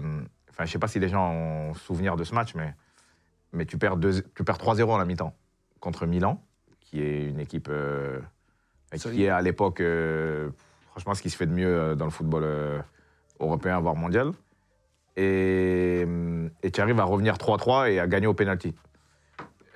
[0.51, 2.75] Enfin, je sais pas si les gens ont souvenir de ce match, mais,
[3.53, 5.35] mais tu perds, deux- tu perds 3-0 à la mi-temps
[5.81, 6.43] contre Milan,
[6.81, 8.19] qui est une équipe euh,
[8.91, 10.49] qui est à l'époque, euh,
[10.91, 12.83] franchement, ce qui se fait de mieux dans le football
[13.39, 14.33] européen, voire mondial.
[15.17, 18.75] Et, euh, et tu arrives à revenir 3-3 et à gagner au penalty.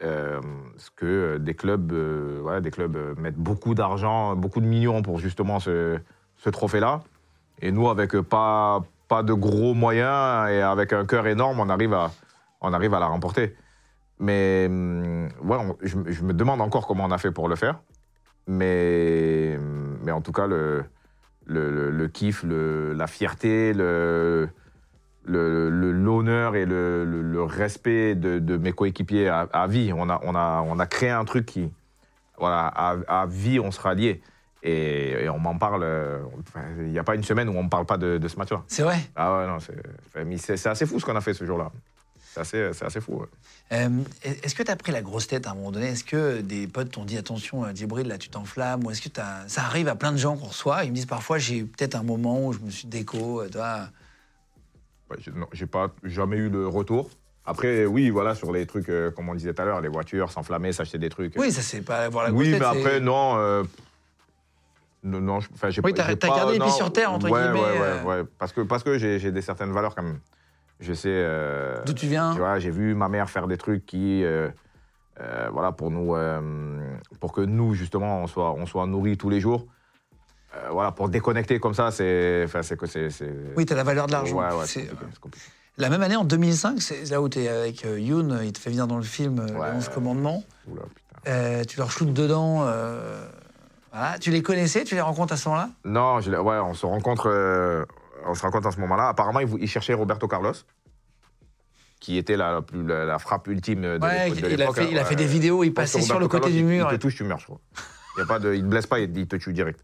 [0.03, 0.41] Euh,
[0.79, 5.19] ce que des clubs, euh, des clubs euh, mettent beaucoup d'argent, beaucoup de millions pour
[5.19, 5.99] justement ce,
[6.51, 7.03] trophée-là.
[7.61, 12.11] Et nous, avec pas, de gros moyens et avec un cœur énorme, on arrive à,
[12.63, 13.55] la remporter.
[14.19, 17.81] Mais hum, ouais, on- je, me- demande encore comment on a fait pour le faire.
[18.47, 19.59] Mais,
[20.11, 20.85] en tout cas, le,
[21.47, 24.49] le, kiff, la fierté, le-
[25.25, 29.93] l'honneur et le, le- le respect de, de mes coéquipiers à, à vie.
[29.95, 31.71] On a, on, a, on a créé un truc qui,
[32.39, 34.21] voilà, à, à vie, on sera liés.
[34.63, 35.83] Et, et on m'en parle.
[35.85, 36.19] euh,
[36.81, 38.63] Il n'y a pas une semaine où on ne parle pas de, de ce match-là.
[38.69, 38.99] C'est vrai?
[39.17, 41.71] Ah ouais, non, c'est, assez fou ce qu'on a fait ce jour-là.
[42.33, 43.15] C'est assez, assez fou.
[43.21, 43.27] ouais.
[43.73, 43.89] Euh,
[44.23, 45.87] est-ce que tu as pris la grosse tête à un moment donné?
[45.89, 48.85] Est-ce que des potes t'ont dit attention, euh, Djibril, là tu t'enflammes?
[48.85, 49.09] Ou est-ce que
[49.47, 50.85] ça arrive à plein de gens qu'on reçoit?
[50.85, 53.43] Ils me disent parfois j'ai eu peut-être un moment où je me suis déco.
[53.51, 53.79] tu vois.
[53.79, 53.87] Ouais,
[55.53, 57.11] j'ai, pas jamais eu le retour.
[57.45, 60.31] Après, oui, voilà, sur les trucs, euh, comme on disait tout à l'heure, les voitures,
[60.31, 61.35] s'enflammer, s'acheter des trucs.
[61.37, 62.61] Oui, ça c'est pas avoir la grosse Oui, tête.
[62.61, 63.37] mais après, non.
[63.39, 63.63] euh,
[65.03, 67.59] non, enfin, j'ai Oui, pas- t'as- pas- gardé les pieds sur terre, entre ouais, guillemets,
[67.61, 68.05] Ouais, ouais, euh.
[68.05, 68.25] ouais.
[68.39, 70.21] Parce que, parce que j'ai, des certaines valeurs quand même.
[70.79, 71.09] Je sais.
[71.11, 74.23] euh, D'où tu viens Tu vois, j'ai vu ma mère faire des trucs qui.
[75.53, 76.15] voilà, pour nous.
[77.19, 79.67] pour que nous, justement, on soit, on soit nourris tous les jours.
[80.57, 82.47] Euh, voilà, pour déconnecter comme ça, c'est.
[82.79, 83.09] Que c'est.
[83.57, 84.37] Oui, tu as la valeur de l'argent.
[84.37, 85.47] Ouais, ouais, C'est- compliqué, compliqué.
[85.79, 88.59] La même année, en 2005, c'est là où tu es avec euh, euh, il te
[88.59, 89.71] fait venir dans le film euh, Ouais.
[89.71, 90.43] Les 11 commandements.
[90.69, 91.31] Oula, putain.
[91.31, 92.65] Euh, tu leur shootes dedans.
[92.67, 93.25] euh,
[93.93, 94.19] voilà.
[94.19, 95.71] Tu les connaissais Tu les rencontres à ce moment-là?
[95.85, 97.85] Non, je ouais, on se rencontre, euh,
[98.27, 99.09] on se rencontre à ce moment-là.
[99.09, 100.53] Apparemment, il, vou- il cherchait Roberto Carlos,
[102.01, 104.77] qui était la, la plus- la- la frappe ultime de Ouais, l'époque- il a l'époque,
[104.77, 106.65] fait, il a hein, fait des vidéos, il passait sur le côté Carlos, du il-
[106.67, 106.89] mur.
[106.91, 107.61] Il te touche, tu meurs, je crois.
[108.19, 109.81] Il il te blesse pas, il, il te tue direct.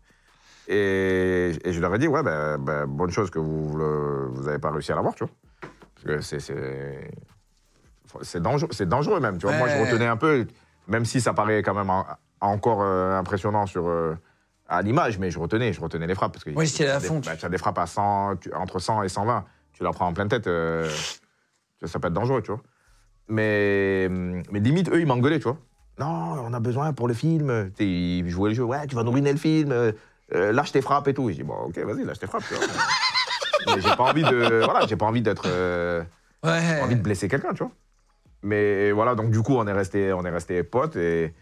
[0.68, 3.78] Et, et je leur ai dit, ouais, ben, ben, bonne chose que vous
[4.44, 5.32] n'avez pas réussi à l'avoir, tu vois.
[5.94, 7.10] Parce que c'est- c'est
[8.22, 9.56] c'est dangereux, c'est dangereux même, tu vois.
[9.56, 10.46] Moi, je retenais un peu,
[10.88, 12.06] même si ça paraît quand même en-
[12.40, 14.14] encore euh, impressionnant sur euh,
[14.68, 17.26] à l'image, mais je retenais, je retenais les frappes parce que Oui, as fond, des-
[17.26, 20.06] bah, tu as des frappes à 100, tu- entre 100 et 120, tu la prends
[20.06, 20.88] en pleine tête, euh,
[21.84, 22.60] ça peut être dangereux, tu vois.
[23.28, 24.08] Mais,
[24.50, 25.58] mais limite, eux, ils m'engueulaient, tu vois.
[25.98, 26.06] Non,
[26.46, 27.70] on a besoin pour le film.
[27.80, 29.72] Ils jouaient le jeu, ouais, tu vas nous ruiner le film,
[30.34, 31.28] euh, euh, lâche tes frappes et tout.
[31.30, 32.66] Je dis, bon, ok, vas-y, lâche tes frappes, tu vois.
[33.76, 36.02] mais j'ai pas envie de, voilà, j'ai pas envie d'être, euh,
[36.44, 37.72] j'ai pas envie de blesser quelqu'un, tu vois.
[38.42, 41.34] Mais voilà, donc du coup, on est resté, on est resté potes et,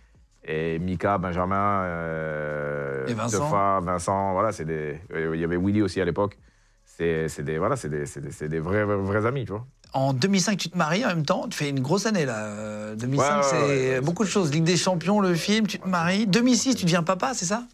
[0.44, 5.00] et Mika, Benjamin, euh, euh, Et Vincent Tefa, Vincent, voilà, c'est des.
[5.12, 6.38] euh, Il y avait Willy aussi à l'époque.
[6.84, 9.52] C'est c'est des, voilà, c'est des, c'est des, c'est des vrais, vrais, vrais amis, tu
[9.52, 9.66] vois.
[9.92, 11.46] En 2005, tu te maries en même temps?
[11.48, 12.46] Tu fais une grosse année là.
[12.46, 14.50] Euh, 2005, Ouais, ouais, c'est ouais, ouais, beaucoup de choses.
[14.52, 16.26] Ligue des Champions, le film, tu te maries.
[16.26, 17.64] 2006, tu deviens papa, c'est ça?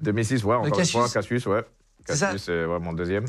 [0.00, 1.64] 2006, ouais, encore une fois, Cassius, ouais.
[2.06, 3.24] Cassius, c'est ouais, mon deuxième.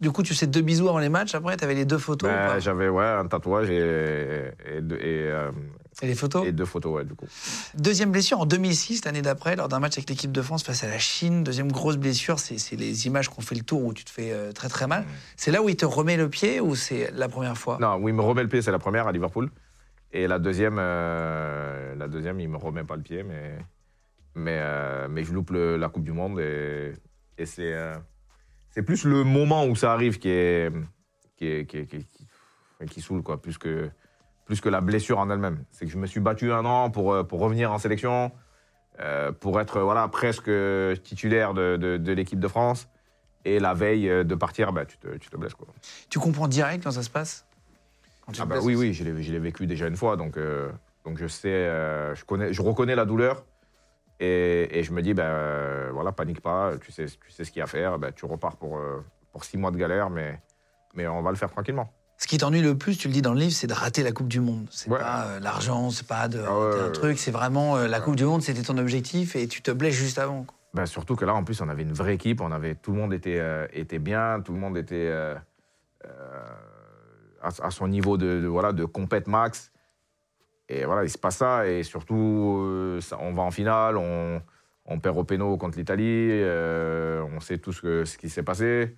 [0.00, 1.34] Du coup, tu sais deux bisous avant les matchs.
[1.34, 2.30] Après, tu avais les deux photos.
[2.30, 5.50] Ben, J'avais ouais, un tatouage et, et, deux, et, euh,
[6.02, 7.26] Et les photos et deux photos, ouais, du coup.
[7.74, 10.88] Deuxième blessure en 2006, l'année d'après, lors d'un match avec l'équipe de France face à
[10.88, 11.42] la Chine.
[11.42, 14.52] Deuxième grosse blessure, c'est les images qu'on fait le tour où tu te fais euh,
[14.52, 15.04] très très mal.
[15.36, 18.08] C'est là où il te remet le pied ou c'est la première fois Non, où
[18.08, 19.50] il me remet le pied, c'est la première à Liverpool.
[20.12, 23.58] Et la deuxième, euh, la deuxième, il me remet pas le pied, mais,
[24.34, 26.40] mais, euh, mais je loupe le- la Coupe du Monde.
[26.40, 26.92] Et,
[27.38, 27.94] et c'est, euh,
[28.70, 30.72] c'est plus le moment où ça arrive qui est,
[31.36, 32.26] qui, est, qui, est- qui, qui-
[32.74, 33.90] enfin, qui saoule, quoi, plus que,
[34.46, 35.64] plus que la blessure en elle-même.
[35.70, 38.32] C'est que je me suis battu un an pour, euh, pour revenir en sélection,
[39.00, 40.50] euh, pour être voilà, presque
[41.02, 42.88] titulaire de, de, de l'équipe de France.
[43.44, 45.54] Et la veille euh, de partir, bah, tu, te, tu te blesses.
[45.54, 45.68] Quoi.
[46.10, 47.46] Tu comprends direct quand ça se passe?
[48.26, 49.96] Quand tu Ah te bah blesses oui, oui, je l'ai je l'ai vécu déjà une
[49.96, 50.70] fois, donc, euh,
[51.04, 53.44] donc je sais, euh, je, connais, je reconnais la douleur
[54.20, 57.50] et, et je me dis, ben euh, voilà, panique pas, tu sais, tu sais ce
[57.52, 60.10] qu'il y a à faire, ben, tu repars pour, euh, pour six mois de galère,
[60.10, 60.40] mais,
[60.94, 61.92] mais on va le faire tranquillement.
[62.16, 64.10] Ce qui t'ennuie le plus, tu le dis dans le livre, c'est de rater la
[64.10, 64.66] Coupe du Monde.
[64.72, 64.98] C'est Ouais.
[64.98, 68.16] pas euh, l'argent, c'est pas de Ah ouais, un truc, c'est vraiment euh, la Coupe
[68.16, 70.42] du Monde, c'était ton objectif et tu te blesses juste avant.
[70.42, 70.56] quoi.
[70.74, 72.98] Ben, surtout que là, en plus, on avait une vraie équipe, on avait, tout le
[72.98, 73.40] monde était,
[73.72, 75.10] était bien, tout le monde était
[76.04, 79.72] à, à son niveau de, de, voilà, de compète max.
[80.68, 84.42] Et voilà, il se passe ça, et surtout, euh, ça- on va en finale, on,
[84.84, 88.42] on perd au péno contre l'Italie, euh, on sait tout ce, que- ce qui s'est
[88.42, 88.94] passé.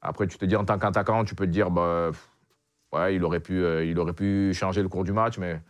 [0.00, 2.28] Après, tu te dis, en tant qu'attaquant, tu peux te dire, bah, pff,
[2.92, 5.60] ouais, il aurait, pu, euh, il aurait pu changer le cours du match, mais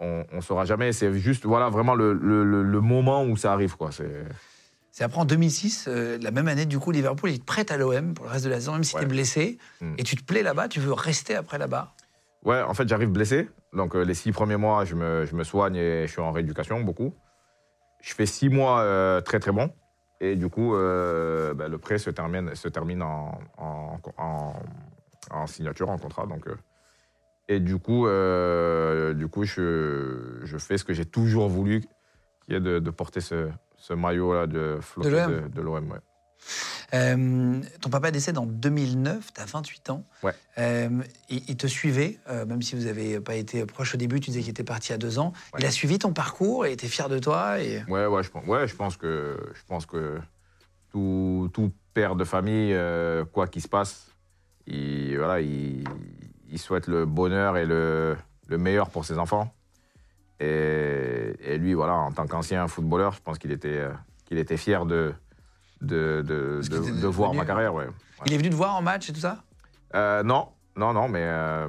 [0.00, 0.90] on ne saura jamais.
[0.92, 3.92] C'est juste, voilà, vraiment le, le- le- le moment où ça arrive, quoi.
[3.92, 4.24] C'est...
[4.90, 8.12] C'est après en 2006, euh, la même année, du coup, Liverpool est prête à l'OM
[8.12, 9.00] pour le reste de la saison, même si Ouais.
[9.02, 9.58] t'es blessé.
[9.80, 9.94] Mm.
[9.96, 11.94] Et tu te plais là-bas, tu veux rester après là-bas.
[12.44, 13.48] Ouais, en fait, j'arrive blessé.
[13.72, 16.32] Donc, euh, les six premiers mois, je me, je me soigne et je suis en
[16.32, 17.14] rééducation beaucoup.
[18.00, 19.72] Je fais six mois euh, très, très bons.
[20.20, 24.54] Et du coup, euh, ben, le prêt se termine, se termine en, en, en-
[25.30, 26.26] en signature, en contrat.
[26.26, 26.44] Donc,
[27.48, 31.80] et du coup, du coup je, je fais ce que j'ai toujours voulu,
[32.46, 35.30] qui est de, de porter ce, ce maillot-là de De l'OM.
[35.32, 35.90] de, de l'OM.
[35.90, 35.98] ouais.
[36.94, 40.04] Euh, ton papa décède en 2009, tu as 28 ans.
[40.22, 40.32] Ouais.
[40.58, 40.88] Euh,
[41.30, 44.30] il, il te suivait, euh, même si vous n'avez pas été proche au début, tu
[44.30, 45.32] disais qu'il était parti à deux ans.
[45.54, 45.60] Ouais.
[45.60, 47.60] Il a suivi ton parcours et était fier de toi.
[47.60, 47.82] Et...
[47.88, 50.18] Ouais, ouais, je pense, ouais, je pense que, je pense que
[50.90, 54.08] tout, tout père de famille, euh, quoi qu'il se passe,
[54.66, 55.84] il, voilà, il,
[56.50, 58.16] il souhaite le bonheur et le,
[58.48, 59.52] le meilleur pour ses enfants.
[60.40, 63.86] Et, et lui, voilà, en tant qu'ancien footballeur, je pense qu'il était,
[64.26, 65.14] qu'il était fier de,
[65.82, 67.74] de, de, voir ma carrière.
[67.74, 67.88] Ouais.
[68.26, 69.42] Il est venu te voir en match et tout ça?
[69.94, 71.66] Euh, non, non, non, mais, euh,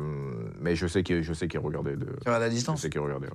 [0.60, 1.96] mais je sais qu'il qu'il regardait.
[1.96, 2.82] De, à la je distance.
[2.82, 3.34] sais qu'il regardait, ouais.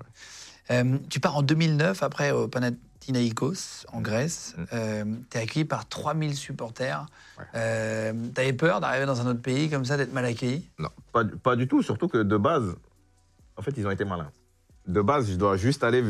[0.70, 4.54] Euh, tu pars en 2009, après au Panathinaikos, en Grèce.
[4.56, 4.64] Mm.
[4.72, 7.06] Euh, tu es accueilli par 3000 supporters.
[7.38, 7.44] Ouais.
[7.54, 10.68] Euh, tu avais peur d'arriver dans un autre pays comme ça, d'être mal accueilli?
[10.78, 11.82] Non, pas, du- pas du tout.
[11.82, 12.76] Surtout que de base,
[13.56, 14.30] en fait, ils ont été malins.
[14.86, 16.02] De base, je dois juste aller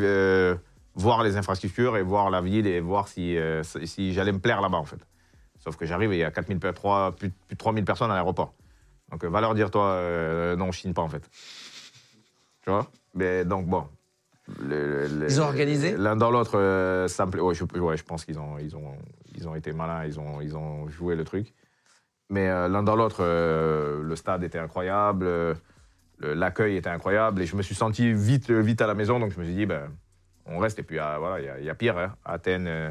[0.99, 4.41] voir les infrastructures et voir la ville et voir si, euh, si si j'allais me
[4.41, 5.01] plaire là-bas, en fait.
[5.59, 8.11] Sauf que j'arrive et il y a 4000, pe- trois- plus, plus de 3000 personnes
[8.11, 8.55] à l'aéroport.
[9.11, 11.23] Donc, euh, va leur dire, toi, euh, non, je signe pas, en fait.
[12.63, 12.91] Tu vois?
[13.15, 13.87] Mais donc, bon.
[14.61, 15.97] le- le- Ils ont organisé?
[15.97, 17.41] L'un dans l'autre, euh, ça me plaît.
[17.41, 18.95] Ouais, je, ouais, je pense qu'ils ont, ils ont,
[19.37, 21.55] ils ont été malins, ils ont, ils ont joué le truc.
[22.31, 25.25] Mais l'un dans l'autre, le stade était incroyable,
[26.19, 29.33] le- l'accueil était incroyable, et je me suis senti vite, vite à la maison, donc
[29.33, 29.91] je me suis dit, ben,
[30.49, 32.17] on reste, et puis euh, voilà, il y a- il y, a pire, hein.
[32.25, 32.91] Athènes, euh,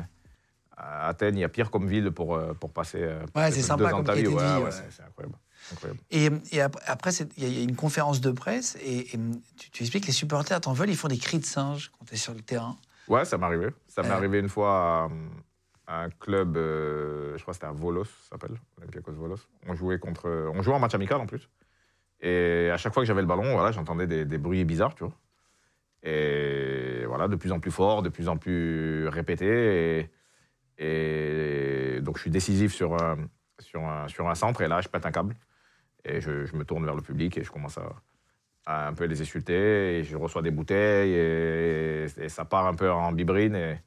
[0.75, 3.61] à Athènes, il y a pire comme ville pour, euh, pour passer euh, Ouais, c'est
[3.63, 5.35] sympa comme Ouais, ouais, c'est- incroyable.
[5.71, 5.99] incroyable.
[6.11, 9.19] Et, et ap- après, il y, a- une conférence de presse et, et
[9.57, 12.05] tu, tu expliques que les supporters t'en veulent, ils font des cris de singe quand
[12.05, 12.77] tu es sur le terrain.
[13.07, 13.67] Ouais, ça m'est arrivé.
[13.87, 15.07] Ça m'est arrivé une fois
[15.87, 19.37] à, à un club, euh, je crois que c'était à Volos, ça s'appelle, Olympiakos Volos.
[19.65, 21.49] On jouait contre, on jouait en match amical en plus.
[22.19, 25.03] Et à chaque fois que j'avais le ballon, voilà, j'entendais des, des bruits bizarres, tu
[25.05, 25.13] vois.
[26.07, 30.09] Et voilà, de plus en plus fort, de plus en plus répété.
[30.77, 32.95] Et, donc je suis décisif sur
[33.59, 35.35] sur, un, centre, et là je pète un câble.
[36.05, 37.77] Et je, me tourne vers le public et je commence
[38.65, 39.99] à, un peu les insulter.
[39.99, 43.55] Et je reçois des bouteilles et, ça part un peu en bibrine.
[43.55, 43.77] Et,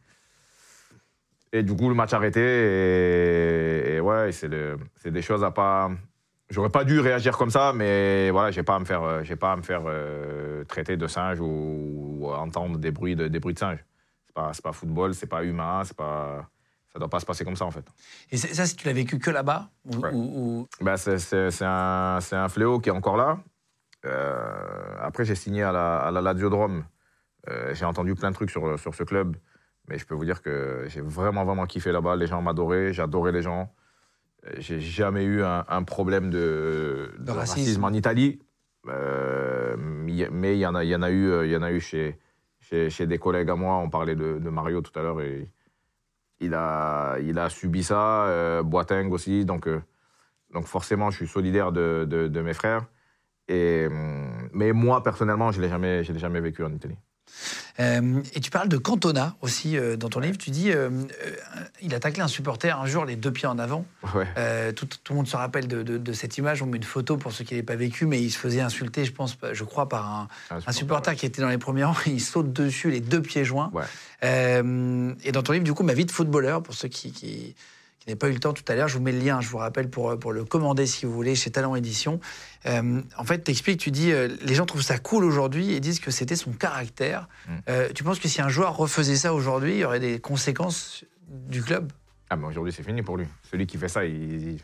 [1.53, 2.41] et du coup, le match arrêté.
[2.41, 4.51] Et, et ouais, c'est
[5.11, 5.91] des choses à pas.
[6.51, 9.37] J'aurais pas dû réagir comme ça, mais voilà, j'ai pas à me faire, euh, j'ai
[9.37, 11.47] pas à me faire euh, traiter de singe ou,
[12.21, 13.85] ou entendre des bruits de, des bruits de singe.
[14.27, 16.49] C'est pas, c'est pas football, c'est pas humain, c'est pas,
[16.93, 17.85] ça doit pas se passer comme ça en fait.
[18.33, 20.11] Et c'est- ça, tu l'as vécu que là-bas ou, Ouais.
[20.13, 21.17] ou- Bah, c'est-
[21.63, 23.39] un, c'est un fléau qui est encore là.
[24.05, 26.85] Euh, après, j'ai signé à la, à la Laziodrome.
[27.49, 29.37] Euh, j'ai entendu plein de trucs sur, sur ce club.
[29.89, 32.17] Mais je peux vous dire que j'ai vraiment, vraiment kiffé là-bas.
[32.17, 32.93] Les gens m'adoraient.
[32.93, 33.73] J'adorais les gens.
[34.47, 37.61] Euh, J'ai jamais eu un, un problème de, de racisme.
[37.61, 37.85] racisme.
[37.85, 38.41] en Italie.
[38.89, 41.81] Euh, mais il y en a, y en a eu, euh, y en a eu
[41.81, 42.19] chez,
[42.61, 43.77] chez, chez des collègues à moi.
[43.77, 45.21] On parlait de, de Mario tout à l'heure.
[45.21, 45.49] Et
[46.41, 48.25] il a, il a subi ça.
[48.27, 49.45] Euh, Boateng aussi.
[49.45, 49.83] Donc, euh,
[50.53, 52.87] donc forcément, je suis solidaire de, mes frères.
[53.49, 56.97] Et, hum, mais moi, personnellement, je ne l'ai jamais vécu en Italie.
[57.79, 60.37] Euh, et tu parles de Cantona aussi euh, dans ton livre.
[60.37, 60.91] Tu dis euh,
[61.81, 63.87] il a taclé un supporter un jour les deux pieds en avant.
[64.15, 64.73] Ouais.
[64.75, 66.63] Tout, tout le monde se rappelle de, de- de cette image.
[66.63, 69.05] On met une photo pour ceux qui n'avaient pas vécu, mais il se faisait insulter,
[69.05, 70.29] je pense, je crois, par un,
[70.67, 71.95] un supporter qui était dans les premiers rangs.
[72.07, 73.71] Il saute dessus les deux pieds joints.
[74.23, 77.55] Et dans ton livre, du coup, ma vie de footballeur, pour ceux qui, qui,
[78.01, 79.49] qui n'avaient pas eu le temps tout à l'heure, je vous mets le lien, je
[79.49, 82.19] vous rappelle, pour, pour le commander si vous voulez, chez Talent Édition.
[82.67, 85.81] Euh, en fait, tu expliques, tu dis, euh, les gens trouvent ça cool aujourd'hui et
[85.81, 87.29] disent que c'était son caractère.
[87.47, 87.53] Mm.
[87.69, 91.05] Euh, tu penses que si un joueur refaisait ça aujourd'hui, il y aurait des conséquences
[91.29, 91.93] du club?
[92.31, 93.27] Ah, mais aujourd'hui, c'est fini pour lui.
[93.51, 94.61] Celui qui fait ça, il, il-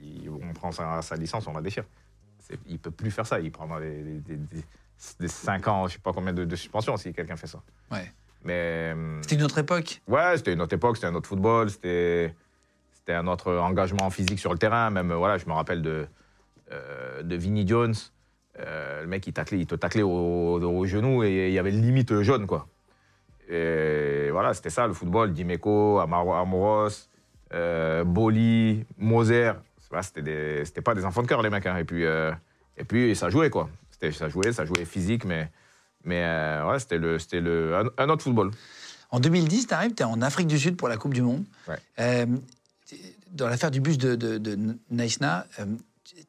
[0.00, 1.84] il- il- on prend sa, sa licence, on la déchire.
[2.68, 3.40] Il peut plus faire ça.
[3.40, 4.64] Il prendra des, des, des-
[5.18, 7.60] des 5 ans, je sais pas combien de, de suspension si quelqu'un fait ça.
[7.90, 8.12] Ouais.
[8.44, 10.00] Mais C'était une autre époque.
[10.06, 12.32] ouais, c'était une autre époque, c'était un autre football, c'était
[13.06, 14.90] c'était un autre engagement physique sur le terrain.
[14.90, 16.06] Même voilà, je me rappelle de
[16.72, 17.94] euh, de Vinnie Jones.
[18.58, 20.08] Euh, le mec, il, taclait, il te taclait au,
[20.60, 22.66] au genou et il y avait limite jaune, quoi.
[23.48, 25.32] Et voilà, c'était ça, le football.
[25.32, 27.08] Dimeco, Amoros,
[27.54, 29.52] euh, Boli, Moser.
[30.02, 31.64] C'était des- pas des enfants de cœur, les mecs.
[31.66, 31.76] hein.
[31.76, 32.32] Et, puis, euh,
[32.76, 33.68] et puis, ça jouait, quoi.
[34.10, 35.48] Ça jouait, ça jouait physique, mais,
[36.04, 36.24] mais
[36.68, 38.50] ouais, c'était le, c'était le, un, un autre football.
[39.12, 41.44] En 2010, tu arrives, tu es en Afrique du Sud pour la Coupe du Monde.
[41.68, 42.26] Ouais.
[43.32, 44.58] Dans l'affaire du bus de, de, de
[44.90, 45.66] Naïsna, euh,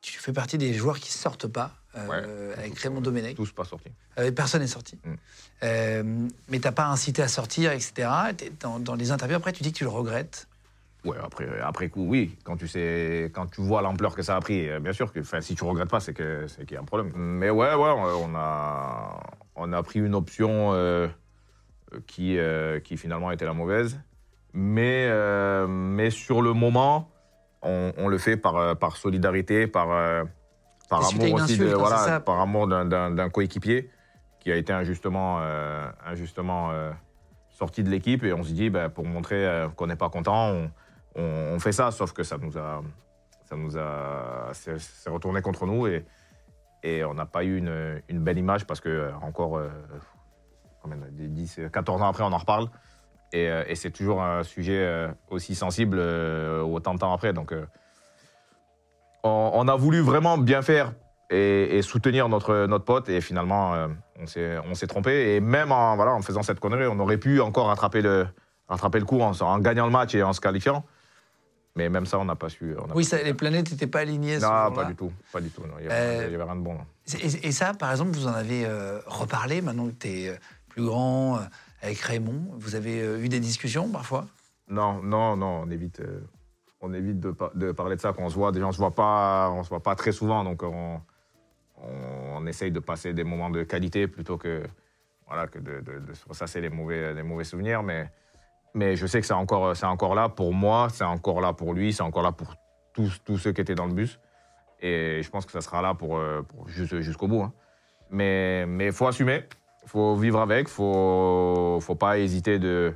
[0.01, 3.35] tu fais partie des joueurs qui sortent pas euh, avec Raymond Domenech.
[3.35, 3.91] Tous pas sortis.
[4.19, 4.97] Euh, personne n'est sorti.
[5.03, 5.13] Mm.
[5.63, 8.09] Euh, mais t'as pas incité à sortir, etc.
[8.59, 10.47] Dans, dans les interviews, après, tu dis que tu le regrettes.
[11.05, 12.35] Ouais, après, après coup, oui.
[12.43, 15.55] Quand tu sais, quand tu vois l'ampleur que ça a pris, bien sûr que, si
[15.55, 17.11] tu regrettes pas, c'est que c'est qu'il y a un problème.
[17.15, 19.19] Mais ouais, ouais, on a,
[19.55, 20.73] on a pris une option
[22.07, 22.38] qui,
[22.84, 23.97] qui finalement était la mauvaise.
[24.61, 27.11] Mais, euh, mais sur le moment,
[27.61, 30.23] on, on le fait par, euh, par solidarité, par, euh,
[30.89, 33.91] par amour aussi, insulte, de, voilà, ça par amour d'un- coéquipier
[34.39, 36.91] qui a été injustement, euh, injustement euh,
[37.51, 38.23] sorti de l'équipe.
[38.23, 40.71] Et on se dit, ben, pour montrer qu'on n'est pas content, on,
[41.15, 41.91] on- on fait ça.
[41.91, 42.81] Sauf que ça nous a,
[43.45, 46.03] ça nous a, c'est c'est retourné contre nous et,
[46.81, 49.69] et on n'a pas eu une, une belle image parce que encore, euh,
[50.81, 52.69] combien, des 10, 14 ans après, on en reparle.
[53.33, 57.33] Et, euh, et c'est toujours un sujet euh, aussi sensible euh, autant de temps après.
[57.33, 57.53] Donc,
[59.23, 60.93] on, on a voulu vraiment bien faire
[61.29, 63.09] et, et soutenir notre, notre pote.
[63.09, 63.75] Et finalement,
[64.17, 64.25] on
[64.75, 65.35] s'est trompé.
[65.35, 68.27] Et même en, voilà, en faisant cette connerie, on aurait pu encore rattraper le,
[68.67, 70.85] rattraper le coup en, en gagnant le match et en se qualifiant.
[71.75, 72.75] Mais même ça, on n'a pas su.
[72.79, 74.39] on Oui, ça, les planètes n'étaient pas alignées.
[74.39, 75.11] Non, pas du tout.
[75.31, 75.61] Pas du tout.
[75.79, 76.77] Il n'y avait, rien de bon.
[77.21, 78.65] Et, et ça, par exemple, vous en avez
[79.05, 80.39] reparlé maintenant que tu es
[80.69, 81.39] plus grand
[81.81, 82.47] avec Raymond.
[82.57, 84.25] Vous avez euh, eu des discussions parfois?
[84.67, 86.21] Non, non, non, on évite, euh,
[86.81, 88.51] on évite de, par- de parler de ça quand on se voit.
[88.51, 91.01] Déjà, on se voit pas, on se voit pas très souvent, donc on,
[92.47, 94.63] essaye de passer des moments de qualité plutôt que,
[95.27, 97.83] voilà, que de, de- de se ressasser les mauvais, souvenirs.
[97.83, 98.09] Mais,
[98.95, 99.73] je sais que c'est encore,
[100.15, 102.55] là pour moi, c'est encore là pour lui, c'est encore là pour
[102.93, 104.19] tous, ceux qui étaient dans le bus.
[104.79, 107.41] Et je pense que ça sera là pour, euh, jusqu'au bout.
[107.41, 107.53] hein.
[108.09, 109.47] Mais il faut assumer,
[109.88, 112.93] faut vivre avec, il faut, faut pas hésiter de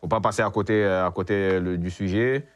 [0.00, 2.46] faut pas passer à côté, à côté le- du sujet.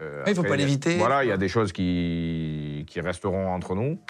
[0.00, 0.96] Euh, il faut après, pas l'éviter.
[0.96, 4.00] Voilà, il y a des choses qui, qui resteront entre nous.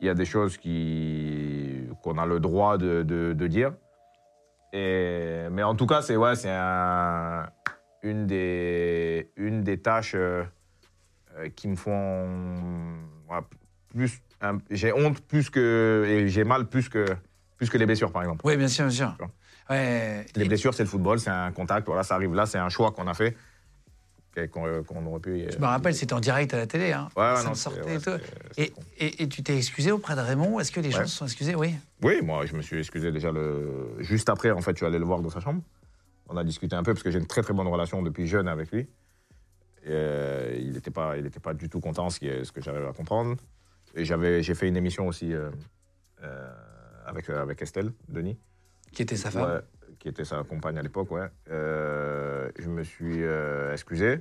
[0.00, 3.72] Il y a des choses qui, qu'on a le droit de, de- de dire.
[4.72, 7.48] Et, mais en tout cas, c'est ouais, c'est un-
[8.02, 10.44] une, des, une des tâches euh,
[11.36, 12.26] euh, qui me font
[13.28, 13.38] ouais,
[13.88, 14.20] plus.
[14.40, 16.04] un- j'ai honte plus que.
[16.06, 17.04] Et j'ai mal plus que,
[17.58, 18.40] plus que les blessures, par exemple.
[18.44, 19.14] Oui, bien sûr, bien sûr.
[19.68, 20.24] Ouais.
[20.34, 21.86] Les Et blessures, c'est le football, c'est un contact.
[21.86, 23.36] Voilà, ça arrive là, c'est un choix qu'on a fait.
[24.52, 25.46] Qu'on euh, aurait pu.
[25.50, 26.92] Je me rappelle, c'était en direct à la télé.
[26.92, 27.08] Hein.
[27.16, 28.10] Ouais, ça non, me c'est- sortait ouais, et tout.
[28.56, 28.82] Et, con.
[28.96, 31.56] et- et tu t'es excusé auprès de Raymond Est-ce que les gens se sont excusés?
[31.56, 31.74] Oui.
[32.04, 33.96] Oui, moi, je me suis excusé déjà le...
[33.98, 34.52] juste après.
[34.52, 35.60] En fait, je suis allé le voir dans sa chambre.
[36.28, 38.46] On a discuté un peu parce que j'ai une très très bonne relation depuis jeune
[38.46, 38.86] avec lui.
[39.88, 42.60] Euh, il n'était pas, il était pas du tout content, ce, qui est, ce que
[42.62, 43.34] j'arrive à comprendre.
[43.96, 45.50] Et j'avais, j'ai fait une émission aussi euh,
[46.22, 46.52] euh,
[47.08, 48.38] avec, euh, avec Estelle, Denis.
[48.92, 49.60] Qui était sa femme Ouais,
[49.98, 51.26] qui était sa compagne à l'époque, ouais.
[51.50, 54.20] Euh, je me suis euh, excusé,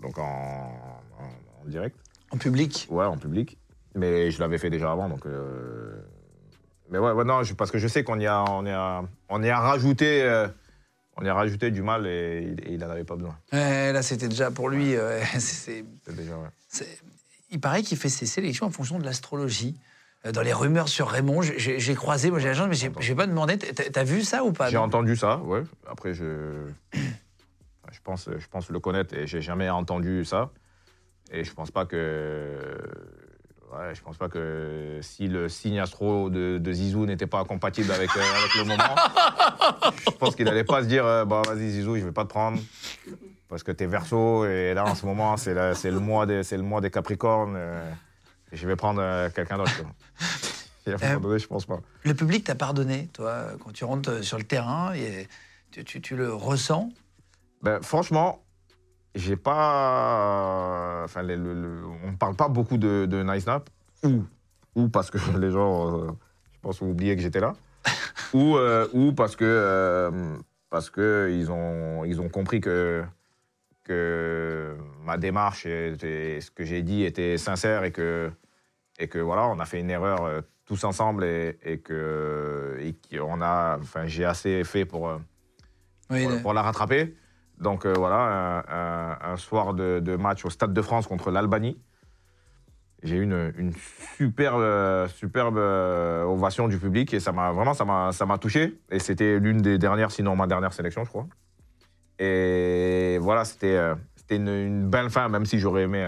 [0.00, 1.96] donc en, en- en direct.
[2.30, 2.86] En public.
[2.90, 3.58] Ouais, en public.
[3.94, 5.26] Mais je l'avais fait déjà avant, donc.
[5.26, 5.94] euh,
[6.90, 9.02] Mais ouais, ouais, non, je- parce que je sais qu'on y a, on y a,
[9.28, 10.46] on y a rajouté,
[11.16, 13.36] on y a rajouté du mal et, il- et il n'en avait pas besoin.
[13.52, 14.94] Ouais, là, c'était déjà pour lui.
[15.38, 16.34] c'est- déjà,
[17.50, 19.76] il paraît qu'il fait ses sélections en fonction de l'astrologie.
[20.26, 23.26] Euh, Dans les rumeurs sur Raymond, j'ai- croisé, moi j'ai la chance, mais j'ai pas
[23.26, 23.56] demandé.
[23.58, 24.70] T'as vu ça ou pas?
[24.70, 25.62] J'ai entendu ça, ouais.
[25.86, 30.50] Après, je, je pense, je pense le connaître et j'ai jamais entendu ça.
[31.30, 32.58] Et je pense pas que,
[33.72, 37.90] ouais, je pense pas que si le signe astro de, de Zizou n'était pas compatible
[37.92, 41.70] avec, euh, avec le moment, je pense qu'il allait pas se dire, euh, bah vas-y
[41.70, 42.60] Zizou, je vais pas te prendre
[43.48, 46.62] parce que t'es Verseau et là en ce moment c'est le mois des, c'est le
[46.62, 47.54] mois des Capricornes.
[47.56, 47.90] euh,
[48.54, 49.76] je vais prendre euh, quelqu'un d'autre.
[49.76, 49.86] quoi.
[50.86, 51.80] Et à un moment Euh, donné, je pense pas.
[52.04, 55.26] Le public t'a pardonné, toi, quand tu rentres euh, sur le terrain, et
[55.70, 56.92] tu, tu- tu le ressens?
[57.62, 58.42] Ben, franchement,
[59.14, 61.02] j'ai pas.
[61.04, 63.70] Enfin, les- le- le- on ne parle pas beaucoup de, de Nice Nap.
[64.02, 64.24] Ou,
[64.74, 66.10] ou parce que les gens, euh,
[66.52, 67.54] je pense, ont oublié que j'étais là.
[68.34, 69.44] ou, euh, ou parce que.
[69.46, 70.36] euh,
[70.70, 73.04] parce que ils ont, ils ont compris que,
[73.84, 78.30] que ma démarche et, et ce que j'ai dit était sincère et que,
[78.98, 82.94] et que voilà, on a fait une erreur euh, tous ensemble et, et que et
[83.18, 85.18] qu'on a, enfin, j'ai assez fait pour, euh,
[86.10, 87.14] Oui, pour, la rattraper.
[87.58, 91.30] Donc euh, voilà, un, un- un soir de, de match au Stade de France contre
[91.30, 91.78] l'Albanie.
[93.02, 93.72] J'ai eu une, une
[94.16, 98.80] superbe, superbe ovation du public et ça m'a vraiment ça m'a ça m'a touché.
[98.90, 101.26] Et c'était l'une des dernières, sinon ma dernière sélection, je crois.
[102.18, 103.76] Et voilà, c'était
[104.26, 105.98] c'était une, une belle fin, même si j'aurais aimé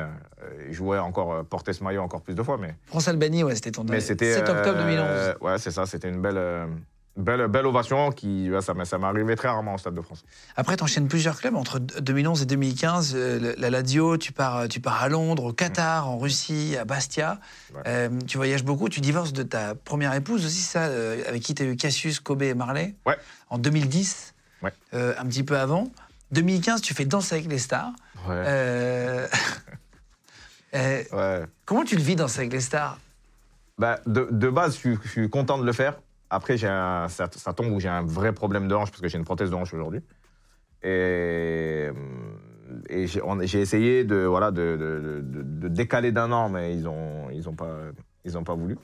[0.43, 2.56] euh, jouer encore, euh, porter ce maillot encore plus de fois.
[2.59, 5.36] Mais, France-Albanie, ouais, c'était ton mais c'était 7 octobre euh, 2011.
[5.43, 6.66] ouais, c'est ça, c'était une belle, euh,
[7.18, 10.24] belle, belle ovation qui, ça m'est arrivé très rarement au Stade de France.
[10.56, 13.12] Après, tu enchaînes plusieurs clubs entre 2011 et 2015.
[13.14, 16.84] euh, le- la Lazio, tu pars, tu pars à Londres, au Qatar, en Russie, à
[16.86, 17.38] Bastia.
[17.74, 17.82] Ouais.
[17.86, 18.88] Euh, tu voyages beaucoup.
[18.88, 22.20] Tu divorces de ta première épouse aussi, ça, euh, avec qui tu as eu Cassius,
[22.20, 22.94] Kobe et Marley.
[23.06, 23.16] Ouais.
[23.51, 24.32] En 2010,
[24.62, 24.72] Ouais.
[24.94, 25.88] euh, un petit peu avant.
[26.32, 27.93] 2015, tu fais Danse avec les stars.
[28.28, 28.35] Ouais.
[28.47, 29.27] Euh,
[30.74, 31.47] euh, ouais.
[31.65, 32.98] comment tu le vis, Danse avec les stars?
[33.78, 36.01] Bah, de, de base, je suis, je suis content de le faire.
[36.31, 39.09] Après, j'ai un- ça, ça tombe où j'ai un vrai problème de hanche parce que
[39.09, 40.01] j'ai une prothèse de hanche aujourd'hui.
[40.82, 41.89] Et,
[42.89, 47.31] et j'ai essayé de, voilà, de, de- de- de décaler d'un an, mais ils n'ont
[47.31, 47.77] ils ont pas,
[48.24, 48.77] ils ont pas voulu.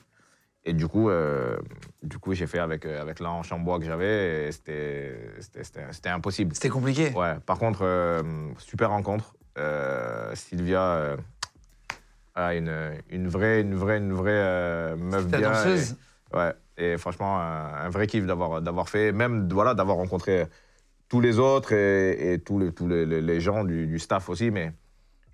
[0.65, 1.57] Et du coup, euh,
[2.03, 3.19] du coup j'ai fait avec, euh, avec
[3.51, 6.55] en bois que j'avais et c'était- c'était c'était- c'était impossible.
[6.55, 7.11] C'était compliqué.
[7.13, 8.23] Ouais, par contre, euh,
[8.57, 9.35] super rencontre.
[9.57, 11.15] Euh, Sylvia
[12.35, 14.31] a une, une vraie, une vraie, une vraie
[14.95, 15.51] meuf bien.
[15.51, 15.95] danseuse
[16.33, 20.47] Et, ouais, et franchement, un, un vrai kiff d'avoir, d'avoir fait, même voilà, d'avoir rencontré
[21.09, 24.49] tous les autres et, et tous, les, tous les, les- gens du, du staff aussi.
[24.49, 24.71] Mais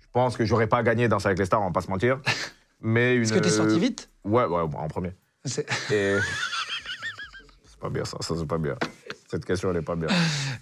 [0.00, 2.20] je pense que j'aurais pas gagné dans avec les stars, on va pas se mentir.
[2.82, 5.12] Mais une, Est-ce que tu es sorti vite Ouais, ouais, en premier.
[5.44, 6.16] C'est- Et.
[7.80, 8.76] pas bien ça, ça c'est pas bien.
[9.30, 10.08] Cette question, elle est pas bien.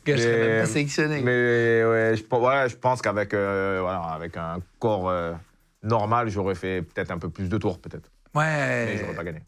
[0.05, 1.21] que je serais Mais- même pas sélectionné?
[1.23, 5.33] Mais ouais, je, pense- voilà, je pense qu'avec euh, voilà, avec un corps euh,
[5.83, 8.11] normal, j'aurais fait peut-être un peu plus de tours, peut-être.
[8.35, 8.99] Mais Ouais.
[9.01, 9.43] j'aurais pas gagné.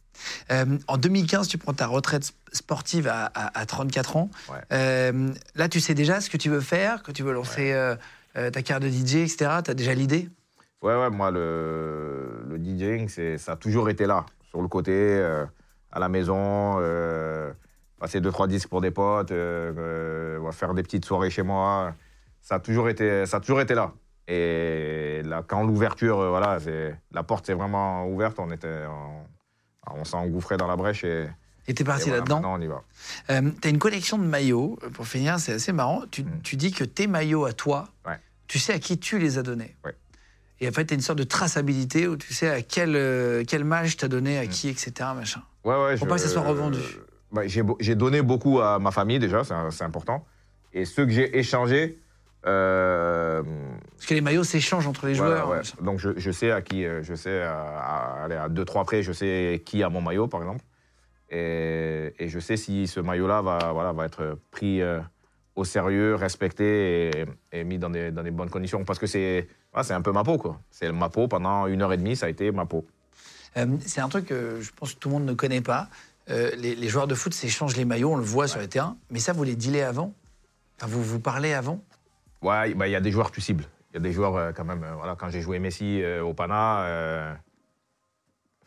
[0.51, 4.31] Euh, en 2015, tu prends ta retraite sp- sportive à, à- à 34 ans.
[4.49, 5.13] Ouais.
[5.55, 7.73] Là, tu sais déjà ce que tu veux faire, que tu veux lancer
[8.35, 9.37] ta carrière de DJ, etc.
[9.65, 10.29] Tu as déjà l'idée?
[10.83, 13.09] Ouais, ouais, moi, le, le DJing,
[13.39, 15.45] ça a toujours été là, sur le côté, euh,
[15.93, 17.53] à la maison, euh,
[17.99, 21.95] passer deux, trois disques pour des potes, euh, faire des petites soirées chez moi.
[22.41, 23.93] Ça a toujours été, ça a toujours été là.
[24.29, 26.59] Et là, quand l'ouverture, voilà,
[27.13, 31.29] la porte s'est vraiment ouverte, on, était, on, on s'est engouffré dans la brèche et,
[31.67, 32.43] Et t'es parti voilà, là-dedans.
[32.45, 32.83] on y va.
[33.31, 34.79] Euh, tu as une collection de maillots.
[34.95, 36.03] Pour finir, c'est assez marrant.
[36.11, 36.41] Tu, Mm.
[36.43, 38.19] tu dis que tes maillots à toi, Ouais.
[38.47, 39.77] tu sais à qui tu les as donnés.
[39.85, 39.95] Ouais.
[40.61, 43.45] Et en fait, tu as une sorte de traçabilité où tu sais à quel, euh,
[43.49, 44.93] quel mage t'as donné, à qui, etc.
[45.15, 45.43] Machin.
[45.65, 46.81] Ouais, ouais, Faut pas que ça soit revendu.
[47.33, 50.27] bah, j'ai donné beaucoup à ma famille déjà, c'est important.
[50.73, 51.99] Et ceux que j'ai échangés,
[52.47, 53.43] euh,
[53.97, 55.51] Parce que les maillots s'échangent entre les voilà, joueurs.
[55.51, 55.61] ouais.
[55.83, 57.61] Donc je, je sais à qui, euh, je sais à,
[58.25, 60.65] à- à deux trois près, je sais qui a mon maillot par exemple,
[61.31, 65.01] et, et je sais si ce maillot-là va, voilà, va être pris euh,
[65.61, 69.47] au sérieux, respecté et, et mis dans des, dans des bonnes conditions, parce que c'est,
[69.75, 70.59] un peu ma peau quoi.
[70.71, 72.87] C'est ma peau pendant une heure et demie, ça a été ma peau.
[73.57, 75.89] Euh, c'est un truc que je pense que tout le monde ne connaît pas.
[76.31, 78.97] Euh, les, les joueurs de foot s'échangent les maillots, on le voit sur les terrains.
[79.11, 80.15] Mais ça, vous les dealez avant?
[80.77, 81.83] Enfin, vous vous parlez avant?
[82.41, 83.65] Ouais, bah, il y a des joueurs que tu cibles.
[83.91, 87.37] Il y a des joueurs, euh, quand même, voilà, quand j'ai joué Messi au Pana,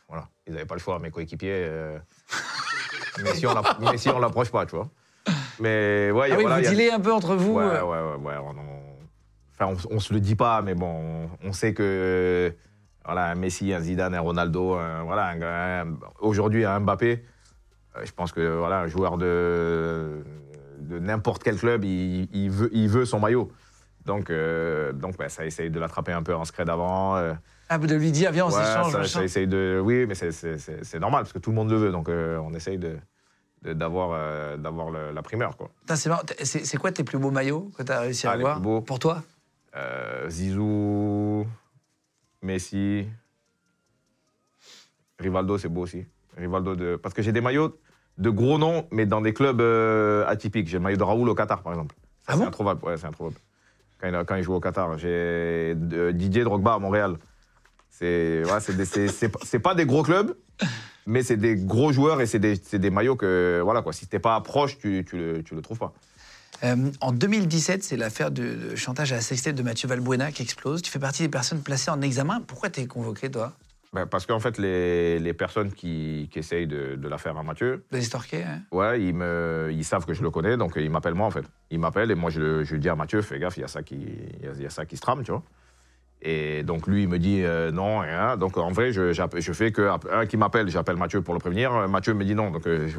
[0.08, 1.68] voilà, ils n'avaient pas le choix, mes coéquipiers.
[3.24, 4.90] Messi, on Messi, on l'approche pas, tu vois.
[5.60, 7.54] Mais ouais, Ah oui, voilà, vous il y a- dealez un peu entre vous.
[7.54, 7.84] Ouais, euh.
[7.84, 8.84] ouais, ouais, ouais, on, on-
[9.56, 12.52] Enfin, on, on se le dit pas, mais bon, on, sait que
[13.06, 15.36] voilà, un Messi, un Zidane, un Ronaldo, un- voilà,
[16.20, 17.24] aujourd'hui un Mbappé,
[17.96, 20.24] euh, je pense que voilà, un joueur de,
[20.80, 23.52] de n'importe quel club, il, il veut, il veut son maillot.
[24.06, 27.16] Donc, euh, donc ouais, ça essaye de l'attraper un peu en scred avant.
[27.18, 27.34] euh,
[27.70, 28.92] Ah, de lui dire, viens, on ouais, s'échange.
[28.92, 29.20] ça, machin.
[29.20, 32.10] ça essaye de, oui, mais c'est- normal parce que tout le monde le veut, donc
[32.10, 32.98] euh, on essaye de-
[33.64, 35.70] d'avoir euh, d'avoir la primeur quoi.
[35.96, 36.10] C'est
[36.66, 38.62] C'est quoi tes plus beaux maillots que tu as réussi à Ah, avoir.
[38.84, 39.24] Pour toi?
[39.76, 41.46] Euh, Zizou,
[42.42, 43.08] Messi,
[45.20, 46.06] Rivaldo, c'est beau aussi.
[46.38, 46.96] Rivaldo de...
[46.96, 47.78] Parce que j'ai des maillots
[48.18, 50.68] de gros noms, mais dans des clubs euh, atypiques.
[50.68, 51.96] J'ai le maillot de Raoul au Qatar, par exemple.
[52.28, 52.48] Ah c'est bon?
[52.48, 52.86] introuvable.
[52.86, 53.38] Ouais, c'est introuvable.
[54.00, 54.98] Quand il, quand il joue au Qatar.
[54.98, 55.74] J'ai
[56.14, 57.18] Didier Drogba à Montréal.
[57.90, 58.60] C'est ouais,
[59.44, 60.36] c'est pas des gros clubs,
[61.06, 64.20] mais c'est des gros joueurs et c'est des, des maillots que, voilà, quoi, si t'es
[64.20, 65.94] pas proche, tu, tu, le, tu le trouves pas.
[66.64, 70.82] Euh, en 2017, c'est l'affaire de, chantage à la sextape de Mathieu Valbuena qui explose.
[70.82, 72.42] Tu fais partie des personnes placées en examen.
[72.46, 73.54] Pourquoi t'es convoqué, toi?
[73.92, 77.44] Ben, parce qu'en fait, les, les personnes qui, qui essayent de, de la faire à
[77.44, 80.90] Mathieu, De l'estorquer hein ouais, ils, me, ils savent que je le connais, donc ils
[80.90, 81.46] m'appellent moi, en fait.
[81.70, 83.84] Ils m'appellent et moi, je, je dis à Mathieu, fais gaffe, il y, a ça
[83.84, 83.96] qui-
[84.40, 85.44] il y a- il y a ça qui se trame, tu vois.
[86.26, 88.38] Et donc, lui, il me dit euh, non, rien.
[88.38, 91.74] Donc, en vrai, je, je fais que un qui m'appelle, j'appelle Mathieu pour le prévenir.
[91.76, 92.50] Euh, Mathieu me dit non.
[92.50, 92.98] Donc, euh, je,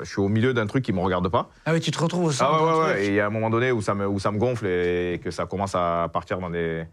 [0.00, 1.48] je suis au milieu d'un truc qui me regarde pas.
[1.64, 3.04] Ah oui, tu te retrouves au centre Ah ouais, ouais, ouais.
[3.04, 5.18] Et il y a un moment donné où ça me, où ça me gonfle et
[5.24, 6.84] que ça commence à partir dans des,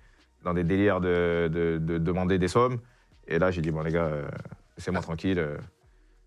[0.45, 2.77] dans des délires de, de, de demander des sommes.
[3.27, 4.27] Et là, j'ai dit, bon, les gars, euh,
[4.77, 5.57] laissez-moi tranquille, euh,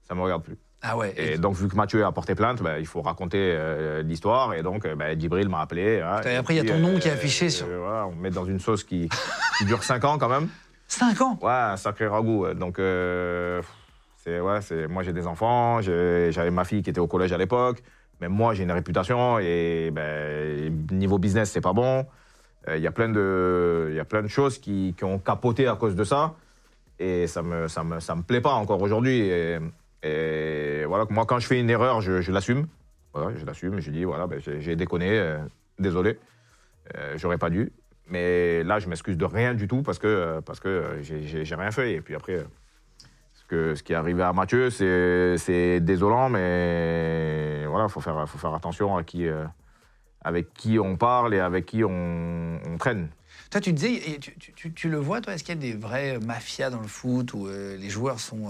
[0.02, 0.58] ça me regarde plus.
[0.82, 1.12] Ah ouais.
[1.16, 4.54] Et, Et, donc, vu que Mathieu a porté plainte, bah, il faut raconter euh, l'histoire.
[4.54, 6.00] Et donc, euh, bah, Djibril m'a appelé.
[6.00, 8.12] hein, Et après, il y a ton nom qui est affiché euh, sur- voilà, on
[8.14, 9.08] me met dans une sauce qui,
[9.58, 10.48] qui dure 5 ans quand même.
[10.86, 11.38] 5 ans?
[11.42, 12.46] Ouais, un sacré ragoût.
[12.54, 13.60] Donc, euh,
[14.24, 15.80] c'est, ouais, c'est, moi, j'ai des enfants.
[15.82, 17.82] j'avais ma fille qui était au collège à l'époque.
[18.20, 19.38] Mais moi, j'ai une réputation.
[19.40, 22.06] Et ben, niveau business, c'est pas bon.
[22.68, 25.66] Euh, Il y a plein de, y a plein de choses qui, qui ont capoté
[25.66, 26.34] à cause de ça.
[27.00, 29.28] Et ça me, ça me, ça me plaît pas encore aujourd'hui.
[30.02, 32.66] Et, voilà, moi, quand je fais une erreur, je, l'assume.
[33.14, 33.80] Je l'assume.
[33.80, 35.18] Je dis, voilà, ben, j'ai, déconné.
[35.18, 35.38] euh,
[35.78, 36.18] désolé.
[36.96, 37.72] Euh, j'aurais pas dû.
[38.06, 41.54] Mais là, je m'excuse de rien du tout parce que, euh, parce que euh, j'ai-
[41.54, 41.94] rien fait.
[41.94, 42.44] Et puis après,
[43.34, 48.26] ce, que, ce qui est arrivé à Mathieu, c'est désolant, mais voilà, il faut faire,
[48.28, 49.26] faut faire attention à qui,
[50.22, 53.08] avec qui on parle et avec qui on, traîne.
[53.50, 56.18] Toi, tu disais, tu, tu- tu- le vois, toi, est-ce qu'il y a des vraies
[56.18, 58.48] mafias dans le foot où les joueurs sont.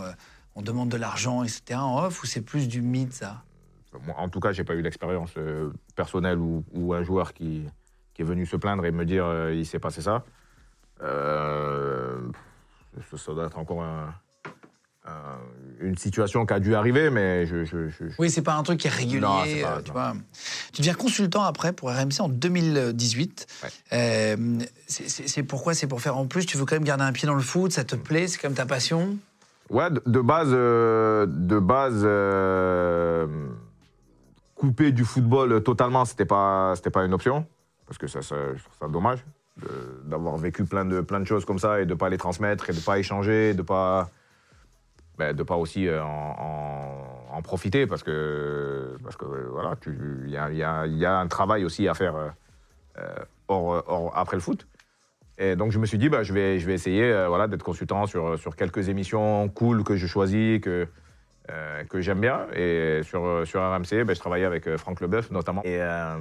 [0.59, 1.79] On demande de l'argent, etc.
[1.79, 3.43] en off, ou c'est plus du mythe, ça?
[4.05, 7.63] Moi, en tout cas, j'ai pas eu d'expérience euh, personnelle ou, ou un joueur qui,
[8.13, 10.25] qui est venu se plaindre et me dire euh, il s'est passé ça.
[11.03, 12.19] Euh,
[13.17, 14.13] ça, doit être encore un-
[15.07, 15.39] un-
[15.81, 18.81] une situation qui a dû arriver, mais je, je- je- Oui, c'est pas un truc
[18.81, 19.21] qui est régulier.
[19.21, 19.93] Non, c'est pas- tu, non.
[19.93, 20.13] vois.
[20.73, 23.47] tu deviens consultant après pour RMC en 2018.
[23.63, 23.69] Ouais.
[23.93, 24.59] Euh,
[24.89, 25.75] c'est- pourquoi?
[25.75, 27.71] C'est pour faire en plus Tu veux quand même garder un pied dans le foot
[27.73, 29.17] Ça te plaît C'est comme ta passion?
[29.71, 33.27] Ouais, de, base, euh, de base, euh,
[34.55, 37.47] couper du football totalement, c'était pas, pas une option,
[37.87, 39.25] parce que ça, ça, je trouve ça dommage
[40.05, 42.73] d'avoir vécu plein de, plein de choses comme ça et de pas les transmettre et
[42.73, 44.09] de pas échanger, de pas,
[45.19, 46.37] ben, de pas aussi euh, en,
[47.33, 51.19] en- profiter, parce que, parce que euh, voilà, il y a, y a- y a
[51.19, 52.29] un travail aussi à faire euh,
[52.99, 53.15] euh,
[53.49, 54.67] hors- hors- après le foot.
[55.39, 57.63] Et donc je me suis dit, bah, je, vais, je vais essayer euh, voilà, d'être
[57.63, 60.89] consultant sur, sur quelques émissions cool que je choisis, que,
[61.51, 62.41] euh, que j'aime bien.
[62.57, 65.63] Et sur, euh, sur RMC, bah, je travaillais avec euh, Franck Leboeuf notamment.
[65.65, 66.17] Et, euh,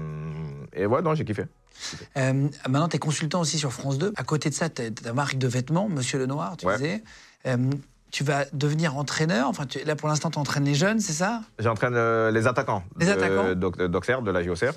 [0.73, 1.45] et ouais, non, j'ai kiffé.
[2.17, 4.13] Euh, maintenant, tu es consultant aussi sur France 2.
[4.15, 6.75] À côté de ça, tu as ta marque de vêtements, Monsieur Lenoir, tu Ouais.
[6.77, 7.03] disais.
[7.47, 7.57] Euh,
[8.11, 9.47] tu vas devenir entraîneur.
[9.49, 11.41] Enfin, tu- là, pour l'instant, tu entraînes les jeunes, c'est ça?
[11.59, 14.71] J'entraîne euh, les attaquants Les de- attaquants d'Auxerre, de la JOCR,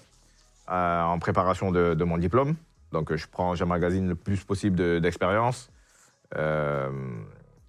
[0.71, 2.55] euh, en préparation de, de mon diplôme.
[2.93, 5.71] Donc je prends, j'emmagasine le plus possible de- d'expérience.
[6.37, 6.91] Euh,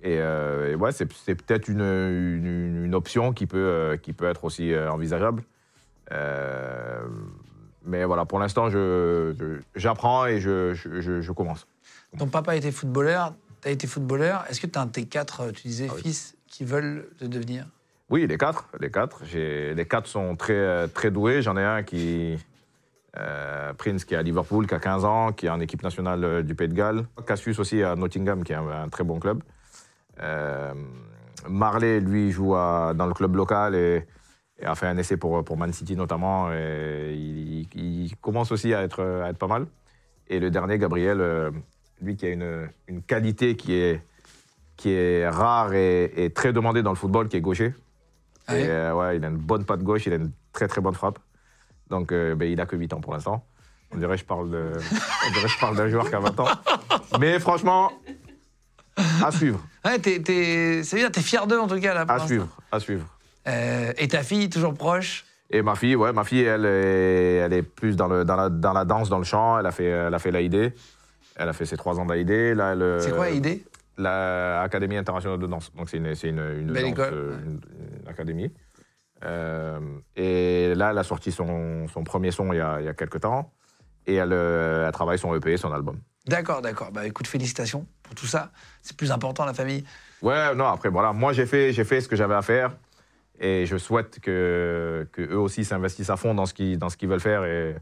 [0.01, 4.25] et, euh, et ouais, c'est peut-être une, une- une option qui peut, euh, qui peut
[4.25, 5.43] être aussi euh, envisageable.
[7.83, 11.67] Mais voilà, pour l'instant, je- je- j'apprends et je, je- je- je commence.
[12.17, 14.45] Ton papa était footballeur, tu as été footballeur.
[14.49, 16.01] Est-ce que tu as un de tes quatre, tu disais, Ah oui.
[16.03, 17.65] fils qui veulent le devenir?
[18.09, 18.67] Oui, les quatre.
[18.79, 21.41] Les quatre, les quatre sont très, très doués.
[21.41, 22.37] J'en ai un qui.
[23.17, 26.23] Euh, Prince, qui est à Liverpool, qui a 15 ans, qui est en équipe nationale
[26.23, 27.05] euh, du Pays de Galles.
[27.27, 29.43] Cassius aussi à Nottingham, qui est un, un très bon club.
[30.21, 30.73] Euh,
[31.49, 34.05] Marley, lui, joue à- dans le club local et,
[34.59, 36.51] et a fait un essai pour, pour Man City notamment.
[36.53, 39.65] Et il, il commence aussi à être, à être pas mal.
[40.27, 41.51] Et le dernier, Gabriel,
[42.01, 44.01] lui qui a une, une qualité qui est,
[44.77, 47.73] qui est rare et, et très demandée dans le football, qui est gaucher.
[48.47, 50.67] Ah Et, ouais euh, ouais, il a une bonne patte gauche, il a une très
[50.67, 51.19] très bonne frappe.
[51.91, 53.45] Donc, euh, ben, il a que 8 ans pour l'instant.
[53.93, 54.71] On dirait que je parle de,
[55.27, 56.47] on dirait que je parle d'un joueur qui a 20 ans.
[57.19, 57.91] Mais franchement,
[59.23, 62.05] à suivre, Ouais, t'es- t'es- c'est bien, t'es fier d'eux en tout cas là.
[62.05, 62.27] pour à l'instant.
[62.27, 63.05] suivre, à suivre.
[63.47, 65.25] Euh, et ta fille, toujours proche?
[65.49, 68.49] Et ma fille, ouais, ma fille, elle est, elle est plus dans, le, dans, la,
[68.49, 69.59] dans la danse, dans le chant.
[69.59, 70.73] Elle a fait, elle a fait l'AID.
[71.35, 72.55] Elle a fait ses trois ans d'AID.
[72.55, 73.65] Là, elle, C'est quoi, idée
[73.97, 75.71] L'Académie internationale de danse.
[75.75, 77.61] Donc, c'est une, c'est une, une, Belle danse, école, euh, une-
[78.03, 78.51] une académie.
[79.23, 79.79] Euh,
[80.15, 80.50] et
[80.81, 83.21] là, elle a sorti son, son premier son il y, a, il y a quelques
[83.21, 83.51] temps.
[84.07, 85.99] Et elle, euh, elle travaille son EP, son album.
[86.27, 86.91] D'accord, d'accord.
[86.91, 88.51] Bah écoute, félicitations pour tout ça.
[88.81, 89.83] C'est plus important, la famille.
[90.21, 91.13] Ouais, non, après, voilà.
[91.13, 92.75] Moi, j'ai fait, j'ai fait ce que j'avais à faire.
[93.39, 96.97] Et je souhaite que, que eux aussi s'investissent à fond dans ce qu'ils, dans ce
[96.97, 97.75] qu'ils veulent faire et,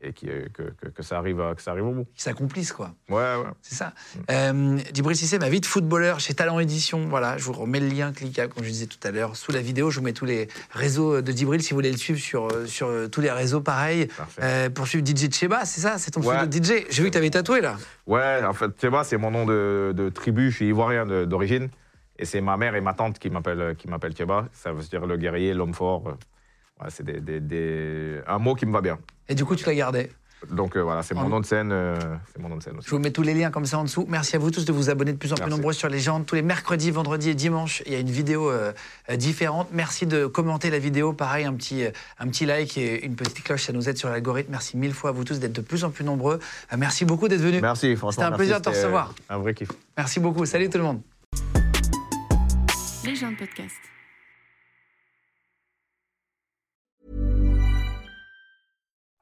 [0.00, 2.04] et qui- que, que, que ça arrive, à- que ça arrive au bout.
[2.14, 2.92] Qu'ils s'accomplissent, quoi.
[3.08, 3.44] Ouais, ouais.
[3.62, 3.92] C'est ça.
[4.30, 7.06] Euh, Djibril Cissé, ma vie de footballeur chez Talent Édition.
[7.08, 9.60] Voilà, je vous remets le lien cliquable, comme je disais tout à l'heure, sous la
[9.62, 9.90] vidéo.
[9.90, 12.66] Je vous mets tous les réseaux de Djibril si vous voulez le suivre sur, euh,
[12.66, 13.60] sur euh, tous les réseaux.
[13.60, 14.40] Pareil, Parfait.
[14.42, 15.96] Euh, pour suivre DJ Cheba, c'est ça?
[15.98, 16.36] C'est ton Ouais.
[16.36, 16.84] pseudo DJ.
[16.90, 17.76] J'ai vu que tu avais tatoué là.
[18.06, 20.50] Ouais, en fait, vois, c'est mon nom de, de tribu.
[20.50, 21.68] Je suis ivoirien de- d'origine.
[22.18, 24.48] Et c'est ma mère et ma tante qui m'appellent Thieba.
[24.52, 26.16] Ça veut dire le guerrier, l'homme fort.
[26.80, 28.98] Ouais, c'est des, des- des- un mot qui me va bien.
[29.28, 30.10] Et du coup, tu l'as gardé.
[30.50, 31.70] Donc euh, voilà, c'est mon nom de scène.
[31.72, 31.96] euh,
[32.30, 32.86] c'est mon nom de scène aussi.
[32.86, 34.04] Je vous mets tous les liens comme ça en dessous.
[34.10, 35.56] Merci à vous tous de vous abonner de plus en plus Merci.
[35.56, 36.26] nombreux sur Légende.
[36.26, 38.72] Tous les mercredis, vendredis et dimanches, il y a une vidéo euh,
[39.08, 39.68] euh, différente.
[39.72, 41.14] Merci de commenter la vidéo.
[41.14, 41.84] Pareil, un petit,
[42.18, 44.50] un petit like et une petite cloche, ça nous aide sur l'algorithme.
[44.50, 46.38] Merci mille fois à vous tous d'être de plus en plus nombreux.
[46.72, 47.62] Euh, merci beaucoup d'être venus.
[47.62, 48.10] Merci, franchement.
[48.10, 49.14] C'était un merci, plaisir de te recevoir.
[49.30, 49.70] Un vrai kiff.
[49.96, 50.44] Merci beaucoup.
[50.44, 51.00] Salut tout le monde.
[53.06, 53.76] Les gens de podcast.